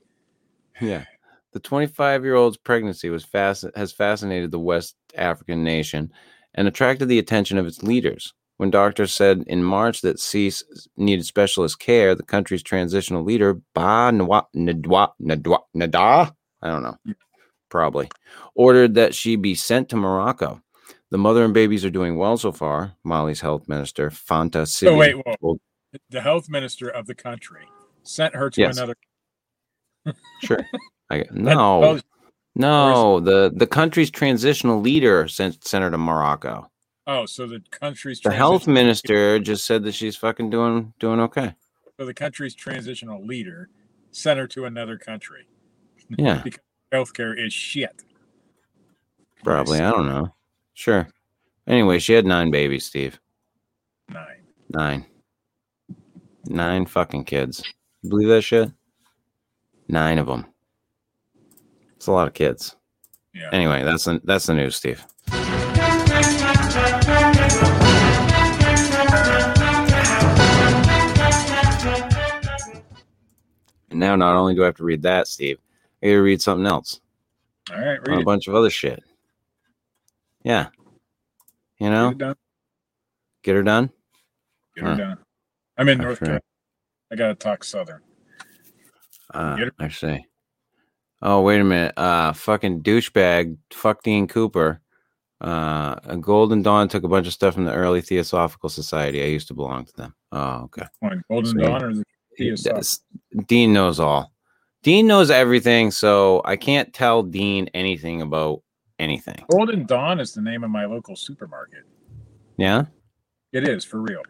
yeah 0.80 1.04
the 1.52 1.60
25 1.60 2.24
year 2.24 2.34
old's 2.34 2.56
pregnancy 2.56 3.10
was 3.10 3.24
fast 3.24 3.64
has 3.74 3.92
fascinated 3.92 4.50
the 4.50 4.58
west 4.58 4.94
african 5.16 5.62
nation 5.64 6.10
and 6.54 6.68
attracted 6.68 7.06
the 7.06 7.18
attention 7.18 7.58
of 7.58 7.66
its 7.66 7.82
leaders 7.82 8.32
when 8.56 8.70
doctors 8.70 9.12
said 9.14 9.42
in 9.46 9.62
march 9.62 10.00
that 10.02 10.16
Cissé 10.16 10.62
needed 10.96 11.24
specialist 11.26 11.78
care 11.78 12.14
the 12.14 12.22
country's 12.22 12.62
transitional 12.62 13.22
leader 13.24 13.54
ba 13.74 14.10
Nwa- 14.12 14.46
Ndwa- 14.56 15.12
Ndwa- 15.22 15.64
nada 15.74 16.34
i 16.62 16.68
don't 16.68 16.82
know 16.82 16.96
probably 17.68 18.10
ordered 18.54 18.94
that 18.94 19.14
she 19.14 19.36
be 19.36 19.54
sent 19.54 19.88
to 19.88 19.96
morocco 19.96 20.60
the 21.10 21.18
mother 21.18 21.44
and 21.44 21.54
babies 21.54 21.84
are 21.84 21.90
doing 21.90 22.16
well 22.16 22.36
so 22.36 22.52
far 22.52 22.94
mali's 23.04 23.40
health 23.40 23.68
minister 23.68 24.10
fanta 24.10 24.62
Siby 24.66 24.88
Oh, 24.88 24.96
wait, 24.96 25.14
whoa. 25.38 25.58
The 26.08 26.22
health 26.22 26.48
minister 26.48 26.88
of 26.88 27.06
the 27.06 27.14
country 27.14 27.66
sent 28.02 28.34
her 28.34 28.48
to 28.48 28.60
Yes. 28.62 28.78
another. 28.78 28.94
sure 30.42 30.64
I, 31.12 31.24
no 31.32 32.00
No, 32.54 33.20
the 33.20 33.52
the 33.54 33.66
country's 33.66 34.10
transitional 34.10 34.80
leader 34.80 35.28
sent 35.28 35.64
sent 35.66 35.84
her 35.84 35.90
to 35.90 35.98
Morocco. 35.98 36.70
Oh, 37.06 37.26
so 37.26 37.46
the 37.46 37.62
country's 37.70 38.20
The 38.20 38.32
health 38.32 38.66
minister 38.66 39.38
just 39.38 39.66
said 39.66 39.82
that 39.84 39.94
she's 39.94 40.16
fucking 40.16 40.50
doing 40.50 40.92
doing 40.98 41.20
okay. 41.20 41.54
So 41.98 42.06
the 42.06 42.14
country's 42.14 42.54
transitional 42.54 43.24
leader 43.24 43.68
sent 44.12 44.38
her 44.38 44.46
to 44.48 44.66
another 44.66 44.98
country. 44.98 45.46
Yeah, 46.16 46.40
because 46.44 46.60
healthcare 46.92 47.34
is 47.38 47.52
shit. 47.52 48.02
probably. 49.42 49.80
I 49.80 49.90
don't 49.90 50.06
know. 50.06 50.34
Sure. 50.74 51.08
Anyway, 51.66 51.98
she 51.98 52.12
had 52.12 52.26
nine 52.26 52.50
babies, 52.50 52.86
Steve. 52.86 53.20
Nine. 54.08 54.42
Nine. 54.68 55.06
Nine 56.46 56.86
fucking 56.86 57.24
kids. 57.24 57.62
You 58.02 58.10
believe 58.10 58.28
that 58.28 58.42
shit? 58.42 58.70
Nine 59.88 60.18
of 60.18 60.26
them. 60.26 60.51
It's 62.02 62.08
a 62.08 62.10
lot 62.10 62.26
of 62.26 62.34
kids. 62.34 62.74
Yeah. 63.32 63.48
Anyway, 63.52 63.84
that's 63.84 64.06
the 64.06 64.20
that's 64.24 64.46
the 64.46 64.54
news, 64.54 64.74
Steve. 64.74 65.06
And 73.90 74.00
now, 74.00 74.16
not 74.16 74.36
only 74.36 74.54
do 74.54 74.62
I 74.62 74.66
have 74.66 74.76
to 74.76 74.84
read 74.84 75.02
that, 75.02 75.26
Steve, 75.28 75.58
I 76.02 76.06
got 76.06 76.12
to 76.12 76.22
read 76.22 76.40
something 76.42 76.66
else. 76.66 77.00
All 77.72 77.78
right. 77.78 78.00
Read 78.08 78.20
a 78.20 78.24
bunch 78.24 78.48
of 78.48 78.54
other 78.54 78.70
shit. 78.70 79.02
Yeah. 80.44 80.68
You 81.78 81.90
know, 81.90 82.10
Get 82.10 82.14
it 82.14 82.18
done. 82.18 82.36
get 83.42 83.54
her 83.56 83.62
done. 83.62 83.90
Get 84.74 84.84
her 84.84 84.90
Huh. 84.90 84.96
done. 84.96 85.18
I'm 85.76 85.88
in 85.88 85.98
North. 85.98 86.18
Carolina. 86.18 86.40
I 87.10 87.16
gotta 87.16 87.34
talk 87.34 87.64
Southern. 87.64 88.00
Uh, 89.32 89.56
her- 89.56 89.72
I 89.78 89.88
see. 89.88 90.26
Oh, 91.22 91.40
wait 91.42 91.60
a 91.60 91.64
minute. 91.64 91.94
Uh, 91.96 92.32
fucking 92.32 92.82
douchebag, 92.82 93.56
fuck 93.72 94.02
Dean 94.02 94.26
Cooper. 94.26 94.80
Uh, 95.40 95.94
Golden 96.16 96.62
Dawn 96.62 96.88
took 96.88 97.04
a 97.04 97.08
bunch 97.08 97.26
of 97.26 97.32
stuff 97.32 97.54
from 97.54 97.64
the 97.64 97.72
early 97.72 98.00
Theosophical 98.00 98.68
Society. 98.68 99.22
I 99.22 99.26
used 99.26 99.48
to 99.48 99.54
belong 99.54 99.84
to 99.86 99.92
them. 99.96 100.14
Oh, 100.32 100.62
okay. 100.64 100.86
Golden 101.30 101.52
So- 101.52 101.58
Dawn 101.66 101.82
or 101.84 101.94
the 101.94 102.04
Theosoph- 102.38 102.64
That's- 102.64 103.00
Dean 103.46 103.72
knows 103.72 104.00
all. 104.00 104.32
Dean 104.82 105.06
knows 105.06 105.30
everything, 105.30 105.90
so 105.92 106.42
I 106.44 106.56
can't 106.56 106.92
tell 106.92 107.22
Dean 107.22 107.68
anything 107.74 108.20
about 108.22 108.62
anything. 108.98 109.44
Golden 109.50 109.86
Dawn 109.86 110.18
is 110.18 110.32
the 110.34 110.42
name 110.42 110.64
of 110.64 110.70
my 110.70 110.86
local 110.86 111.14
supermarket. 111.14 111.84
Yeah. 112.56 112.86
It 113.52 113.68
is 113.68 113.84
for 113.84 114.00
real. 114.00 114.22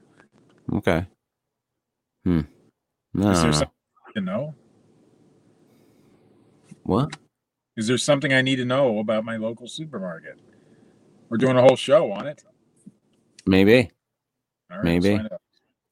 Okay. 0.75 1.07
Hmm. 2.25 2.41
No. 3.15 3.31
Is 3.31 3.43
there 3.43 3.53
something 3.53 3.71
to 4.15 4.21
know? 4.21 4.55
What? 6.85 7.17
Is 7.77 7.87
there 7.87 7.99
something 7.99 8.33
I 8.33 8.43
need 8.43 8.57
to 8.57 8.65
know 8.65 8.99
about 8.99 9.25
my 9.25 9.37
local 9.37 9.67
supermarket? 9.67 10.39
We're 11.29 11.39
doing 11.39 11.57
a 11.57 11.63
whole 11.63 11.77
show 11.77 12.13
on 12.13 12.27
it. 12.27 12.43
Maybe 13.47 13.91
right, 14.71 14.85
Maybe. 14.85 15.21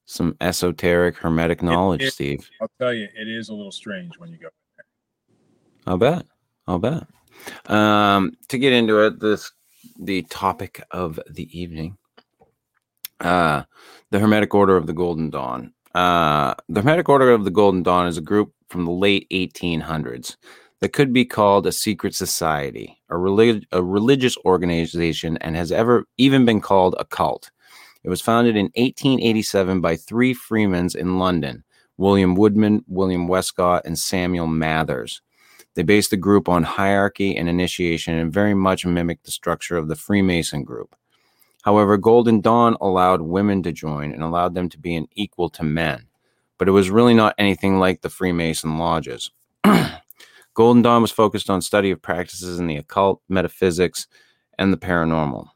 some 0.05 0.35
esoteric 0.39 1.17
hermetic 1.17 1.61
knowledge, 1.63 2.03
it- 2.03 2.13
Steve. 2.13 2.49
I'll 2.61 2.71
tell 2.79 2.93
you, 2.93 3.07
it 3.15 3.27
is 3.27 3.49
a 3.49 3.53
little 3.53 3.71
strange 3.71 4.17
when 4.17 4.31
you 4.31 4.37
go. 4.37 4.49
I'll 5.87 5.97
bet. 5.97 6.25
I'll 6.67 6.79
bet. 6.79 7.07
Um, 7.65 8.33
to 8.49 8.57
get 8.59 8.71
into 8.73 8.99
it, 9.05 9.19
this 9.19 9.51
the 9.99 10.21
topic 10.23 10.83
of 10.91 11.19
the 11.29 11.49
evening. 11.59 11.97
Uh, 13.19 13.63
the 14.11 14.19
Hermetic 14.19 14.53
Order 14.53 14.77
of 14.77 14.85
the 14.87 14.93
Golden 14.93 15.29
Dawn. 15.29 15.73
Uh, 15.93 16.53
the 16.69 16.81
Hermetic 16.81 17.09
Order 17.09 17.31
of 17.31 17.43
the 17.43 17.51
Golden 17.51 17.81
Dawn 17.83 18.07
is 18.07 18.17
a 18.17 18.21
group 18.21 18.53
from 18.69 18.85
the 18.85 18.91
late 18.91 19.27
1800s 19.31 20.37
that 20.81 20.93
could 20.93 21.13
be 21.13 21.25
called 21.25 21.67
a 21.67 21.71
secret 21.71 22.13
society, 22.15 22.99
a, 23.09 23.17
relig- 23.17 23.65
a 23.71 23.81
religious 23.81 24.35
organization, 24.45 25.37
and 25.37 25.55
has 25.55 25.71
ever 25.71 26.05
even 26.17 26.43
been 26.43 26.59
called 26.59 26.95
a 26.99 27.05
cult. 27.05 27.51
It 28.03 28.09
was 28.09 28.19
founded 28.19 28.55
in 28.55 28.65
1887 28.75 29.79
by 29.79 29.95
three 29.95 30.33
Freemans 30.33 30.95
in 30.95 31.19
London 31.19 31.63
William 31.97 32.33
Woodman, 32.33 32.83
William 32.87 33.27
Westcott, 33.27 33.83
and 33.85 33.97
Samuel 33.97 34.47
Mathers. 34.47 35.21
They 35.75 35.83
based 35.83 36.09
the 36.09 36.17
group 36.17 36.49
on 36.49 36.63
hierarchy 36.63 37.37
and 37.37 37.47
initiation 37.47 38.15
and 38.15 38.33
very 38.33 38.55
much 38.55 38.85
mimicked 38.85 39.25
the 39.25 39.31
structure 39.31 39.77
of 39.77 39.87
the 39.87 39.95
Freemason 39.95 40.63
group. 40.63 40.95
However, 41.61 41.97
Golden 41.97 42.41
Dawn 42.41 42.75
allowed 42.81 43.21
women 43.21 43.61
to 43.63 43.71
join 43.71 44.11
and 44.11 44.23
allowed 44.23 44.55
them 44.55 44.67
to 44.69 44.79
be 44.79 44.95
an 44.95 45.07
equal 45.13 45.49
to 45.51 45.63
men, 45.63 46.07
but 46.57 46.67
it 46.67 46.71
was 46.71 46.89
really 46.89 47.13
not 47.13 47.35
anything 47.37 47.77
like 47.77 48.01
the 48.01 48.09
Freemason 48.09 48.79
lodges. 48.79 49.29
Golden 50.53 50.81
Dawn 50.81 51.01
was 51.01 51.11
focused 51.11 51.49
on 51.49 51.61
study 51.61 51.91
of 51.91 52.01
practices 52.01 52.59
in 52.59 52.67
the 52.67 52.77
occult, 52.77 53.21
metaphysics, 53.29 54.07
and 54.57 54.73
the 54.73 54.77
paranormal. 54.77 55.47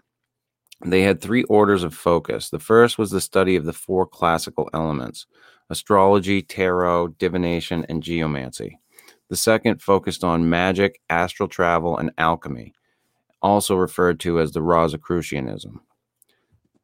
They 0.86 1.02
had 1.02 1.22
three 1.22 1.44
orders 1.44 1.84
of 1.84 1.94
focus. 1.94 2.50
The 2.50 2.60
first 2.60 2.98
was 2.98 3.12
the 3.12 3.22
study 3.22 3.56
of 3.56 3.66
the 3.66 3.74
four 3.74 4.06
classical 4.06 4.70
elements 4.74 5.26
astrology, 5.70 6.44
tarot, 6.44 7.08
divination, 7.18 7.86
and 7.90 8.04
geomancy. 8.04 8.80
The 9.30 9.36
second 9.36 9.82
focused 9.82 10.24
on 10.24 10.50
magic, 10.50 11.02
astral 11.10 11.50
travel, 11.50 11.98
and 11.98 12.12
alchemy, 12.20 12.74
also 13.42 13.76
referred 13.76 14.20
to 14.22 14.40
as 14.40 14.52
the 14.52 14.62
Rosicrucianism. 14.62 15.82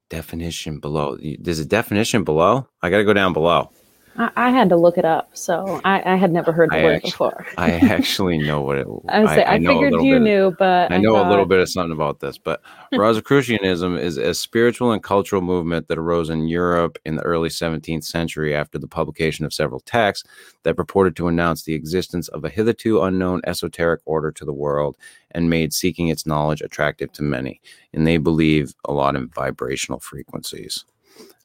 Definition 0.09 0.79
below. 0.79 1.17
There's 1.39 1.59
a 1.59 1.65
definition 1.65 2.23
below? 2.23 2.67
I 2.81 2.89
got 2.89 2.97
to 2.97 3.03
go 3.03 3.13
down 3.13 3.33
below. 3.33 3.71
I, 4.17 4.31
I 4.35 4.49
had 4.51 4.69
to 4.69 4.75
look 4.75 4.97
it 4.97 5.05
up, 5.05 5.29
so 5.33 5.79
I, 5.85 6.13
I 6.13 6.15
had 6.15 6.31
never 6.31 6.51
heard 6.51 6.69
the 6.71 6.79
I 6.79 6.83
word 6.83 6.95
actu- 6.95 7.07
before. 7.11 7.45
I 7.57 7.71
actually 7.71 8.37
know 8.37 8.61
what 8.61 8.77
it 8.77 8.87
I, 9.09 9.19
was 9.21 9.29
say, 9.31 9.43
I, 9.43 9.55
a 9.55 9.59
figured 9.59 9.93
you 10.01 10.15
bit- 10.15 10.21
knew, 10.21 10.55
but 10.57 10.91
I 10.91 10.97
know 10.97 11.25
a 11.25 11.27
little 11.29 11.45
bit 11.45 11.59
of 11.59 11.69
something 11.69 11.91
about 11.91 12.19
this, 12.19 12.37
but 12.37 12.61
Rosicrucianism 12.93 13.97
is 13.97 14.17
a 14.17 14.33
spiritual 14.33 14.91
and 14.91 15.01
cultural 15.01 15.41
movement 15.41 15.87
that 15.87 15.97
arose 15.97 16.29
in 16.29 16.47
Europe 16.47 16.97
in 17.05 17.15
the 17.15 17.23
early 17.23 17.49
17th 17.49 18.03
century 18.03 18.53
after 18.53 18.77
the 18.77 18.87
publication 18.87 19.45
of 19.45 19.53
several 19.53 19.79
texts 19.79 20.27
that 20.63 20.75
purported 20.75 21.15
to 21.15 21.27
announce 21.27 21.63
the 21.63 21.73
existence 21.73 22.27
of 22.29 22.43
a 22.43 22.49
hitherto 22.49 23.01
unknown 23.01 23.41
esoteric 23.45 24.01
order 24.05 24.31
to 24.31 24.45
the 24.45 24.53
world 24.53 24.97
and 25.31 25.49
made 25.49 25.73
seeking 25.73 26.09
its 26.09 26.25
knowledge 26.25 26.61
attractive 26.61 27.11
to 27.13 27.23
many. 27.23 27.61
And 27.93 28.05
they 28.05 28.17
believe 28.17 28.73
a 28.85 28.93
lot 28.93 29.15
in 29.15 29.29
vibrational 29.29 29.99
frequencies. 29.99 30.85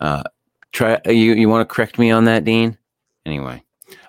Uh, 0.01 0.25
try 0.77 1.01
you. 1.07 1.35
You 1.35 1.49
want 1.49 1.69
to 1.69 1.75
correct 1.75 1.99
me 1.99 2.11
on 2.11 2.25
that, 2.27 2.45
Dean? 2.45 2.77
Anyway. 3.25 3.63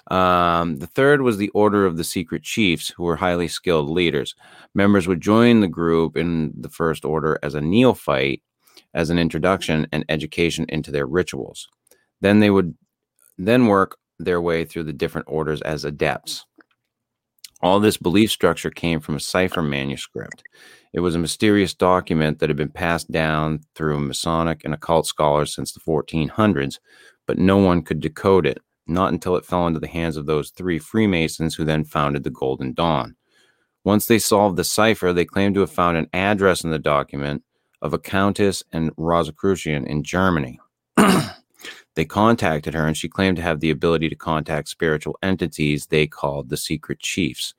Um, 0.09 0.78
the 0.78 0.88
third 0.88 1.22
was 1.22 1.38
the 1.38 1.49
Order 1.49 1.86
of 1.86 1.97
the 1.97 2.03
Secret 2.03 2.43
Chiefs, 2.43 2.89
who 2.89 3.03
were 3.03 3.18
highly 3.18 3.47
skilled 3.47 3.89
leaders. 3.89 4.36
Members 4.74 5.07
would 5.07 5.20
join 5.20 5.59
the 5.59 5.68
group 5.68 6.15
in 6.15 6.53
the 6.57 6.70
first 6.70 7.03
order 7.03 7.38
as 7.43 7.55
a 7.55 7.61
neophyte, 7.61 8.41
as 8.93 9.09
an 9.09 9.20
introduction 9.20 9.86
and 9.91 10.05
education 10.07 10.65
into 10.70 10.91
their 10.91 11.05
rituals. 11.05 11.68
Then 12.22 12.39
they 12.39 12.49
would 12.49 12.74
then 13.38 13.68
work 13.68 13.97
their 14.18 14.41
way 14.41 14.63
through 14.63 14.84
the 14.84 14.93
different 14.93 15.28
orders 15.30 15.61
as 15.61 15.84
adepts. 15.84 16.45
All 17.61 17.80
this 17.80 17.97
belief 17.97 18.32
structure 18.32 18.70
came 18.72 19.01
from 19.01 19.15
a 19.15 19.20
cipher 19.20 19.61
manuscript. 19.61 20.43
It 20.97 21.01
was 21.01 21.13
a 21.13 21.19
mysterious 21.19 21.75
document 21.75 22.39
that 22.39 22.49
had 22.49 22.57
been 22.57 22.71
passed 22.71 23.11
down 23.11 23.59
through 23.75 23.99
Masonic 23.99 24.65
and 24.65 24.73
occult 24.73 25.05
scholars 25.05 25.53
since 25.53 25.71
the 25.71 25.79
1400s, 25.79 26.79
but 27.27 27.37
no 27.37 27.57
one 27.57 27.83
could 27.83 27.99
decode 27.99 28.47
it, 28.47 28.57
not 28.87 29.13
until 29.13 29.35
it 29.35 29.45
fell 29.45 29.67
into 29.67 29.79
the 29.79 29.85
hands 29.85 30.17
of 30.17 30.25
those 30.25 30.49
three 30.49 30.79
Freemasons 30.79 31.53
who 31.53 31.65
then 31.65 31.83
founded 31.83 32.23
the 32.23 32.31
Golden 32.31 32.73
Dawn. 32.73 33.15
Once 33.83 34.07
they 34.07 34.17
solved 34.17 34.57
the 34.57 34.63
cipher, 34.63 35.13
they 35.13 35.23
claimed 35.23 35.53
to 35.53 35.61
have 35.61 35.69
found 35.69 35.97
an 35.97 36.09
address 36.13 36.63
in 36.63 36.71
the 36.71 36.79
document 36.79 37.43
of 37.79 37.93
a 37.93 37.99
Countess 37.99 38.63
and 38.71 38.89
Rosicrucian 38.97 39.85
in 39.85 40.01
Germany. 40.01 40.59
they 41.93 42.05
contacted 42.05 42.73
her, 42.73 42.87
and 42.87 42.97
she 42.97 43.07
claimed 43.07 43.37
to 43.37 43.43
have 43.43 43.59
the 43.59 43.69
ability 43.69 44.09
to 44.09 44.15
contact 44.15 44.67
spiritual 44.67 45.15
entities 45.21 45.85
they 45.85 46.07
called 46.07 46.49
the 46.49 46.57
Secret 46.57 46.97
Chiefs. 47.01 47.53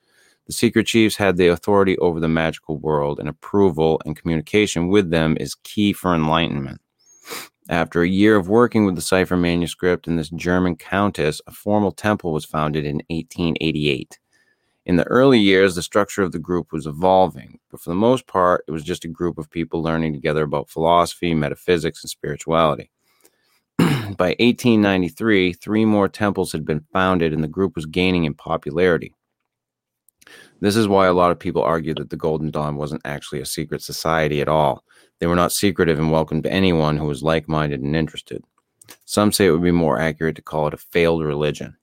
The 0.48 0.54
Secret 0.54 0.86
Chiefs 0.86 1.16
had 1.16 1.36
the 1.36 1.48
authority 1.48 1.98
over 1.98 2.20
the 2.20 2.28
magical 2.28 2.78
world, 2.78 3.20
and 3.20 3.28
approval 3.28 4.00
and 4.06 4.16
communication 4.16 4.88
with 4.88 5.10
them 5.10 5.36
is 5.38 5.54
key 5.54 5.92
for 5.92 6.14
enlightenment. 6.14 6.80
After 7.68 8.00
a 8.00 8.08
year 8.08 8.34
of 8.34 8.48
working 8.48 8.86
with 8.86 8.94
the 8.94 9.02
cipher 9.02 9.36
manuscript 9.36 10.06
and 10.06 10.18
this 10.18 10.30
German 10.30 10.76
countess, 10.76 11.42
a 11.46 11.52
formal 11.52 11.92
temple 11.92 12.32
was 12.32 12.46
founded 12.46 12.86
in 12.86 13.02
1888. 13.10 14.18
In 14.86 14.96
the 14.96 15.04
early 15.04 15.38
years, 15.38 15.74
the 15.74 15.82
structure 15.82 16.22
of 16.22 16.32
the 16.32 16.38
group 16.38 16.72
was 16.72 16.86
evolving, 16.86 17.58
but 17.70 17.82
for 17.82 17.90
the 17.90 17.94
most 17.94 18.26
part, 18.26 18.64
it 18.66 18.70
was 18.70 18.82
just 18.82 19.04
a 19.04 19.08
group 19.08 19.36
of 19.36 19.50
people 19.50 19.82
learning 19.82 20.14
together 20.14 20.44
about 20.44 20.70
philosophy, 20.70 21.34
metaphysics, 21.34 22.02
and 22.02 22.08
spirituality. 22.08 22.90
By 23.78 24.34
1893, 24.40 25.52
three 25.52 25.84
more 25.84 26.08
temples 26.08 26.52
had 26.52 26.64
been 26.64 26.86
founded, 26.90 27.34
and 27.34 27.44
the 27.44 27.48
group 27.48 27.76
was 27.76 27.84
gaining 27.84 28.24
in 28.24 28.32
popularity. 28.32 29.14
This 30.60 30.76
is 30.76 30.88
why 30.88 31.06
a 31.06 31.12
lot 31.12 31.30
of 31.30 31.38
people 31.38 31.62
argue 31.62 31.94
that 31.94 32.10
the 32.10 32.16
Golden 32.16 32.50
Dawn 32.50 32.76
wasn't 32.76 33.02
actually 33.04 33.40
a 33.40 33.46
secret 33.46 33.82
society 33.82 34.40
at 34.40 34.48
all. 34.48 34.84
They 35.18 35.26
were 35.26 35.36
not 35.36 35.52
secretive 35.52 35.98
and 35.98 36.10
welcomed 36.10 36.46
anyone 36.46 36.96
who 36.96 37.06
was 37.06 37.22
like 37.22 37.48
minded 37.48 37.80
and 37.80 37.96
interested. 37.96 38.42
Some 39.04 39.32
say 39.32 39.46
it 39.46 39.50
would 39.50 39.62
be 39.62 39.70
more 39.70 39.98
accurate 40.00 40.36
to 40.36 40.42
call 40.42 40.66
it 40.68 40.74
a 40.74 40.78
failed 40.78 41.24
religion. 41.24 41.76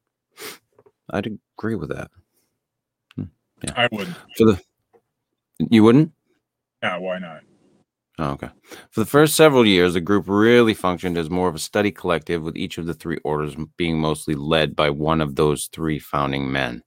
I'd 1.09 1.27
agree 1.57 1.75
with 1.75 1.89
that. 1.89 2.09
Hmm, 3.15 3.23
yeah. 3.63 3.73
I 3.75 3.89
would. 3.91 4.07
For 4.37 4.45
the 4.45 4.61
you 5.59 5.83
wouldn't? 5.83 6.11
Yeah, 6.83 6.97
why 6.97 7.19
not? 7.19 7.41
Oh, 8.17 8.31
okay. 8.31 8.49
For 8.91 9.01
the 9.01 9.05
first 9.05 9.35
several 9.35 9.65
years, 9.65 9.93
the 9.93 10.01
group 10.01 10.25
really 10.27 10.73
functioned 10.73 11.17
as 11.17 11.29
more 11.29 11.49
of 11.49 11.55
a 11.55 11.59
study 11.59 11.91
collective, 11.91 12.43
with 12.43 12.55
each 12.55 12.77
of 12.77 12.85
the 12.85 12.93
three 12.93 13.19
orders 13.23 13.55
being 13.77 13.99
mostly 13.99 14.35
led 14.35 14.75
by 14.75 14.89
one 14.89 15.19
of 15.19 15.35
those 15.35 15.67
three 15.67 15.99
founding 15.99 16.51
men. 16.51 16.81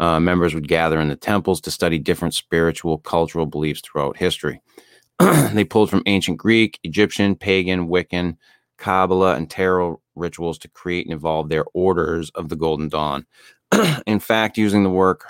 Uh, 0.00 0.20
members 0.20 0.54
would 0.54 0.68
gather 0.68 1.00
in 1.00 1.08
the 1.08 1.16
temples 1.16 1.60
to 1.60 1.70
study 1.70 1.98
different 1.98 2.34
spiritual, 2.34 2.98
cultural 2.98 3.46
beliefs 3.46 3.80
throughout 3.80 4.16
history. 4.16 4.60
they 5.18 5.64
pulled 5.64 5.90
from 5.90 6.02
ancient 6.06 6.38
Greek, 6.38 6.78
Egyptian, 6.84 7.34
pagan, 7.34 7.88
Wiccan, 7.88 8.36
Kabbalah, 8.76 9.34
and 9.34 9.50
tarot 9.50 10.00
rituals 10.14 10.58
to 10.58 10.68
create 10.68 11.06
and 11.06 11.14
evolve 11.14 11.48
their 11.48 11.64
orders 11.74 12.30
of 12.30 12.48
the 12.48 12.56
Golden 12.56 12.88
Dawn. 12.88 13.26
in 14.06 14.20
fact, 14.20 14.56
using 14.56 14.84
the 14.84 14.90
work 14.90 15.26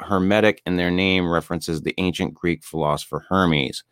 Hermetic 0.00 0.62
in 0.66 0.76
their 0.76 0.90
name 0.90 1.28
references 1.28 1.82
the 1.82 1.94
ancient 1.98 2.34
Greek 2.34 2.62
philosopher 2.62 3.24
Hermes. 3.28 3.84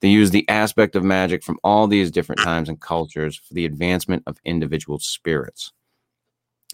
They 0.00 0.08
use 0.08 0.30
the 0.30 0.48
aspect 0.48 0.94
of 0.94 1.04
magic 1.04 1.42
from 1.42 1.58
all 1.64 1.86
these 1.86 2.10
different 2.10 2.40
times 2.40 2.68
and 2.68 2.80
cultures 2.80 3.36
for 3.36 3.54
the 3.54 3.64
advancement 3.64 4.22
of 4.26 4.38
individual 4.44 4.98
spirits. 4.98 5.72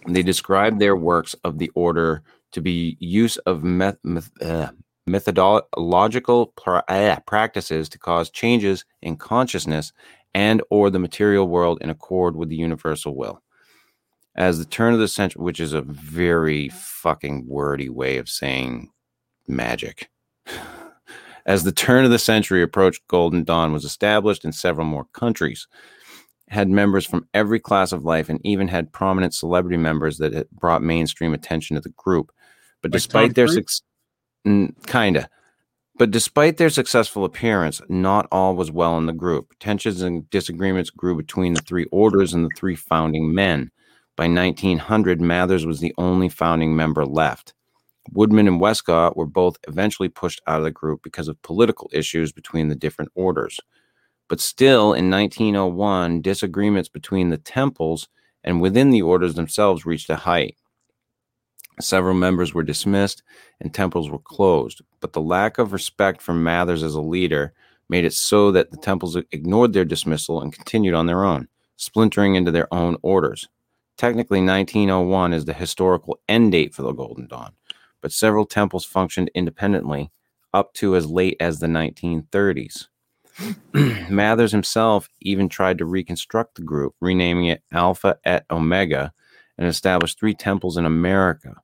They 0.07 0.23
describe 0.23 0.79
their 0.79 0.97
works 0.97 1.35
of 1.45 1.59
the 1.59 1.71
order 1.75 2.23
to 2.55 2.61
be 2.61 2.97
use 3.01 3.37
of 3.39 3.63
meth- 3.63 3.99
meth- 4.03 4.43
uh, 4.43 4.71
methodological 5.07 6.47
pra- 6.57 6.85
uh, 6.89 7.21
practices 7.27 7.89
to 7.91 7.99
cause 7.99 8.31
changes 8.31 8.85
in 9.03 9.17
consciousness 9.17 9.93
and 10.35 10.63
or 10.71 10.89
the 10.89 10.99
material 10.99 11.47
world 11.47 11.79
in 11.83 11.91
accord 11.91 12.37
with 12.37 12.49
the 12.49 12.57
universal 12.57 13.15
will. 13.17 13.43
As 14.37 14.59
the 14.59 14.65
turn 14.65 14.95
of 14.95 15.01
the 15.01 15.09
century 15.09 15.43
which 15.43 15.61
is 15.61 15.73
a 15.73 15.83
very 15.83 16.71
fucking 16.71 17.47
wordy 17.47 17.89
way 17.89 18.17
of 18.17 18.29
saying 18.29 18.91
magic. 19.47 20.09
As 21.47 21.63
the 21.65 21.73
turn 21.73 22.07
of 22.07 22.11
the 22.11 22.19
century 22.19 22.63
approached 22.63 23.07
golden 23.07 23.45
dawn 23.45 23.73
was 23.73 23.85
established 23.85 24.47
in 24.47 24.53
several 24.53 24.87
more 24.87 25.05
countries 25.13 25.69
had 26.49 26.69
members 26.69 27.07
from 27.07 27.27
every 27.35 27.59
class 27.59 27.93
of 27.93 28.05
life 28.05 28.29
and 28.29 28.41
even 28.45 28.69
had 28.69 28.93
prominent 28.93 29.35
celebrity 29.35 29.77
members 29.77 30.19
that 30.19 30.51
brought 30.53 30.83
mainstream 30.83 31.35
attention 31.35 31.75
to 31.75 31.81
the 31.81 31.93
group 31.97 32.33
but 32.85 32.93
Like 32.93 32.93
despite 32.93 33.35
their 33.35 33.49
success 33.49 33.83
kinda 34.87 35.29
but 35.97 36.11
despite 36.11 36.57
their 36.57 36.71
successful 36.71 37.25
appearance, 37.25 37.81
not 37.89 38.27
all 38.33 38.57
was 38.57 38.73
well 38.73 38.99
in 38.99 39.07
the 39.07 39.13
group. 39.13 39.55
Tensions 39.61 40.03
and 40.03 40.29
disagreements 40.31 40.91
grew 40.91 41.17
between 41.17 41.55
the 41.55 41.63
three 41.63 41.87
orders 41.93 42.35
and 42.35 42.45
the 42.45 42.55
three 42.57 42.77
founding 42.77 43.35
men. 43.35 43.71
By 44.17 44.29
1900, 44.29 45.21
Mathers 45.21 45.67
was 45.67 45.81
the 45.81 45.95
only 45.99 46.29
founding 46.29 46.77
member 46.77 47.07
left. 47.07 47.55
Woodman 48.13 48.49
and 48.49 48.61
Westcott 48.61 49.17
were 49.17 49.27
both 49.27 49.57
eventually 49.69 50.09
pushed 50.09 50.43
out 50.47 50.59
of 50.59 50.65
the 50.65 50.73
group 50.73 51.03
because 51.03 51.29
of 51.29 51.43
political 51.43 51.91
issues 51.93 52.33
between 52.33 52.69
the 52.69 52.77
different 52.77 53.13
orders. 53.15 53.61
But 54.29 54.41
still, 54.41 54.95
in 54.95 55.11
1901, 55.11 56.23
disagreements 56.23 56.89
between 56.89 57.31
the 57.31 57.39
temples 57.39 58.09
and 58.45 58.61
within 58.61 58.91
the 58.91 59.03
orders 59.03 59.35
themselves 59.35 59.87
reached 59.87 60.11
a 60.11 60.17
height. 60.17 60.57
Several 61.81 62.15
members 62.15 62.55
were 62.55 62.63
dismissed 62.63 63.23
and 63.61 63.73
temples 63.73 64.09
were 64.09 64.19
closed, 64.19 64.83
but 65.01 65.13
the 65.13 65.21
lack 65.21 65.59
of 65.59 65.73
respect 65.73 66.23
from 66.23 66.43
Mathers 66.43 66.83
as 66.83 66.95
a 66.95 67.01
leader 67.01 67.53
made 67.89 68.05
it 68.05 68.13
so 68.13 68.53
that 68.53 68.71
the 68.71 68.77
temples 68.77 69.17
ignored 69.33 69.73
their 69.73 69.85
dismissal 69.85 70.41
and 70.41 70.53
continued 70.53 70.95
on 70.95 71.07
their 71.07 71.25
own, 71.25 71.49
splintering 71.77 72.35
into 72.35 72.51
their 72.51 72.73
own 72.73 72.97
orders. 73.03 73.49
Technically, 73.97 74.41
1901 74.41 75.33
is 75.33 75.45
the 75.45 75.53
historical 75.53 76.21
end 76.29 76.53
date 76.53 76.75
for 76.75 76.83
the 76.83 76.93
Golden 76.93 77.27
Dawn, 77.27 77.53
but 78.01 78.13
several 78.13 78.47
temples 78.47 78.85
functioned 78.85 79.31
independently 79.35 80.11
up 80.53 80.73
to 80.75 80.97
as 80.97 81.07
late 81.07 81.37
as 81.41 81.59
the 81.59 81.67
1930s. 81.67 82.87
Mathers 84.11 84.53
himself 84.53 85.09
even 85.21 85.49
tried 85.49 85.79
to 85.79 85.85
reconstruct 85.85 86.55
the 86.55 86.63
group, 86.63 86.95
renaming 87.01 87.47
it 87.47 87.63
Alpha 87.73 88.19
et 88.25 88.47
Omega, 88.51 89.13
and 89.59 89.69
established 89.69 90.19
three 90.19 90.35
temples 90.35 90.77
in 90.77 90.85
America. 90.85 91.55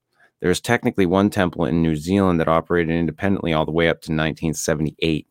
There 0.40 0.50
is 0.50 0.60
technically 0.60 1.06
one 1.06 1.30
temple 1.30 1.64
in 1.64 1.82
New 1.82 1.96
Zealand 1.96 2.40
that 2.40 2.48
operated 2.48 2.94
independently 2.94 3.52
all 3.52 3.66
the 3.66 3.72
way 3.72 3.88
up 3.88 4.00
to 4.02 4.12
1978. 4.12 5.26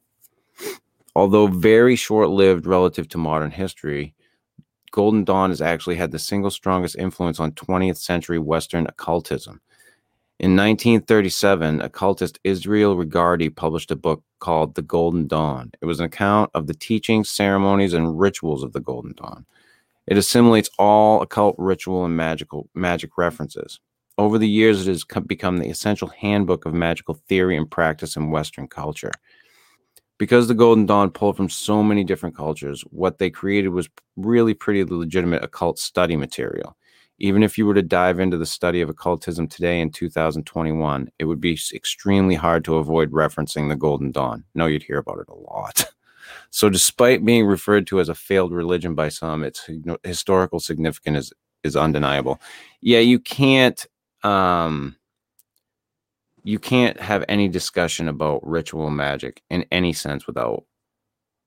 Although 1.16 1.48
very 1.48 1.96
short 1.96 2.30
lived 2.30 2.66
relative 2.66 3.08
to 3.10 3.18
modern 3.18 3.52
history, 3.52 4.14
Golden 4.92 5.24
Dawn 5.24 5.50
has 5.50 5.62
actually 5.62 5.96
had 5.96 6.12
the 6.12 6.20
single 6.20 6.52
strongest 6.52 6.96
influence 6.96 7.40
on 7.40 7.52
20th 7.52 7.98
century 7.98 8.40
Western 8.40 8.88
occultism. 8.88 9.62
In 10.40 10.56
1937, 10.56 11.82
occultist 11.82 12.40
Israel 12.46 12.96
Regardie 12.96 13.54
published 13.54 13.92
a 13.92 13.96
book 13.96 14.24
called 14.40 14.76
The 14.76 14.82
Golden 14.82 15.28
Dawn. 15.28 15.72
It 15.82 15.86
was 15.86 16.00
an 16.00 16.06
account 16.06 16.50
of 16.54 16.68
the 16.68 16.74
teachings, 16.74 17.30
ceremonies, 17.30 17.94
and 17.94 18.18
rituals 18.18 18.64
of 18.64 18.72
the 18.72 18.80
Golden 18.80 19.14
Dawn. 19.18 19.46
It 20.10 20.18
assimilates 20.18 20.72
all 20.80 21.22
occult 21.22 21.56
ritual 21.60 22.04
and 22.04 22.18
magical 22.18 22.68
magic 22.74 23.16
references. 23.16 23.80
Over 24.18 24.40
the 24.40 24.50
years, 24.50 24.88
it 24.88 24.90
has 24.90 25.06
become 25.28 25.58
the 25.58 25.70
essential 25.70 26.08
handbook 26.08 26.66
of 26.66 26.74
magical 26.74 27.14
theory 27.14 27.56
and 27.56 27.70
practice 27.70 28.16
in 28.16 28.32
Western 28.32 28.68
culture. 28.68 29.12
Because 30.18 30.48
the 30.48 30.56
Golden 30.56 30.88
Dawn 30.88 31.12
pulled 31.12 31.38
from 31.38 31.48
so 31.48 31.84
many 31.84 32.04
different 32.04 32.36
cultures, 32.36 32.82
what 32.90 33.20
they 33.20 33.30
created 33.30 33.70
was 33.70 33.88
really 34.18 34.56
pretty 34.56 34.84
legitimate 34.84 35.44
occult 35.44 35.78
study 35.78 36.18
material. 36.18 36.76
Even 37.20 37.44
if 37.44 37.56
you 37.56 37.68
were 37.68 37.76
to 37.76 37.84
dive 37.84 38.20
into 38.20 38.38
the 38.38 38.48
study 38.48 38.82
of 38.82 38.90
occultism 38.90 39.48
today 39.48 39.80
in 39.80 39.92
2021, 39.92 41.08
it 41.20 41.26
would 41.26 41.40
be 41.40 41.58
extremely 41.74 42.36
hard 42.36 42.66
to 42.66 42.78
avoid 42.78 43.12
referencing 43.12 43.70
the 43.70 43.76
Golden 43.76 44.12
Dawn. 44.12 44.44
No, 44.56 44.66
you'd 44.66 44.84
hear 44.84 44.98
about 44.98 45.20
it 45.20 45.30
a 45.30 45.36
lot. 45.36 45.86
So, 46.52 46.70
despite 46.70 47.26
being 47.26 47.46
referred 47.46 47.88
to 47.88 48.00
as 48.00 48.10
a 48.10 48.16
failed 48.16 48.52
religion 48.52 48.96
by 48.96 49.10
some, 49.10 49.44
its 49.44 49.70
historical 50.04 50.60
significance 50.60 51.28
is, 51.28 51.34
is 51.64 51.76
undeniable. 51.76 52.40
Yeah, 52.82 53.00
you 53.00 53.20
can't 53.20 53.86
um, 54.24 54.96
you 56.44 56.60
can't 56.60 57.00
have 57.00 57.24
any 57.28 57.48
discussion 57.48 58.08
about 58.08 58.46
ritual 58.46 58.90
magic 58.90 59.42
in 59.50 59.66
any 59.72 59.94
sense 59.94 60.26
without 60.26 60.64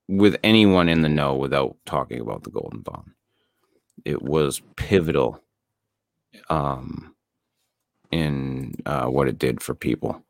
with 0.09 0.36
anyone 0.44 0.88
in 0.88 1.03
the 1.03 1.09
know 1.09 1.34
without 1.34 1.76
talking 1.86 2.20
about 2.20 2.44
the 2.44 2.50
Golden 2.50 2.82
Dawn. 2.82 3.14
It 4.05 4.22
was 4.22 4.62
pivotal 4.76 5.42
um, 6.50 7.14
in 8.11 8.74
uh, 8.86 9.07
what 9.07 9.28
it 9.28 9.38
did 9.38 9.62
for 9.62 9.74
people 9.74 10.22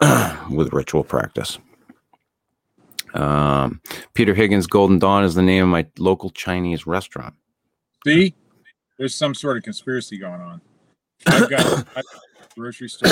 with 0.50 0.72
ritual 0.72 1.04
practice. 1.04 1.58
Um, 3.14 3.80
Peter 4.14 4.34
Higgins 4.34 4.66
Golden 4.66 4.98
Dawn 4.98 5.24
is 5.24 5.34
the 5.34 5.42
name 5.42 5.64
of 5.64 5.68
my 5.68 5.86
local 5.98 6.30
Chinese 6.30 6.86
restaurant. 6.86 7.34
See, 8.06 8.34
there's 8.98 9.14
some 9.14 9.34
sort 9.34 9.56
of 9.56 9.62
conspiracy 9.62 10.18
going 10.18 10.40
on. 10.40 10.60
I've 11.26 11.48
got, 11.50 11.60
I've 11.66 11.94
got 11.94 12.04
a 12.04 12.54
grocery 12.60 12.88
store. 12.88 13.10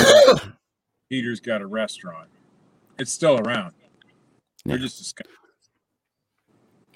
Peter's 1.09 1.39
got 1.39 1.61
a 1.61 1.65
restaurant. 1.65 2.29
It's 2.99 3.11
still 3.11 3.39
around. 3.39 3.73
They're 4.65 4.77
Yeah. 4.77 4.81
just 4.83 4.97
disgusting. 4.99 5.35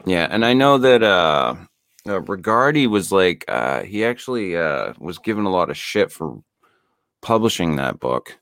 Yeah, 0.05 0.27
and 0.29 0.45
I 0.45 0.53
know 0.53 0.77
that 0.77 1.01
uh, 1.01 1.55
uh 2.07 2.19
Regardie 2.19 2.87
was 2.87 3.11
like 3.11 3.43
uh 3.47 3.81
he 3.81 4.05
actually 4.05 4.55
uh 4.55 4.93
was 4.99 5.17
given 5.17 5.45
a 5.45 5.49
lot 5.49 5.69
of 5.71 5.77
shit 5.77 6.11
for 6.11 6.43
publishing 7.23 7.77
that 7.77 7.99
book. 7.99 8.37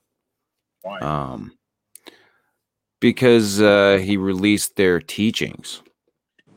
Why? 0.82 1.00
Um 1.00 1.54
because 3.04 3.62
uh 3.62 4.00
he 4.02 4.16
released 4.16 4.78
their 4.78 5.02
teachings. 5.02 5.84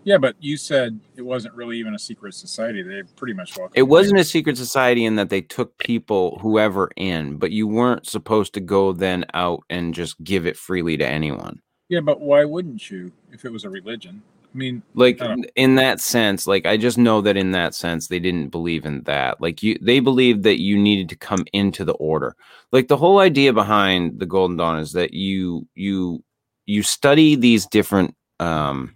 yeah, 0.05 0.17
but 0.17 0.37
you 0.39 0.57
said 0.57 1.01
it 1.17 1.23
wasn't 1.23 1.53
really 1.55 1.77
even 1.77 1.93
a 1.93 1.99
secret 1.99 2.35
society. 2.35 2.83
They 2.83 3.03
pretty 3.17 3.35
much 3.35 3.59
welcome. 3.59 3.73
It 3.75 3.83
wasn't 3.83 4.21
a 4.21 4.25
secret 4.25 4.57
society 4.57 5.05
in 5.05 5.17
that 5.17 5.29
they 5.29 5.41
took 5.41 5.77
people 5.79 6.39
whoever 6.41 6.89
in, 6.95 7.37
but 7.39 7.51
you 7.51 7.67
weren't 7.67 8.07
supposed 8.07 8.55
to 8.55 8.61
go 8.61 8.93
then 8.93 9.25
out 9.35 9.65
and 9.71 9.93
just 9.93 10.23
give 10.23 10.47
it 10.47 10.57
freely 10.57 10.97
to 10.97 11.05
anyone. 11.05 11.61
Yeah, 11.89 12.01
but 12.01 12.21
why 12.21 12.45
wouldn't 12.45 12.93
you 12.93 13.11
if 13.33 13.45
it 13.45 13.51
was 13.51 13.65
a 13.65 13.71
religion? 13.71 14.23
I 14.55 14.57
mean, 14.57 14.83
like 14.95 15.21
I 15.21 15.35
in 15.57 15.75
that 15.75 16.01
sense 16.01 16.47
like 16.47 16.65
i 16.65 16.79
just 16.79 16.97
know 16.97 17.21
that 17.21 17.37
in 17.37 17.51
that 17.51 17.75
sense 17.75 18.07
they 18.07 18.19
didn't 18.19 18.49
believe 18.49 18.87
in 18.87 19.03
that 19.03 19.39
like 19.39 19.63
you 19.63 19.77
they 19.83 20.01
believed 20.01 20.45
that 20.45 20.63
you 20.63 20.79
needed 20.79 21.11
to 21.11 21.17
come 21.17 21.45
into 21.53 21.85
the 21.85 21.93
order 21.95 22.35
like 22.73 22.89
the 22.89 22.97
whole 22.97 23.19
idea 23.19 23.53
behind 23.53 24.19
the 24.19 24.25
golden 24.25 24.57
dawn 24.57 24.79
is 24.79 24.93
that 24.93 25.13
you 25.13 25.69
you 25.75 26.25
you 26.67 26.83
study 26.83 27.35
these 27.35 27.67
different 27.67 28.15
um 28.41 28.95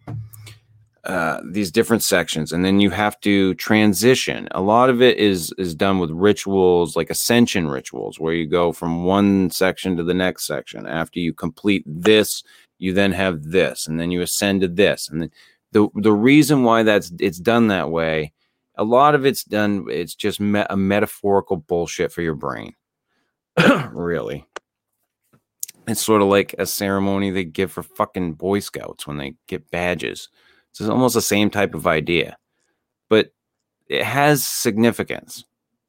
uh 1.05 1.41
these 1.51 1.71
different 1.71 2.03
sections 2.03 2.53
and 2.53 2.65
then 2.65 2.79
you 2.81 2.91
have 2.91 3.19
to 3.21 3.55
transition. 3.55 4.49
A 4.51 4.61
lot 4.61 4.91
of 4.91 5.01
it 5.01 5.17
is 5.17 5.53
is 5.57 5.75
done 5.75 5.99
with 5.99 6.11
rituals 6.11 6.95
like 6.97 7.11
ascension 7.11 7.69
rituals 7.69 8.21
where 8.21 8.35
you 8.35 8.47
go 8.47 8.73
from 8.73 9.05
one 9.05 9.51
section 9.51 9.97
to 9.97 10.05
the 10.05 10.15
next 10.15 10.47
section. 10.47 10.87
After 10.87 11.19
you 11.21 11.33
complete 11.33 11.85
this 11.87 12.43
you 12.81 12.93
then 12.95 13.13
have 13.13 13.45
this 13.45 13.87
and 13.87 14.01
then 14.01 14.11
you 14.11 14.21
ascend 14.23 14.63
to 14.63 14.69
this 14.69 15.09
and 15.09 15.23
then 15.23 15.31
the 15.73 15.89
the 15.95 16.13
reason 16.13 16.65
why 16.65 16.83
that's 16.83 17.13
it's 17.21 17.39
done 17.39 17.69
that 17.69 17.91
way 17.91 18.33
a 18.77 18.83
lot 18.83 19.15
of 19.15 19.25
it's 19.25 19.45
done 19.45 19.85
it's 19.89 20.15
just 20.15 20.41
me- 20.41 20.65
a 20.69 20.77
metaphorical 20.77 21.57
bullshit 21.57 22.11
for 22.11 22.23
your 22.23 22.35
brain 22.35 22.75
really 23.93 24.47
it's 25.87 26.05
sort 26.05 26.23
of 26.23 26.29
like 26.29 26.55
a 26.59 26.67
ceremony 26.67 27.31
they 27.31 27.45
give 27.45 27.73
for 27.73 27.83
fucking 27.83 28.35
boy 28.35 28.61
scouts 28.61 29.07
when 29.07 29.17
they 29.17 29.35
get 29.47 29.71
badges 29.71 30.29
it's 30.71 30.81
almost 30.83 31.15
the 31.15 31.23
same 31.23 31.51
type 31.51 31.75
of 31.75 31.87
idea 31.87 32.37
but 33.09 33.33
it 33.89 34.05
has 34.05 34.47
significance 34.47 35.45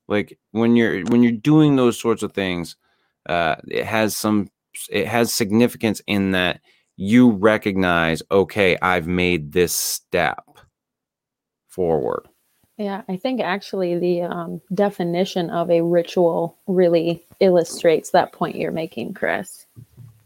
like 0.07 0.37
when 0.51 0.75
you're 0.75 1.01
when 1.05 1.21
you're 1.23 1.31
doing 1.31 1.75
those 1.75 1.99
sorts 1.99 2.23
of 2.23 2.33
things 2.33 2.75
uh 3.27 3.55
it 3.67 3.85
has 3.85 4.15
some 4.15 4.49
it 4.89 5.07
has 5.07 5.33
significance 5.33 6.01
in 6.07 6.31
that 6.31 6.61
you 6.97 7.31
recognize, 7.31 8.21
okay, 8.31 8.77
I've 8.79 9.07
made 9.07 9.51
this 9.51 9.75
step 9.75 10.43
forward. 11.67 12.27
Yeah, 12.81 13.03
I 13.07 13.15
think 13.15 13.41
actually 13.41 13.99
the 13.99 14.23
um, 14.23 14.61
definition 14.73 15.51
of 15.51 15.69
a 15.69 15.81
ritual 15.81 16.57
really 16.65 17.23
illustrates 17.39 18.09
that 18.09 18.31
point 18.31 18.55
you're 18.55 18.71
making, 18.71 19.13
Chris. 19.13 19.65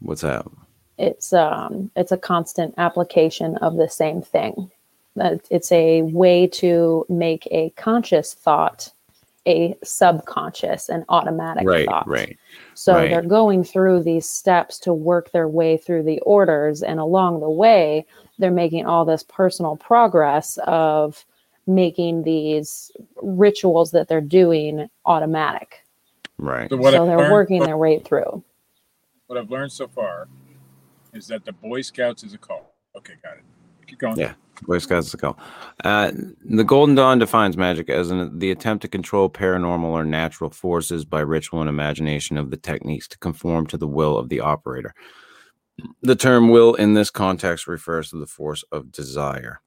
What's 0.00 0.22
that? 0.22 0.46
It's 0.96 1.34
um, 1.34 1.90
it's 1.96 2.12
a 2.12 2.16
constant 2.16 2.74
application 2.78 3.56
of 3.58 3.76
the 3.76 3.88
same 3.88 4.22
thing. 4.22 4.70
That 5.16 5.46
it's 5.50 5.70
a 5.70 6.02
way 6.02 6.46
to 6.46 7.04
make 7.10 7.46
a 7.50 7.70
conscious 7.76 8.32
thought 8.32 8.90
a 9.46 9.76
subconscious 9.84 10.88
and 10.88 11.04
automatic 11.08 11.66
Right, 11.66 11.86
thought. 11.86 12.08
right. 12.08 12.36
So 12.74 12.94
right. 12.94 13.10
they're 13.10 13.22
going 13.22 13.62
through 13.64 14.02
these 14.02 14.28
steps 14.28 14.78
to 14.80 14.92
work 14.92 15.30
their 15.30 15.46
way 15.48 15.76
through 15.76 16.02
the 16.02 16.20
orders, 16.20 16.82
and 16.82 16.98
along 16.98 17.40
the 17.40 17.50
way, 17.50 18.06
they're 18.38 18.50
making 18.50 18.86
all 18.86 19.04
this 19.04 19.22
personal 19.22 19.76
progress 19.76 20.58
of 20.66 21.24
making 21.66 22.22
these 22.22 22.90
rituals 23.22 23.90
that 23.90 24.08
they're 24.08 24.20
doing 24.20 24.88
automatic. 25.04 25.84
Right. 26.38 26.68
so 26.68 26.76
what 26.76 26.92
so 26.92 27.06
they're 27.06 27.16
learned- 27.16 27.32
working 27.32 27.62
their 27.62 27.78
way 27.78 27.98
through. 27.98 28.42
What 29.26 29.38
I've 29.38 29.50
learned 29.50 29.72
so 29.72 29.88
far 29.88 30.28
is 31.12 31.26
that 31.28 31.44
the 31.44 31.52
Boy 31.52 31.80
Scouts 31.80 32.22
is 32.22 32.34
a 32.34 32.38
cult. 32.38 32.70
Okay, 32.96 33.14
got 33.22 33.38
it. 33.38 33.42
Keep 33.86 33.98
going. 33.98 34.18
Yeah. 34.18 34.34
Boy 34.62 34.78
Scouts 34.78 35.10
to 35.10 35.16
call. 35.16 35.38
Uh, 35.84 36.12
the 36.44 36.64
Golden 36.64 36.94
Dawn 36.94 37.18
defines 37.18 37.56
magic 37.56 37.90
as 37.90 38.10
an, 38.10 38.38
the 38.38 38.50
attempt 38.50 38.82
to 38.82 38.88
control 38.88 39.28
paranormal 39.28 39.84
or 39.84 40.04
natural 40.04 40.50
forces 40.50 41.04
by 41.04 41.20
ritual 41.20 41.60
and 41.60 41.68
imagination 41.68 42.36
of 42.38 42.50
the 42.50 42.56
techniques 42.56 43.08
to 43.08 43.18
conform 43.18 43.66
to 43.66 43.76
the 43.76 43.88
will 43.88 44.16
of 44.16 44.28
the 44.28 44.40
operator. 44.40 44.94
The 46.02 46.16
term 46.16 46.48
will 46.48 46.74
in 46.74 46.94
this 46.94 47.10
context 47.10 47.66
refers 47.66 48.10
to 48.10 48.18
the 48.18 48.26
force 48.26 48.64
of 48.72 48.90
desire. 48.92 49.60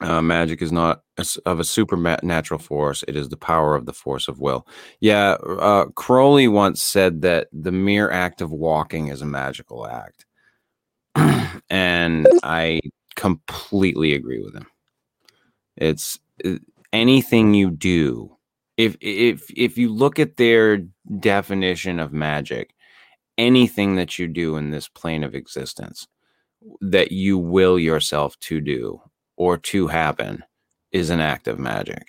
Uh, 0.00 0.20
magic 0.20 0.60
is 0.60 0.72
not 0.72 1.02
a 1.18 1.26
of 1.46 1.60
a 1.60 1.64
supernatural 1.64 2.58
force, 2.58 3.04
it 3.06 3.14
is 3.14 3.28
the 3.28 3.36
power 3.36 3.76
of 3.76 3.86
the 3.86 3.92
force 3.92 4.26
of 4.26 4.40
will. 4.40 4.66
Yeah, 5.00 5.32
uh, 5.32 5.86
Crowley 5.94 6.48
once 6.48 6.82
said 6.82 7.22
that 7.22 7.48
the 7.52 7.72
mere 7.72 8.10
act 8.10 8.40
of 8.40 8.50
walking 8.50 9.08
is 9.08 9.22
a 9.22 9.26
magical 9.26 9.86
act. 9.86 10.26
and 11.70 12.26
I 12.42 12.80
completely 13.14 14.14
agree 14.14 14.42
with 14.42 14.54
him. 14.54 14.66
It's 15.76 16.18
uh, 16.44 16.56
anything 16.92 17.54
you 17.54 17.70
do. 17.70 18.36
If 18.76 18.96
if 19.00 19.48
if 19.56 19.78
you 19.78 19.92
look 19.92 20.18
at 20.18 20.36
their 20.36 20.78
definition 21.20 22.00
of 22.00 22.12
magic, 22.12 22.74
anything 23.38 23.94
that 23.96 24.18
you 24.18 24.26
do 24.26 24.56
in 24.56 24.70
this 24.70 24.88
plane 24.88 25.22
of 25.22 25.36
existence 25.36 26.08
that 26.80 27.12
you 27.12 27.38
will 27.38 27.78
yourself 27.78 28.38
to 28.40 28.60
do 28.60 29.00
or 29.36 29.58
to 29.58 29.88
happen 29.88 30.44
is 30.92 31.10
an 31.10 31.20
act 31.20 31.48
of 31.48 31.58
magic. 31.58 32.06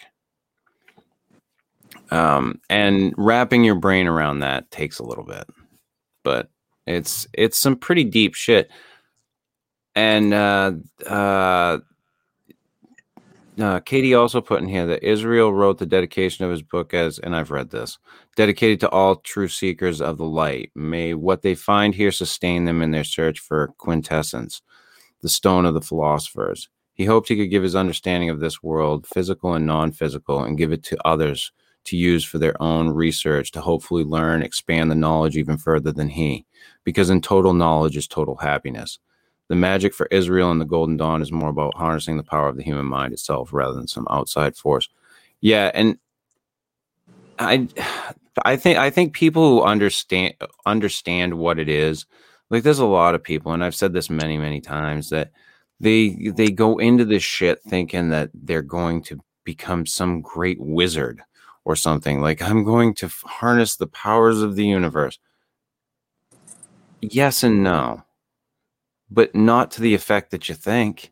Um, 2.12 2.62
and 2.70 3.14
wrapping 3.18 3.64
your 3.64 3.76
brain 3.76 4.08
around 4.08 4.40
that 4.40 4.70
takes 4.72 5.00
a 5.00 5.04
little 5.04 5.24
bit, 5.26 5.46
but 6.24 6.50
it's 6.86 7.28
it's 7.34 7.60
some 7.60 7.76
pretty 7.76 8.04
deep 8.04 8.36
shit 8.36 8.70
and 9.96 10.34
uh, 10.34 10.74
uh, 11.08 11.80
uh, 13.60 13.80
Katie 13.80 14.14
also 14.14 14.42
put 14.42 14.62
in 14.62 14.68
here 14.68 14.86
that 14.88 15.08
Israel 15.08 15.54
wrote 15.54 15.78
the 15.78 15.86
dedication 15.86 16.44
of 16.44 16.52
his 16.52 16.62
book 16.62 16.94
as, 16.94 17.18
and 17.20 17.36
I've 17.36 17.52
read 17.52 17.70
this, 17.72 17.98
dedicated 18.36 18.82
to 18.82 18.90
all 18.90 19.16
true 19.16 19.48
seekers 19.48 20.02
of 20.02 20.18
the 20.18 20.26
light. 20.26 20.72
May 20.76 21.14
what 21.14 21.42
they 21.42 21.56
find 21.56 21.96
here 21.96 22.12
sustain 22.12 22.66
them 22.66 22.82
in 22.82 22.92
their 22.92 23.06
search 23.06 23.40
for 23.40 23.74
quintessence, 23.78 24.62
the 25.22 25.30
stone 25.30 25.66
of 25.66 25.74
the 25.74 25.82
philosophers. 25.82 26.68
He 26.96 27.06
hoped 27.06 27.30
he 27.30 27.36
could 27.36 27.52
give 27.52 27.64
his 27.64 27.76
understanding 27.76 28.30
of 28.30 28.40
this 28.40 28.64
world, 28.64 29.06
physical 29.06 29.54
and 29.54 29.68
non 29.68 29.92
physical, 29.92 30.44
and 30.44 30.58
give 30.58 30.72
it 30.72 30.84
to 30.86 30.98
others 31.06 31.52
to 31.86 31.96
use 31.96 32.26
for 32.26 32.40
their 32.40 32.60
own 32.62 32.90
research 32.90 33.52
to 33.52 33.62
hopefully 33.62 34.04
learn, 34.04 34.42
expand 34.42 34.90
the 34.90 34.96
knowledge 34.96 35.38
even 35.38 35.58
further 35.58 35.92
than 35.92 36.10
he, 36.10 36.46
because 36.84 37.12
in 37.12 37.22
total 37.22 37.54
knowledge 37.54 37.96
is 37.96 38.08
total 38.08 38.38
happiness 38.38 38.98
the 39.48 39.56
magic 39.56 39.94
for 39.94 40.08
Israel 40.12 40.52
and 40.52 40.60
the 40.60 40.66
Golden 40.66 40.98
Dawn 40.98 41.22
is 41.22 41.32
more 41.32 41.50
about 41.50 41.76
harnessing 41.76 42.18
the 42.18 42.24
power 42.24 42.48
of 42.48 42.58
the 42.58 42.64
human 42.64 42.86
mind 42.86 43.14
itself 43.14 43.54
rather 43.54 43.74
than 43.74 43.88
some 43.88 44.08
outside 44.10 44.56
force. 44.56 44.90
Yeah, 45.42 45.72
and 45.74 45.98
I 47.38 47.68
I 48.44 48.56
think 48.56 48.78
I 48.78 48.90
think 48.90 49.14
people 49.14 49.48
who 49.50 49.64
understand 49.64 50.34
understand 50.66 51.36
what 51.36 51.60
it 51.60 51.70
is, 51.70 52.06
like 52.50 52.64
there's 52.64 52.80
a 52.80 52.86
lot 52.86 53.16
of 53.16 53.24
people, 53.24 53.52
and 53.52 53.64
I've 53.64 53.76
said 53.76 53.94
this 53.94 54.10
many, 54.10 54.38
many 54.38 54.62
times, 54.62 55.10
that 55.10 55.32
they 55.80 56.32
they 56.36 56.50
go 56.50 56.78
into 56.78 57.06
this 57.06 57.24
shit 57.24 57.62
thinking 57.64 58.10
that 58.10 58.30
they're 58.34 58.62
going 58.62 59.04
to 59.04 59.20
become 59.44 59.86
some 59.86 60.22
great 60.22 60.60
wizard 60.60 61.22
or 61.66 61.76
something. 61.76 62.22
Like 62.22 62.42
I'm 62.42 62.64
going 62.64 62.94
to 62.96 63.08
harness 63.24 63.76
the 63.76 63.88
powers 63.88 64.42
of 64.42 64.56
the 64.56 64.66
universe. 64.66 65.20
Yes 67.02 67.44
and 67.44 67.64
no 67.64 68.06
but 69.10 69.36
not 69.36 69.72
to 69.72 69.82
the 69.82 69.94
effect 69.94 70.32
that 70.32 70.50
you 70.50 70.56
think. 70.56 71.12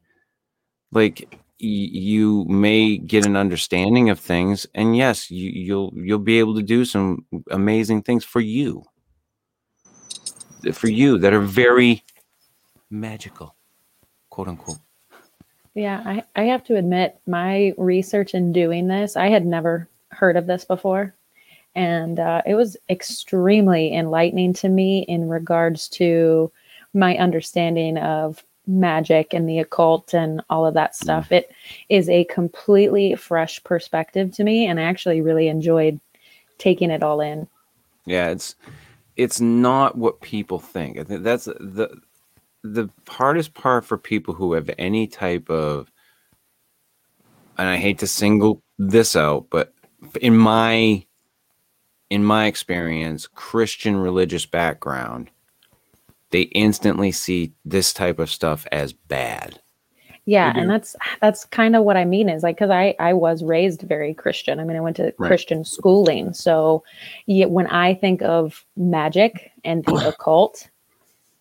Like 0.92 1.40
you 1.58 2.46
may 2.46 2.98
get 2.98 3.26
an 3.26 3.36
understanding 3.36 4.10
of 4.10 4.20
things, 4.20 4.68
and 4.76 4.96
yes, 4.96 5.32
you, 5.32 5.50
you'll 5.50 5.94
you'll 5.96 6.20
be 6.20 6.40
able 6.40 6.56
to 6.56 6.62
do 6.62 6.86
some 6.86 7.26
amazing 7.50 8.04
things 8.04 8.24
for 8.26 8.42
you, 8.42 8.84
for 10.74 10.90
you 10.90 11.18
that 11.20 11.34
are 11.34 11.42
very 11.42 12.04
magical, 12.90 13.56
quote 14.34 14.48
unquote. 14.48 14.80
Yeah, 15.76 16.02
I, 16.04 16.24
I 16.36 16.44
have 16.46 16.64
to 16.66 16.76
admit, 16.76 17.20
my 17.28 17.74
research 17.78 18.34
in 18.34 18.52
doing 18.52 18.88
this, 18.88 19.16
I 19.16 19.28
had 19.30 19.46
never 19.46 19.88
heard 20.10 20.38
of 20.38 20.48
this 20.48 20.66
before. 20.66 21.14
and 21.76 22.20
uh, 22.20 22.42
it 22.46 22.56
was 22.56 22.78
extremely 22.90 23.94
enlightening 23.94 24.54
to 24.54 24.70
me 24.70 25.00
in 25.04 25.28
regards 25.28 25.88
to 25.90 26.52
my 26.94 27.18
understanding 27.18 27.98
of 27.98 28.44
magic 28.68 29.34
and 29.34 29.50
the 29.50 29.60
occult 29.60 30.14
and 30.14 30.42
all 30.50 30.66
of 30.66 30.76
that 30.76 30.96
stuff. 30.96 31.32
It 31.32 31.52
is 31.90 32.08
a 32.10 32.24
completely 32.26 33.16
fresh 33.16 33.64
perspective 33.64 34.32
to 34.36 34.44
me, 34.44 34.68
and 34.68 34.80
I 34.80 34.84
actually 34.84 35.22
really 35.22 35.48
enjoyed 35.48 36.00
taking 36.60 36.92
it 36.92 37.04
all 37.04 37.20
in. 37.22 37.48
Yeah, 38.06 38.30
it's 38.30 38.56
it's 39.16 39.42
not 39.42 39.98
what 39.98 40.22
people 40.22 40.60
think. 40.60 40.98
I 40.98 41.04
think 41.04 41.24
that's 41.24 41.46
the 41.46 42.00
the 42.64 42.90
hardest 43.08 43.54
part 43.54 43.86
for 43.86 43.98
people 43.98 44.34
who 44.34 44.54
have 44.54 44.70
any 44.78 45.08
type 45.08 45.50
of 45.50 45.92
and 47.58 47.70
I 47.70 47.78
hate 47.78 48.00
to 48.00 48.08
single 48.08 48.64
this 48.80 49.16
out, 49.16 49.48
but 49.50 49.74
in 50.22 50.36
my 50.36 51.06
in 52.10 52.24
my 52.24 52.46
experience, 52.46 53.28
Christian 53.28 53.96
religious 53.98 54.46
background, 54.46 55.30
they 56.32 56.42
instantly 56.42 57.12
see 57.12 57.54
this 57.66 57.94
type 57.94 58.20
of 58.20 58.30
stuff 58.30 58.68
as 58.72 58.94
bad. 58.94 59.60
Yeah, 60.26 60.54
and 60.56 60.70
that's 60.70 60.96
that's 61.22 61.46
kind 61.46 61.76
of 61.76 61.84
what 61.84 61.98
I 61.98 62.06
mean 62.06 62.30
is 62.30 62.44
like 62.44 62.56
because 62.56 62.70
I 62.70 62.96
I 63.00 63.14
was 63.14 63.44
raised 63.44 63.82
very 63.82 64.14
Christian. 64.14 64.60
I 64.60 64.64
mean, 64.64 64.78
I 64.78 64.82
went 64.82 64.96
to 64.98 65.14
Right. 65.18 65.28
Christian 65.28 65.66
schooling, 65.66 66.34
so 66.34 66.84
yeah, 67.26 67.46
when 67.46 67.68
I 67.68 67.94
think 67.94 68.22
of 68.22 68.66
magic 68.78 69.52
and 69.66 69.84
the 69.84 69.96
occult, 70.08 70.70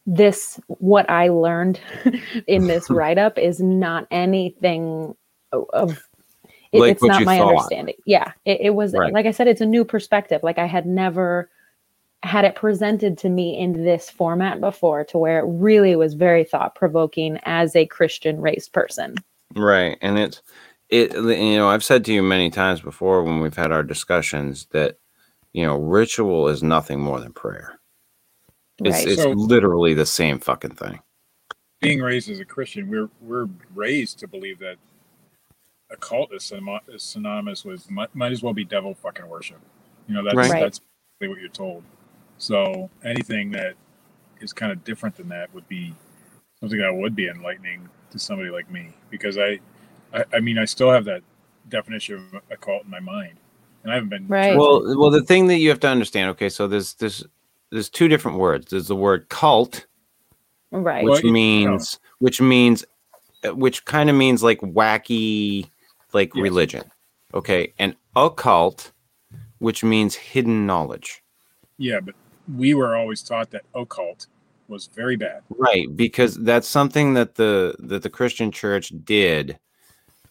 this 0.07 0.61
what 0.69 1.09
I 1.11 1.29
learned 1.29 1.81
in 2.47 2.67
this 2.67 2.91
write 2.91 3.19
up 3.19 3.39
is 3.39 3.61
not 3.61 4.07
anything 4.11 5.15
of. 5.53 6.03
It, 6.73 6.81
Like 6.81 6.93
it's 6.93 7.03
not 7.03 7.25
my 7.25 7.39
thought. 7.39 7.51
understanding. 7.51 7.97
Yeah, 8.07 8.33
it, 8.47 8.61
it 8.63 8.71
was 8.75 8.95
Right. 8.95 9.13
like 9.13 9.27
I 9.27 9.31
said, 9.31 9.49
it's 9.49 9.61
a 9.61 9.67
new 9.67 9.85
perspective. 9.85 10.43
Like 10.43 10.59
I 10.59 10.67
had 10.67 10.87
never 10.87 11.51
had 12.23 12.45
it 12.45 12.55
presented 12.55 13.19
to 13.19 13.29
me 13.29 13.59
in 13.59 13.85
this 13.85 14.09
format 14.11 14.61
before, 14.61 15.05
to 15.05 15.19
where 15.19 15.41
it 15.41 15.47
really 15.49 15.97
was 15.97 16.15
very 16.15 16.45
thought 16.45 16.75
provoking 16.75 17.39
as 17.45 17.77
a 17.77 17.87
Christian 17.87 18.41
raised 18.41 18.73
person. 18.73 19.17
Right. 19.55 19.99
And 20.03 20.19
it's 20.19 20.43
it 20.89 21.13
you 21.15 21.57
know, 21.57 21.69
I've 21.69 21.85
said 21.85 22.05
to 22.07 22.13
you 22.13 22.23
many 22.23 22.51
times 22.51 22.81
before 22.81 23.23
when 23.23 23.41
we've 23.41 23.57
had 23.57 23.73
our 23.73 23.83
discussions 23.83 24.67
that 24.73 24.99
you 25.53 25.67
know, 25.67 25.77
ritual 25.77 26.49
is 26.49 26.63
nothing 26.63 27.01
more 27.01 27.21
than 27.21 27.33
prayer. 27.33 27.79
It's 28.85 28.97
Right. 28.97 29.09
it's 29.09 29.23
So- 29.23 29.31
literally 29.31 29.95
the 29.95 30.07
same 30.07 30.39
fucking 30.39 30.75
thing. 30.77 31.01
being 31.81 32.01
raised 32.01 32.31
as 32.31 32.39
a 32.39 32.45
Christian, 32.45 32.89
we're 32.89 33.09
we're 33.21 33.49
raised 33.75 34.19
to 34.21 34.29
believe 34.29 34.59
that 34.61 34.77
a 35.91 35.97
cult 35.97 36.33
is, 36.33 36.53
synonymous 36.99 37.65
with 37.65 37.91
might, 37.91 38.15
might 38.15 38.31
as 38.33 38.41
well 38.43 38.55
be 38.55 38.65
devil 38.65 38.95
fucking 38.95 39.29
worship. 39.29 39.59
You 40.09 40.15
know, 40.15 40.23
that's 40.25 40.37
Right. 40.37 40.51
Right. 40.51 40.61
that's 40.61 40.79
basically 41.19 41.29
what 41.35 41.41
you're 41.41 41.51
told. 41.51 41.83
So 42.39 42.89
anything 43.05 43.51
that 43.51 43.75
is 44.41 44.53
kind 44.53 44.71
of 44.73 44.85
different 44.85 45.17
than 45.17 45.29
that 45.31 45.53
would 45.55 45.69
be 45.69 45.93
something 46.61 46.79
that 46.79 46.95
would 46.95 47.17
be 47.17 47.27
enlightening 47.29 47.89
to 48.11 48.19
somebody 48.19 48.51
like 48.51 48.71
me 48.71 48.91
because 49.11 49.37
I, 49.37 49.59
I, 50.15 50.25
I 50.35 50.41
mean, 50.41 50.59
I 50.59 50.65
still 50.65 50.91
have 50.91 51.05
that 51.07 51.23
definition 51.69 52.15
of 52.33 52.43
a 52.51 52.57
cult 52.57 52.85
in 52.85 52.91
my 52.91 53.01
mind, 53.01 53.39
and 53.83 53.91
I 53.91 53.95
haven't 53.97 54.11
been 54.11 54.29
Right. 54.29 54.57
Well, 54.57 54.97
well, 54.97 55.11
the 55.11 55.23
thing 55.25 55.49
that 55.49 55.59
you 55.59 55.69
have 55.69 55.81
to 55.81 55.89
understand, 55.89 56.31
okay, 56.31 56.49
so 56.49 56.69
there's 56.69 56.95
there's 56.95 57.25
there's 57.73 57.89
two 57.89 58.07
different 58.07 58.39
words. 58.39 58.71
There's 58.71 58.87
the 58.89 58.95
word 58.97 59.29
cult, 59.29 59.87
Right. 60.71 61.03
which 61.05 61.23
Well, 61.23 61.31
it- 61.31 61.33
means 61.33 61.99
which 62.19 62.41
means 62.41 62.85
uh, 63.45 63.55
which 63.55 63.85
kind 63.85 64.09
of 64.09 64.15
means 64.15 64.43
like 64.43 64.61
wacky 64.61 65.69
like 66.13 66.33
Yes. 66.35 66.43
religion. 66.43 66.85
Okay, 67.35 67.73
and 67.79 67.97
occult, 68.15 68.93
which 69.59 69.83
means 69.83 70.15
hidden 70.15 70.67
knowledge. 70.67 71.23
Yeah, 71.79 72.01
but 72.01 72.15
we 72.57 72.75
were 72.75 72.95
always 72.95 73.23
taught 73.23 73.51
that 73.53 73.65
occult 73.75 74.27
was 74.69 74.87
very 74.87 75.17
bad. 75.17 75.43
Right, 75.51 75.87
because 75.97 76.37
that's 76.37 76.69
something 76.69 77.15
that 77.15 77.35
the 77.37 77.75
that 77.81 78.03
the 78.03 78.11
Christian 78.11 78.51
church 78.53 78.93
did 79.05 79.59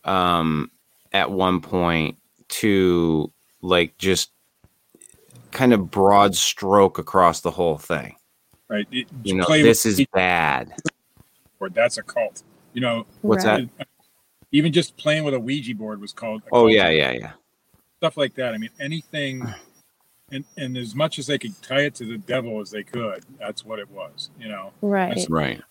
um 0.06 0.72
at 1.12 1.30
one 1.32 1.60
point 1.62 2.18
to 2.48 3.32
like 3.62 3.98
just 3.98 4.32
kind 5.52 5.74
of 5.74 5.92
broad 5.92 6.36
stroke 6.36 6.98
across 6.98 7.42
the 7.42 7.52
whole 7.52 7.78
thing. 7.78 8.16
Right? 8.68 8.88
It- 8.92 9.08
You 9.24 9.36
know, 9.36 9.46
this 9.48 9.86
with 9.86 10.00
is 10.00 10.06
bad. 10.14 10.74
Or 11.60 11.70
That's 11.70 11.98
a 11.98 12.04
cult. 12.04 12.44
You 12.74 12.82
know, 12.82 13.06
What's 13.22 13.46
Right. 13.46 13.70
even 14.52 14.72
just 14.74 14.98
playing 14.98 15.24
with 15.24 15.34
a 15.34 15.40
Ouija 15.40 15.76
board 15.76 16.02
was 16.02 16.14
called. 16.14 16.42
a 16.44 16.46
Oh 16.48 16.62
cult. 16.64 16.72
yeah, 16.72 16.90
yeah, 16.90 17.12
yeah. 17.12 17.32
Stuff 17.98 18.18
like 18.18 18.34
that. 18.36 18.54
I 18.54 18.58
mean, 18.58 18.72
anything, 18.80 19.46
and 20.32 20.44
and 20.58 20.76
as 20.78 20.96
much 20.96 21.20
as 21.20 21.28
they 21.28 21.38
could 21.38 21.60
tie 21.62 21.82
it 21.82 21.96
to 21.96 22.06
the 22.06 22.18
devil 22.18 22.60
as 22.62 22.72
they 22.72 22.84
could, 22.84 23.24
that's 23.38 23.64
what 23.66 23.78
it 23.80 23.90
was. 23.92 24.30
You 24.40 24.48
know, 24.50 24.72
Right. 24.82 25.26
Right. 25.30 25.62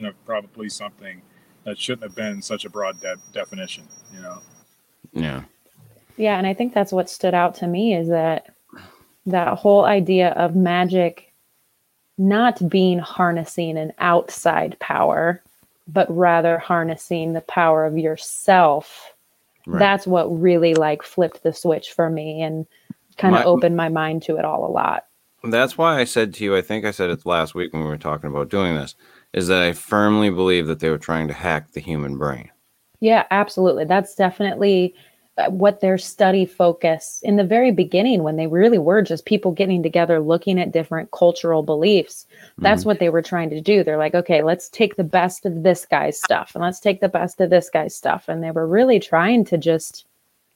of 0.00 0.14
probably 0.26 0.68
something 0.68 1.22
that 1.64 1.78
shouldn't 1.78 2.02
have 2.02 2.14
been 2.14 2.42
such 2.42 2.64
a 2.66 2.70
broad 2.70 3.00
de- 3.00 3.16
definition. 3.32 3.84
You 4.12 4.20
know, 4.20 4.38
Yeah. 5.12 5.44
Yeah, 6.18 6.36
and 6.36 6.46
I 6.46 6.52
think 6.54 6.74
that's 6.74 6.92
what 6.92 7.08
stood 7.08 7.32
out 7.34 7.54
to 7.56 7.66
me 7.66 7.94
is 7.94 8.08
that 8.08 8.54
that 9.26 9.58
whole 9.58 9.84
idea 9.84 10.30
of 10.30 10.54
magic 10.56 11.32
not 12.18 12.66
being 12.68 12.98
harnessing 12.98 13.76
an 13.76 13.92
outside 13.98 14.78
power, 14.78 15.42
but 15.88 16.10
rather 16.14 16.58
harnessing 16.58 17.32
the 17.32 17.42
power 17.42 17.84
of 17.84 17.98
yourself. 17.98 19.12
Right. 19.66 19.78
That's 19.78 20.06
what 20.06 20.26
really 20.40 20.74
like 20.74 21.02
flipped 21.02 21.42
the 21.42 21.52
switch 21.52 21.92
for 21.92 22.08
me 22.08 22.40
and 22.40 22.66
kind 23.18 23.34
of 23.34 23.44
opened 23.44 23.76
my 23.76 23.88
mind 23.88 24.22
to 24.22 24.36
it 24.36 24.44
all 24.44 24.64
a 24.64 24.70
lot. 24.70 25.06
That's 25.42 25.76
why 25.76 26.00
I 26.00 26.04
said 26.04 26.34
to 26.34 26.44
you, 26.44 26.56
I 26.56 26.62
think 26.62 26.84
I 26.84 26.90
said 26.90 27.10
it 27.10 27.26
last 27.26 27.54
week 27.54 27.72
when 27.72 27.82
we 27.82 27.88
were 27.88 27.96
talking 27.96 28.30
about 28.30 28.48
doing 28.48 28.74
this, 28.74 28.94
is 29.32 29.48
that 29.48 29.62
I 29.62 29.72
firmly 29.72 30.30
believe 30.30 30.66
that 30.66 30.80
they 30.80 30.90
were 30.90 30.98
trying 30.98 31.28
to 31.28 31.34
hack 31.34 31.72
the 31.72 31.80
human 31.80 32.16
brain. 32.16 32.50
Yeah, 33.00 33.24
absolutely. 33.30 33.84
That's 33.84 34.14
definitely 34.14 34.94
what 35.48 35.80
their 35.80 35.98
study 35.98 36.46
focus 36.46 37.20
in 37.22 37.36
the 37.36 37.44
very 37.44 37.70
beginning 37.70 38.22
when 38.22 38.36
they 38.36 38.46
really 38.46 38.78
were 38.78 39.02
just 39.02 39.26
people 39.26 39.52
getting 39.52 39.82
together 39.82 40.18
looking 40.20 40.58
at 40.58 40.72
different 40.72 41.10
cultural 41.10 41.62
beliefs. 41.62 42.26
That's 42.58 42.84
what 42.86 42.98
they 43.00 43.10
were 43.10 43.20
trying 43.22 43.50
to 43.50 43.60
do. 43.60 43.84
They're 43.84 43.98
like, 43.98 44.14
okay, 44.14 44.42
let's 44.42 44.68
take 44.70 44.96
the 44.96 45.04
best 45.04 45.44
of 45.44 45.62
this 45.62 45.84
guy's 45.84 46.18
stuff 46.18 46.52
and 46.54 46.62
let's 46.64 46.80
take 46.80 47.00
the 47.00 47.08
best 47.10 47.38
of 47.40 47.50
this 47.50 47.68
guy's 47.68 47.94
stuff. 47.94 48.28
And 48.28 48.42
they 48.42 48.50
were 48.50 48.66
really 48.66 48.98
trying 48.98 49.44
to 49.46 49.58
just 49.58 50.06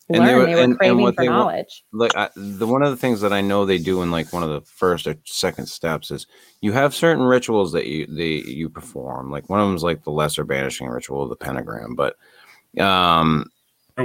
And 0.09 0.19
learn. 0.21 0.27
they 0.27 0.33
They 0.33 0.35
were- 0.39 0.41
were, 0.45 0.49
and- 0.49 0.59
and 0.73 0.79
craving 0.79 1.03
what 1.03 1.15
for 1.17 1.25
knowledge. 1.25 1.85
like 1.93 2.17
I, 2.17 2.31
the 2.35 2.67
one 2.67 2.83
of 2.83 2.91
the 2.91 2.97
things 2.97 3.21
that 3.21 3.35
I 3.35 3.43
know 3.43 3.67
they 3.67 3.77
do 3.79 4.01
in 4.01 4.11
like 4.11 4.33
one 4.33 4.43
of 4.43 4.49
the 4.49 4.63
first 4.63 5.07
or 5.07 5.15
second 5.25 5.67
steps 5.67 6.11
is 6.11 6.27
you 6.63 6.73
have 6.73 6.95
certain 6.95 7.25
rituals 7.25 7.73
that 7.73 7.87
you 7.87 8.07
they 8.07 8.37
you 8.51 8.71
perform. 8.71 9.31
Like 9.31 9.51
one 9.51 9.61
of 9.61 9.67
them 9.69 9.77
is 9.77 9.85
like 9.85 10.05
the 10.05 10.11
lesser 10.11 10.45
banishing 10.45 10.89
ritual 10.89 11.23
of 11.23 11.29
the 11.29 11.37
pentagram, 11.37 11.95
but 11.97 12.17
um 12.79 13.51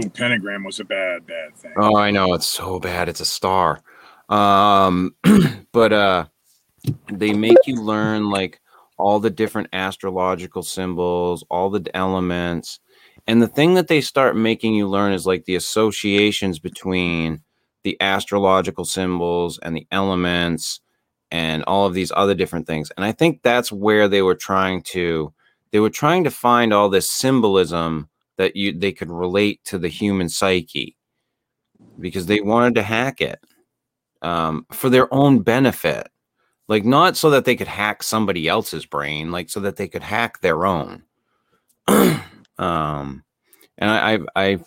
oh, 0.03 0.09
pentagram 0.09 0.63
was 0.63 0.79
a 0.79 0.85
bad, 0.85 1.25
bad 1.25 1.55
thing. 1.55 1.73
oh 1.77 1.97
I 1.97 2.11
know 2.11 2.33
it's 2.33 2.47
so 2.47 2.79
bad 2.79 3.09
it's 3.09 3.21
a 3.21 3.25
star. 3.25 3.81
Um 4.29 5.15
but 5.71 5.93
uh 5.93 6.25
they 7.11 7.33
make 7.33 7.57
you 7.65 7.81
learn 7.81 8.29
like 8.29 8.61
all 8.97 9.19
the 9.19 9.29
different 9.29 9.69
astrological 9.73 10.63
symbols, 10.63 11.43
all 11.49 11.69
the 11.69 11.85
elements. 11.95 12.79
And 13.27 13.41
the 13.41 13.47
thing 13.47 13.73
that 13.73 13.87
they 13.87 14.01
start 14.01 14.35
making 14.35 14.73
you 14.73 14.87
learn 14.87 15.11
is 15.11 15.25
like 15.25 15.45
the 15.45 15.55
associations 15.55 16.59
between 16.59 17.41
the 17.83 17.97
astrological 18.01 18.85
symbols 18.85 19.59
and 19.59 19.75
the 19.75 19.87
elements 19.91 20.79
and 21.31 21.63
all 21.63 21.85
of 21.85 21.93
these 21.93 22.11
other 22.15 22.33
different 22.33 22.67
things. 22.67 22.91
And 22.95 23.05
I 23.05 23.11
think 23.11 23.41
that's 23.41 23.71
where 23.71 24.07
they 24.07 24.21
were 24.21 24.35
trying 24.35 24.81
to 24.83 25.33
they 25.71 25.79
were 25.79 25.89
trying 25.89 26.23
to 26.23 26.31
find 26.31 26.73
all 26.73 26.89
this 26.89 27.11
symbolism 27.11 28.09
that 28.37 28.55
you 28.55 28.77
they 28.77 28.91
could 28.91 29.09
relate 29.11 29.63
to 29.65 29.77
the 29.77 29.87
human 29.87 30.29
psyche 30.29 30.97
because 31.99 32.25
they 32.25 32.41
wanted 32.41 32.75
to 32.75 32.83
hack 32.83 33.21
it 33.21 33.39
um, 34.21 34.65
for 34.71 34.89
their 34.89 35.11
own 35.13 35.41
benefit. 35.41 36.09
Like 36.67 36.83
not 36.83 37.15
so 37.15 37.29
that 37.29 37.45
they 37.45 37.55
could 37.55 37.67
hack 37.67 38.01
somebody 38.01 38.47
else's 38.47 38.85
brain 38.85 39.31
like 39.31 39.49
so 39.49 39.59
that 39.61 39.75
they 39.75 39.87
could 39.87 40.03
hack 40.03 40.41
their 40.41 40.65
own. 40.65 41.03
Um 42.57 43.25
and 43.77 43.91
i 43.91 44.13
i 44.13 44.19
i, 44.37 44.59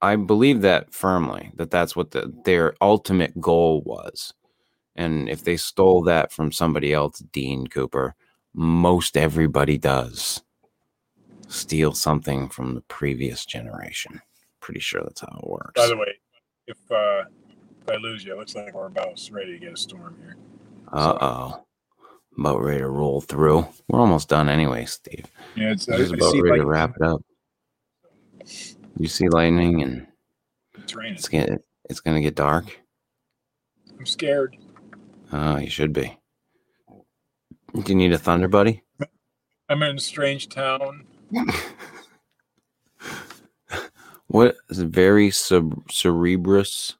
I 0.00 0.16
believe 0.16 0.60
that 0.60 0.94
firmly 0.94 1.50
that 1.56 1.72
that's 1.72 1.96
what 1.96 2.12
the, 2.12 2.32
their 2.44 2.74
ultimate 2.80 3.40
goal 3.40 3.82
was. 3.82 4.32
And 4.94 5.28
if 5.28 5.42
they 5.42 5.56
stole 5.56 6.02
that 6.04 6.30
from 6.32 6.52
somebody 6.52 6.92
else 6.92 7.18
dean 7.32 7.66
cooper 7.66 8.14
most 8.54 9.16
everybody 9.16 9.76
does 9.76 10.40
steal 11.50 11.92
something 11.92 12.48
from 12.48 12.74
the 12.74 12.80
previous 12.82 13.44
generation 13.44 14.20
pretty 14.60 14.80
sure 14.80 15.00
that's 15.02 15.20
how 15.20 15.40
it 15.42 15.48
works 15.48 15.72
By 15.80 15.86
the 15.88 15.96
way, 15.96 16.14
if 16.66 16.76
uh, 16.90 17.24
if 17.82 17.90
I 17.90 17.96
lose 17.96 18.24
you, 18.24 18.32
it 18.34 18.38
looks 18.38 18.54
like 18.54 18.72
we're 18.74 18.86
about 18.86 19.18
ready 19.32 19.52
to 19.52 19.58
get 19.58 19.72
a 19.72 19.76
storm 19.76 20.16
here. 20.22 20.36
uh-oh 20.92 21.64
about 22.38 22.62
ready 22.62 22.78
to 22.78 22.88
roll 22.88 23.20
through 23.20 23.66
we're 23.88 24.00
almost 24.00 24.28
done 24.28 24.48
anyway 24.48 24.84
steve 24.84 25.26
Yeah, 25.56 25.72
it's 25.72 25.88
I, 25.88 25.96
just 25.96 26.12
I 26.12 26.16
about 26.16 26.34
ready 26.34 26.50
like 26.50 26.60
to 26.60 26.66
wrap 26.66 26.94
it 26.96 27.02
up. 27.02 27.20
You 28.98 29.08
see 29.08 29.28
lightning, 29.28 29.82
and 29.82 30.06
it's 30.78 30.94
raining. 30.94 31.14
it's 31.14 31.28
gonna 31.28 31.58
it's 31.88 32.00
gonna 32.00 32.20
get 32.20 32.34
dark. 32.34 32.80
I'm 33.98 34.06
scared. 34.06 34.56
Oh, 35.32 35.58
you 35.58 35.70
should 35.70 35.92
be. 35.92 36.18
Do 37.74 37.82
you 37.86 37.94
need 37.94 38.12
a 38.12 38.18
thunder 38.18 38.48
buddy? 38.48 38.82
I'm 39.68 39.82
in 39.82 39.96
a 39.96 40.00
strange 40.00 40.48
town. 40.48 41.06
What 44.28 44.56
is? 44.68 44.78
Very 44.78 45.30
cere- 45.30 45.62
cerebrus, 45.88 46.94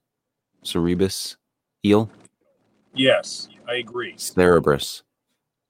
cerebus, 0.65 1.37
eel, 1.85 2.11
Yes, 2.93 3.49
I 3.69 3.75
agree. 3.75 4.15
cerebrus. 4.15 5.03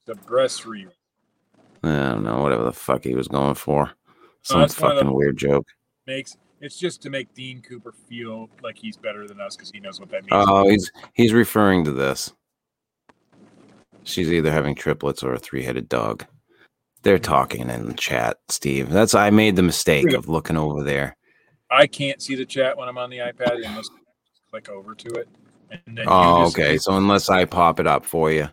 The 0.06 0.14
breast 0.14 0.64
re 0.64 0.86
I 1.82 1.88
don't 1.88 2.24
know, 2.24 2.42
whatever 2.42 2.64
the 2.64 2.72
fuck 2.72 3.04
he 3.04 3.14
was 3.14 3.28
going 3.28 3.54
for. 3.54 3.90
Some 4.42 4.60
that's 4.60 4.78
one 4.80 4.92
of 4.92 4.98
fucking 4.98 5.12
weird 5.14 5.36
joke. 5.36 5.66
makes 6.06 6.36
it's 6.62 6.78
just 6.78 7.00
to 7.02 7.10
make 7.10 7.32
Dean 7.34 7.60
Cooper 7.62 7.92
feel 7.92 8.48
like 8.62 8.76
he's 8.78 8.96
better 8.96 9.26
than 9.26 9.40
us 9.40 9.56
because 9.56 9.70
he 9.70 9.80
knows 9.80 9.98
what 10.00 10.10
that 10.10 10.22
means. 10.22 10.30
Oh, 10.48 10.68
he's 10.68 10.90
he's 11.14 11.32
referring 11.34 11.84
to 11.84 11.92
this. 11.92 12.32
She's 14.04 14.32
either 14.32 14.50
having 14.50 14.74
triplets 14.74 15.22
or 15.22 15.34
a 15.34 15.38
three-headed 15.38 15.88
dog. 15.90 16.24
They're 17.02 17.18
talking 17.18 17.70
in 17.70 17.86
the 17.86 17.94
chat, 17.94 18.38
Steve. 18.48 18.90
That's 18.90 19.14
I 19.14 19.30
made 19.30 19.56
the 19.56 19.62
mistake 19.62 20.12
of 20.12 20.28
looking 20.28 20.56
over 20.56 20.82
there. 20.82 21.16
I 21.70 21.86
can't 21.86 22.20
see 22.20 22.34
the 22.34 22.44
chat 22.44 22.76
when 22.76 22.88
I'm 22.88 22.98
on 22.98 23.10
the 23.10 23.18
iPad 23.18 23.56
unless 23.56 23.68
I 23.68 23.74
just 23.74 23.90
click 24.50 24.68
over 24.68 24.94
to 24.94 25.08
it. 25.14 25.28
And 25.86 25.96
then 25.96 26.06
Oh, 26.08 26.46
okay. 26.46 26.76
So 26.78 26.96
unless 26.96 27.30
I 27.30 27.44
pop 27.44 27.80
it 27.80 27.86
up 27.86 28.04
for 28.04 28.30
you, 28.30 28.48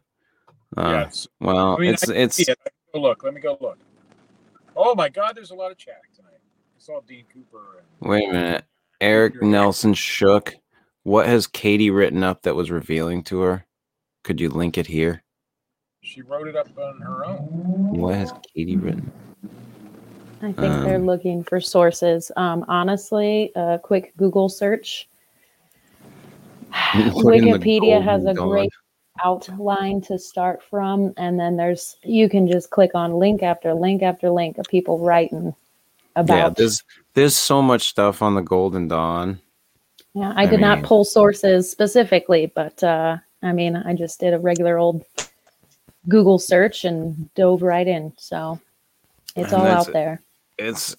uh, 0.77 0.89
Yeah, 0.91 1.09
well, 1.39 1.75
I 1.75 1.79
mean, 1.79 1.93
it's 1.93 2.07
it's 2.07 2.39
it. 2.39 2.49
Let 2.49 2.65
me 2.65 2.71
go 2.93 3.01
look. 3.01 3.23
Let 3.23 3.33
me 3.33 3.41
go 3.41 3.57
look. 3.59 3.79
Oh 4.75 4.93
my 4.95 5.09
God, 5.09 5.35
there's 5.35 5.51
a 5.51 5.55
lot 5.55 5.71
of 5.71 5.77
chat 5.77 6.01
tonight. 6.15 6.39
I 6.39 6.79
saw 6.79 7.01
Dean 7.01 7.25
Cooper. 7.33 7.79
And, 7.79 8.09
Wait 8.09 8.29
a 8.29 8.33
minute. 8.33 8.65
Eric 9.01 9.41
Nelson 9.41 9.93
shook. 9.93 10.55
What 11.03 11.25
has 11.25 11.47
Katie 11.47 11.89
written 11.89 12.23
up 12.23 12.43
that 12.43 12.55
was 12.55 12.69
revealing 12.69 13.23
to 13.25 13.39
her? 13.41 13.65
Could 14.23 14.39
you 14.39 14.49
link 14.49 14.77
it 14.77 14.87
here? 14.87 15.23
She 16.07 16.21
wrote 16.21 16.47
it 16.47 16.55
up 16.55 16.69
on 16.77 16.99
her 17.01 17.25
own. 17.25 17.97
What 17.97 18.15
has 18.15 18.33
Katie 18.53 18.77
written? 18.77 19.11
I 20.41 20.51
think 20.53 20.57
they're 20.57 20.95
Um, 20.95 21.05
looking 21.05 21.43
for 21.43 21.59
sources. 21.59 22.31
Um, 22.37 22.63
honestly, 22.67 23.51
a 23.55 23.79
quick 23.81 24.13
Google 24.17 24.49
search. 24.49 25.09
Put 26.93 27.35
in 27.35 27.45
the 27.45 27.51
Wikipedia 27.57 28.01
has 28.01 28.21
a 28.21 28.33
golden 28.33 28.35
dawn. 28.35 28.49
great 28.49 28.69
outline 29.23 29.99
to 30.01 30.19
start 30.19 30.61
from, 30.61 31.13
and 31.17 31.39
then 31.39 31.57
there's 31.57 31.97
you 32.03 32.29
can 32.29 32.47
just 32.47 32.69
click 32.69 32.91
on 32.93 33.13
link 33.13 33.41
after 33.41 33.73
link 33.73 34.03
after 34.03 34.29
link 34.29 34.57
of 34.59 34.65
people 34.67 34.99
writing 34.99 35.53
about. 36.15 36.37
Yeah, 36.37 36.49
there's 36.49 36.83
there's 37.15 37.35
so 37.35 37.61
much 37.61 37.87
stuff 37.87 38.21
on 38.21 38.35
the 38.35 38.41
Golden 38.41 38.87
Dawn. 38.87 39.41
Yeah, 40.13 40.33
I 40.35 40.43
I 40.43 40.45
did 40.45 40.61
not 40.61 40.83
pull 40.83 41.03
sources 41.03 41.69
specifically, 41.69 42.51
but 42.53 42.81
uh, 42.83 43.17
I 43.41 43.51
mean, 43.53 43.75
I 43.75 43.93
just 43.95 44.19
did 44.19 44.33
a 44.33 44.39
regular 44.39 44.77
old 44.77 45.03
Google 46.09 46.39
search 46.39 46.85
and 46.85 47.33
dove 47.35 47.61
right 47.63 47.87
in. 47.87 48.13
So 48.17 48.59
it's 49.35 49.53
And 49.53 49.53
all 49.53 49.67
out 49.67 49.93
there. 49.93 50.21
It's 50.57 50.95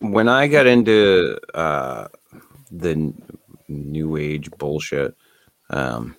when 0.00 0.28
I 0.28 0.48
got 0.48 0.66
into 0.66 1.38
uh, 1.54 2.08
the 2.70 2.90
n- 2.90 3.22
new 3.68 4.16
age 4.16 4.50
bullshit, 4.58 5.16
um, 5.70 6.16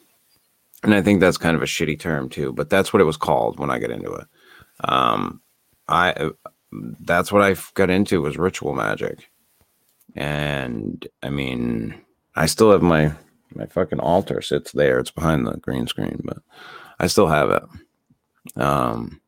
and 0.83 0.95
I 0.95 1.01
think 1.01 1.21
that's 1.21 1.37
kind 1.37 1.55
of 1.55 1.63
a 1.63 1.67
shitty 1.67 1.99
term 1.99 2.29
too, 2.29 2.53
but 2.53 2.69
that's 2.69 2.93
what 2.93 3.01
it 3.01 3.05
was 3.05 3.17
called 3.17 3.59
when 3.59 3.71
I 3.71 3.79
got 3.79 3.91
into 3.91 4.13
it. 4.13 4.27
Um, 4.83 5.41
I 5.87 6.31
that's 6.71 7.31
what 7.31 7.43
I 7.43 7.55
got 7.75 7.89
into 7.89 8.21
was 8.21 8.37
ritual 8.37 8.73
magic, 8.75 9.29
and 10.15 11.07
I 11.23 11.29
mean, 11.29 11.95
I 12.35 12.47
still 12.47 12.71
have 12.71 12.83
my 12.83 13.13
my 13.55 13.67
fucking 13.67 13.99
altar 14.01 14.41
sits 14.41 14.71
there. 14.73 14.99
It's 14.99 15.11
behind 15.11 15.47
the 15.47 15.57
green 15.57 15.87
screen, 15.87 16.21
but 16.25 16.39
I 16.99 17.07
still 17.07 17.27
have 17.27 17.51
it. 17.51 17.63
Um, 18.61 19.21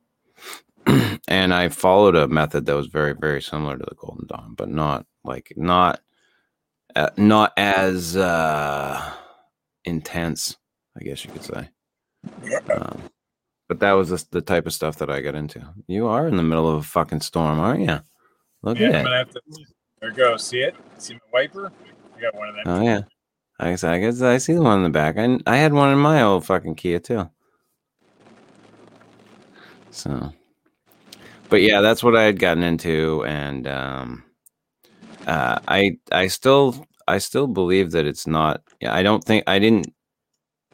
and 1.28 1.54
I 1.54 1.70
followed 1.70 2.16
a 2.16 2.28
method 2.28 2.66
that 2.66 2.76
was 2.76 2.88
very, 2.88 3.14
very 3.14 3.42
similar 3.42 3.78
to 3.78 3.86
the 3.88 3.96
Golden 3.96 4.28
Dawn, 4.28 4.56
but 4.58 4.70
not 4.70 5.06
like 5.24 5.54
not 5.56 6.02
uh, 6.96 7.10
not 7.18 7.54
as 7.58 8.18
uh, 8.18 9.14
intense, 9.86 10.58
I 11.00 11.04
guess 11.04 11.24
you 11.24 11.32
could 11.32 11.44
say. 11.44 11.70
Um, 12.74 13.04
but 13.68 13.80
that 13.82 13.94
was 13.94 14.10
the, 14.10 14.26
the 14.32 14.42
type 14.42 14.66
of 14.66 14.74
stuff 14.74 14.98
that 14.98 15.10
I 15.10 15.22
got 15.22 15.36
into. 15.36 15.62
You 15.88 16.08
are 16.08 16.28
in 16.28 16.38
the 16.38 16.44
middle 16.44 16.70
of 16.70 16.78
a 16.80 16.84
fucking 16.84 17.22
storm, 17.22 17.60
aren't 17.60 17.82
you? 17.82 18.00
Look 18.64 18.80
Yeah, 18.80 18.88
I'm 18.88 18.96
at 18.96 19.04
gonna 19.04 19.18
have 19.18 19.30
to. 19.32 19.42
There 20.02 20.12
goes. 20.12 20.44
See 20.44 20.60
it? 20.60 20.76
See 20.98 21.14
my 21.14 21.20
wiper? 21.32 21.72
I 22.18 22.22
got 22.22 22.36
one 22.36 22.50
of 22.50 22.56
them. 22.56 22.64
Oh 22.66 22.82
yeah. 22.82 23.02
I 23.60 23.72
guess 23.72 23.84
I 23.84 24.00
guess 24.00 24.22
I 24.22 24.38
see 24.38 24.54
the 24.54 24.62
one 24.62 24.78
in 24.78 24.84
the 24.84 24.90
back. 24.90 25.18
I 25.18 25.38
I 25.46 25.58
had 25.58 25.74
one 25.74 25.92
in 25.92 26.00
my 26.00 26.24
old 26.24 26.46
fucking 26.46 26.76
Kia 26.76 27.00
too. 27.00 27.30
So, 29.92 30.34
but 31.50 31.62
yeah, 31.62 31.82
that's 31.82 32.04
what 32.04 32.16
I 32.16 32.24
had 32.24 32.40
gotten 32.40 32.64
into, 32.64 33.24
and 33.26 33.68
um, 33.68 34.24
uh, 35.28 35.60
I 35.68 35.98
I 36.12 36.28
still 36.28 36.86
I 37.08 37.18
still 37.18 37.48
believe 37.48 37.92
that 37.92 38.06
it's 38.06 38.28
not. 38.28 38.62
I 38.86 39.04
don't 39.04 39.24
think 39.24 39.44
I 39.48 39.60
didn't 39.60 39.94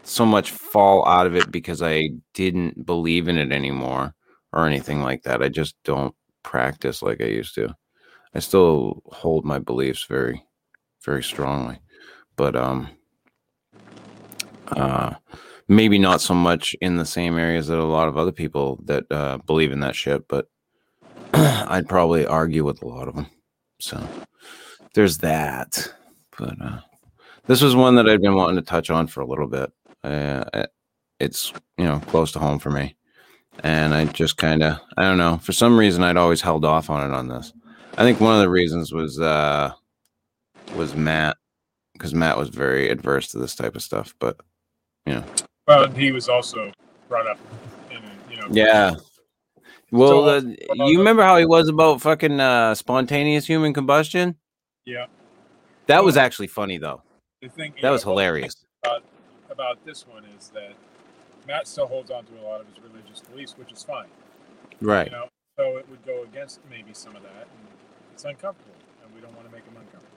so 0.03 0.26
much 0.26 0.51
fall 0.51 1.07
out 1.07 1.28
of 1.28 1.36
it 1.36 1.51
because 1.51 1.82
I 1.82 2.09
didn't 2.34 2.86
believe 2.86 3.28
in 3.28 3.38
it 3.38 3.51
anymore 3.51 4.16
or 4.53 4.68
anything 4.68 5.01
like 5.01 5.24
that. 5.24 5.43
I 5.43 5.49
just 5.49 5.76
don't 5.84 6.16
practice 6.43 7.01
like 7.01 7.22
I 7.22 7.26
used 7.28 7.55
to. 7.55 7.76
I 8.36 8.39
still 8.39 9.01
hold 9.07 9.45
my 9.45 9.59
beliefs 9.59 10.05
very, 10.09 10.43
very 11.05 11.24
strongly, 11.24 11.80
but 12.38 12.55
um, 12.55 12.89
uh, 14.70 15.13
maybe 15.68 15.97
not 15.97 16.22
so 16.22 16.34
much 16.34 16.76
in 16.82 16.97
the 16.97 17.05
same 17.05 17.38
areas 17.38 17.68
that 17.68 17.80
a 17.80 17.84
lot 17.84 18.07
of 18.07 18.18
other 18.18 18.32
people 18.32 18.80
that 18.86 19.05
uh, 19.11 19.38
believe 19.45 19.72
in 19.72 19.80
that 19.82 19.95
shit. 19.95 20.28
But 20.28 20.47
I'd 21.34 21.89
probably 21.89 22.26
argue 22.26 22.63
with 22.63 22.82
a 22.82 22.88
lot 22.88 23.07
of 23.07 23.16
them. 23.16 23.28
So 23.80 24.07
there's 24.93 25.20
that. 25.20 25.93
But 26.38 26.61
uh, 26.61 26.80
this 27.47 27.61
was 27.61 27.76
one 27.76 27.95
that 27.95 28.09
I'd 28.09 28.22
been 28.22 28.36
wanting 28.36 28.57
to 28.57 28.61
touch 28.61 28.89
on 28.89 29.07
for 29.07 29.22
a 29.22 29.28
little 29.28 29.47
bit. 29.47 29.72
Uh, 30.03 30.66
it's 31.20 31.51
you 31.78 31.86
know 31.86 31.99
close 32.07 32.32
to 32.34 32.39
home 32.39 32.59
for 32.59 32.70
me, 32.70 32.95
and 33.63 33.93
I 33.93 34.05
just 34.05 34.38
kind 34.38 34.63
of 34.63 34.80
I 34.97 35.03
don't 35.03 35.18
know 35.18 35.38
for 35.38 35.53
some 35.53 35.78
reason 35.78 36.03
I'd 36.03 36.18
always 36.18 36.41
held 36.41 36.66
off 36.66 36.89
on 36.89 37.09
it 37.09 37.13
on 37.13 37.28
this. 37.28 37.53
I 37.97 38.03
think 38.03 38.20
one 38.20 38.36
of 38.36 38.41
the 38.41 38.49
reasons 38.49 38.91
was 38.91 39.20
uh 39.20 39.72
was 40.76 40.95
Matt 40.95 41.38
because 41.93 42.13
Matt 42.13 42.38
was 42.38 42.49
very 42.49 42.89
adverse 42.89 43.32
to 43.32 43.39
this 43.39 43.55
type 43.55 43.76
of 43.76 43.84
stuff, 43.84 44.13
but 44.20 44.39
you 45.05 45.16
know, 45.16 45.24
Well, 45.68 45.89
he 45.89 46.11
was 46.11 46.30
also 46.30 46.72
brought 47.09 47.28
up 47.28 47.39
in, 47.89 48.01
you 48.30 48.38
know. 48.38 48.47
yeah. 48.51 48.95
Well, 49.91 50.30
uh, 50.30 50.41
you 50.41 50.97
remember 50.97 51.24
how 51.24 51.38
he 51.38 51.45
was 51.45 51.70
about 51.70 52.01
fucking 52.01 52.39
uh, 52.39 52.76
spontaneous 52.76 53.45
human 53.45 53.74
combustion? 53.74 54.36
Yeah. 54.86 55.05
That 55.88 56.03
was 56.03 56.18
actually 56.18 56.47
funny 56.47 56.78
though. 56.78 57.01
The 57.41 57.49
thing 57.49 57.74
That 57.82 57.91
was 57.91 58.03
hilarious. 58.03 58.55
About, 58.84 59.03
about 59.49 59.86
this 59.86 60.05
one 60.07 60.24
is 60.38 60.49
that 60.49 60.74
Matt 61.47 61.68
still 61.68 61.88
holds 61.88 62.11
on 62.11 62.26
to 62.26 62.34
a 62.39 62.43
lot 62.43 62.61
of 62.61 62.68
his 62.68 62.84
religious 62.84 63.22
beliefs, 63.22 63.55
which 63.57 63.72
is 63.72 63.84
fine. 63.84 64.07
Right. 64.82 65.07
You 65.07 65.11
know, 65.13 65.30
so 65.57 65.78
it 65.78 65.88
would 65.89 66.05
go 66.05 66.24
against 66.24 66.59
maybe 66.70 66.93
some 66.93 67.16
of 67.16 67.24
that, 67.24 67.41
and 67.41 67.68
it's 68.13 68.26
uncomfortable, 68.26 68.74
and 69.03 69.13
we 69.13 69.22
don't 69.22 69.36
want 69.36 69.47
to 69.47 69.53
make 69.53 69.63
him 69.63 69.76
uncomfortable. 69.78 70.16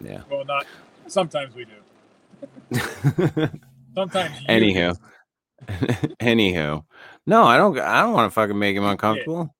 Yeah. 0.00 0.22
Well, 0.30 0.44
not 0.44 0.66
sometimes 1.06 1.54
we 1.54 1.64
do. 1.64 3.48
Sometimes 3.94 4.40
you 4.40 4.46
Anywho. 4.48 4.96
Anywho. 6.20 6.84
No, 7.24 7.44
I 7.44 7.56
don't 7.56 7.78
I 7.78 8.02
don't 8.02 8.14
want 8.14 8.26
to 8.26 8.34
fucking 8.34 8.58
make 8.58 8.76
him 8.76 8.82
uncomfortable. 8.82 9.54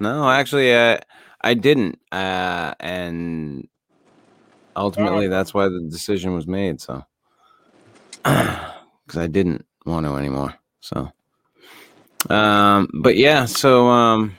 No, 0.00 0.28
actually 0.28 0.74
uh 0.74 0.98
I 1.40 1.54
didn't. 1.54 2.00
Uh 2.10 2.74
and 2.80 3.68
ultimately 4.74 5.28
that's 5.28 5.54
why 5.54 5.68
the 5.68 5.86
decision 5.88 6.34
was 6.34 6.48
made, 6.48 6.80
so 6.80 7.04
cuz 8.24 9.16
I 9.16 9.28
didn't 9.28 9.64
want 9.86 10.06
to 10.06 10.16
anymore. 10.16 10.54
So 10.80 11.12
um 12.30 12.88
but 12.92 13.16
yeah, 13.16 13.44
so 13.44 13.86
um 13.86 14.36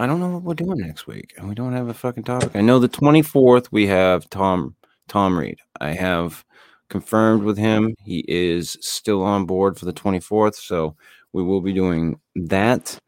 I 0.00 0.08
don't 0.08 0.18
know 0.18 0.30
what 0.30 0.42
we're 0.42 0.54
doing 0.54 0.78
next 0.80 1.06
week. 1.06 1.34
And 1.36 1.48
we 1.48 1.54
don't 1.54 1.72
have 1.72 1.86
a 1.86 1.94
fucking 1.94 2.24
topic. 2.24 2.56
I 2.56 2.62
know 2.62 2.80
the 2.80 2.88
24th 2.88 3.68
we 3.70 3.86
have 3.86 4.28
Tom 4.28 4.74
Tom 5.06 5.38
Reed. 5.38 5.58
I 5.80 5.92
have 5.92 6.44
confirmed 6.88 7.42
with 7.42 7.58
him. 7.58 7.94
He 8.04 8.24
is 8.28 8.76
still 8.80 9.22
on 9.22 9.46
board 9.46 9.78
for 9.78 9.84
the 9.84 9.92
24th, 9.92 10.56
so 10.56 10.96
we 11.32 11.42
will 11.42 11.60
be 11.60 11.72
doing 11.72 12.20
that. 12.34 12.98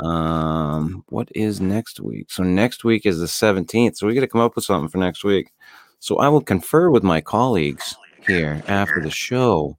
Um, 0.00 1.04
what 1.08 1.28
is 1.34 1.60
next 1.60 2.00
week? 2.00 2.30
So 2.30 2.42
next 2.42 2.84
week 2.84 3.04
is 3.04 3.18
the 3.18 3.26
17th. 3.26 3.96
So 3.96 4.06
we 4.06 4.14
got 4.14 4.20
to 4.20 4.28
come 4.28 4.40
up 4.40 4.54
with 4.54 4.64
something 4.64 4.88
for 4.88 4.98
next 4.98 5.24
week. 5.24 5.50
So 6.00 6.18
I 6.18 6.28
will 6.28 6.40
confer 6.40 6.90
with 6.90 7.02
my 7.02 7.20
colleagues 7.20 7.96
here 8.26 8.62
after 8.68 9.00
the 9.00 9.10
show, 9.10 9.76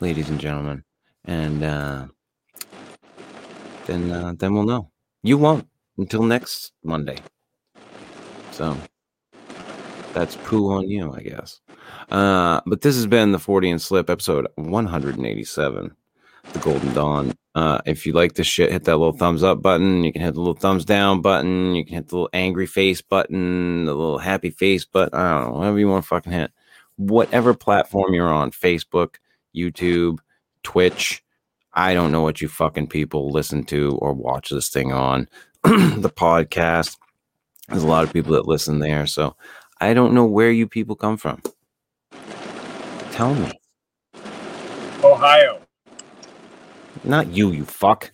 ladies 0.00 0.28
and 0.28 0.38
gentlemen, 0.38 0.84
and 1.24 1.64
uh, 1.64 2.06
then 3.86 4.12
uh, 4.12 4.34
then 4.36 4.54
we'll 4.54 4.62
know. 4.62 4.90
You 5.24 5.38
won't 5.38 5.66
until 5.98 6.22
next 6.22 6.72
Monday. 6.84 7.18
So 8.52 8.76
that's 10.16 10.36
poo 10.36 10.72
on 10.72 10.88
you, 10.88 11.12
I 11.12 11.20
guess. 11.20 11.60
Uh, 12.10 12.62
but 12.64 12.80
this 12.80 12.96
has 12.96 13.06
been 13.06 13.32
the 13.32 13.38
Fortean 13.38 13.78
Slip 13.78 14.08
episode 14.08 14.46
187, 14.54 15.94
The 16.54 16.58
Golden 16.58 16.94
Dawn. 16.94 17.34
Uh, 17.54 17.80
if 17.84 18.06
you 18.06 18.14
like 18.14 18.32
this 18.32 18.46
shit, 18.46 18.72
hit 18.72 18.84
that 18.84 18.96
little 18.96 19.12
thumbs 19.12 19.42
up 19.42 19.60
button. 19.60 20.04
You 20.04 20.14
can 20.14 20.22
hit 20.22 20.32
the 20.32 20.40
little 20.40 20.54
thumbs 20.54 20.86
down 20.86 21.20
button. 21.20 21.74
You 21.74 21.84
can 21.84 21.96
hit 21.96 22.08
the 22.08 22.14
little 22.14 22.30
angry 22.32 22.66
face 22.66 23.02
button, 23.02 23.84
the 23.84 23.92
little 23.92 24.16
happy 24.16 24.48
face 24.48 24.86
button. 24.86 25.18
I 25.18 25.34
don't 25.38 25.52
know, 25.52 25.58
whatever 25.58 25.78
you 25.78 25.88
want 25.88 26.04
to 26.04 26.08
fucking 26.08 26.32
hit. 26.32 26.50
Whatever 26.96 27.52
platform 27.52 28.14
you're 28.14 28.32
on 28.32 28.52
Facebook, 28.52 29.16
YouTube, 29.54 30.20
Twitch. 30.62 31.22
I 31.74 31.92
don't 31.92 32.10
know 32.10 32.22
what 32.22 32.40
you 32.40 32.48
fucking 32.48 32.86
people 32.86 33.30
listen 33.30 33.64
to 33.64 33.98
or 34.00 34.14
watch 34.14 34.48
this 34.48 34.70
thing 34.70 34.94
on. 34.94 35.28
the 35.62 36.10
podcast. 36.10 36.96
There's 37.68 37.82
a 37.82 37.86
lot 37.86 38.04
of 38.04 38.14
people 38.14 38.32
that 38.32 38.48
listen 38.48 38.78
there. 38.78 39.06
So 39.06 39.36
I 39.80 39.94
don't 39.94 40.14
know 40.14 40.24
where 40.24 40.50
you 40.50 40.66
people 40.66 40.96
come 40.96 41.16
from. 41.16 41.42
Tell 43.12 43.34
me. 43.34 43.52
Ohio. 45.04 45.60
Not 47.04 47.28
you, 47.28 47.50
you 47.52 47.64
fuck. 47.64 48.10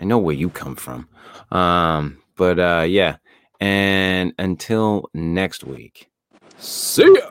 I 0.00 0.04
know 0.04 0.18
where 0.18 0.34
you 0.34 0.50
come 0.50 0.76
from. 0.76 1.08
Um, 1.50 2.18
but 2.36 2.58
uh 2.58 2.84
yeah. 2.88 3.16
And 3.60 4.34
until 4.38 5.08
next 5.14 5.64
week. 5.64 6.10
See 6.58 7.04
ya. 7.04 7.30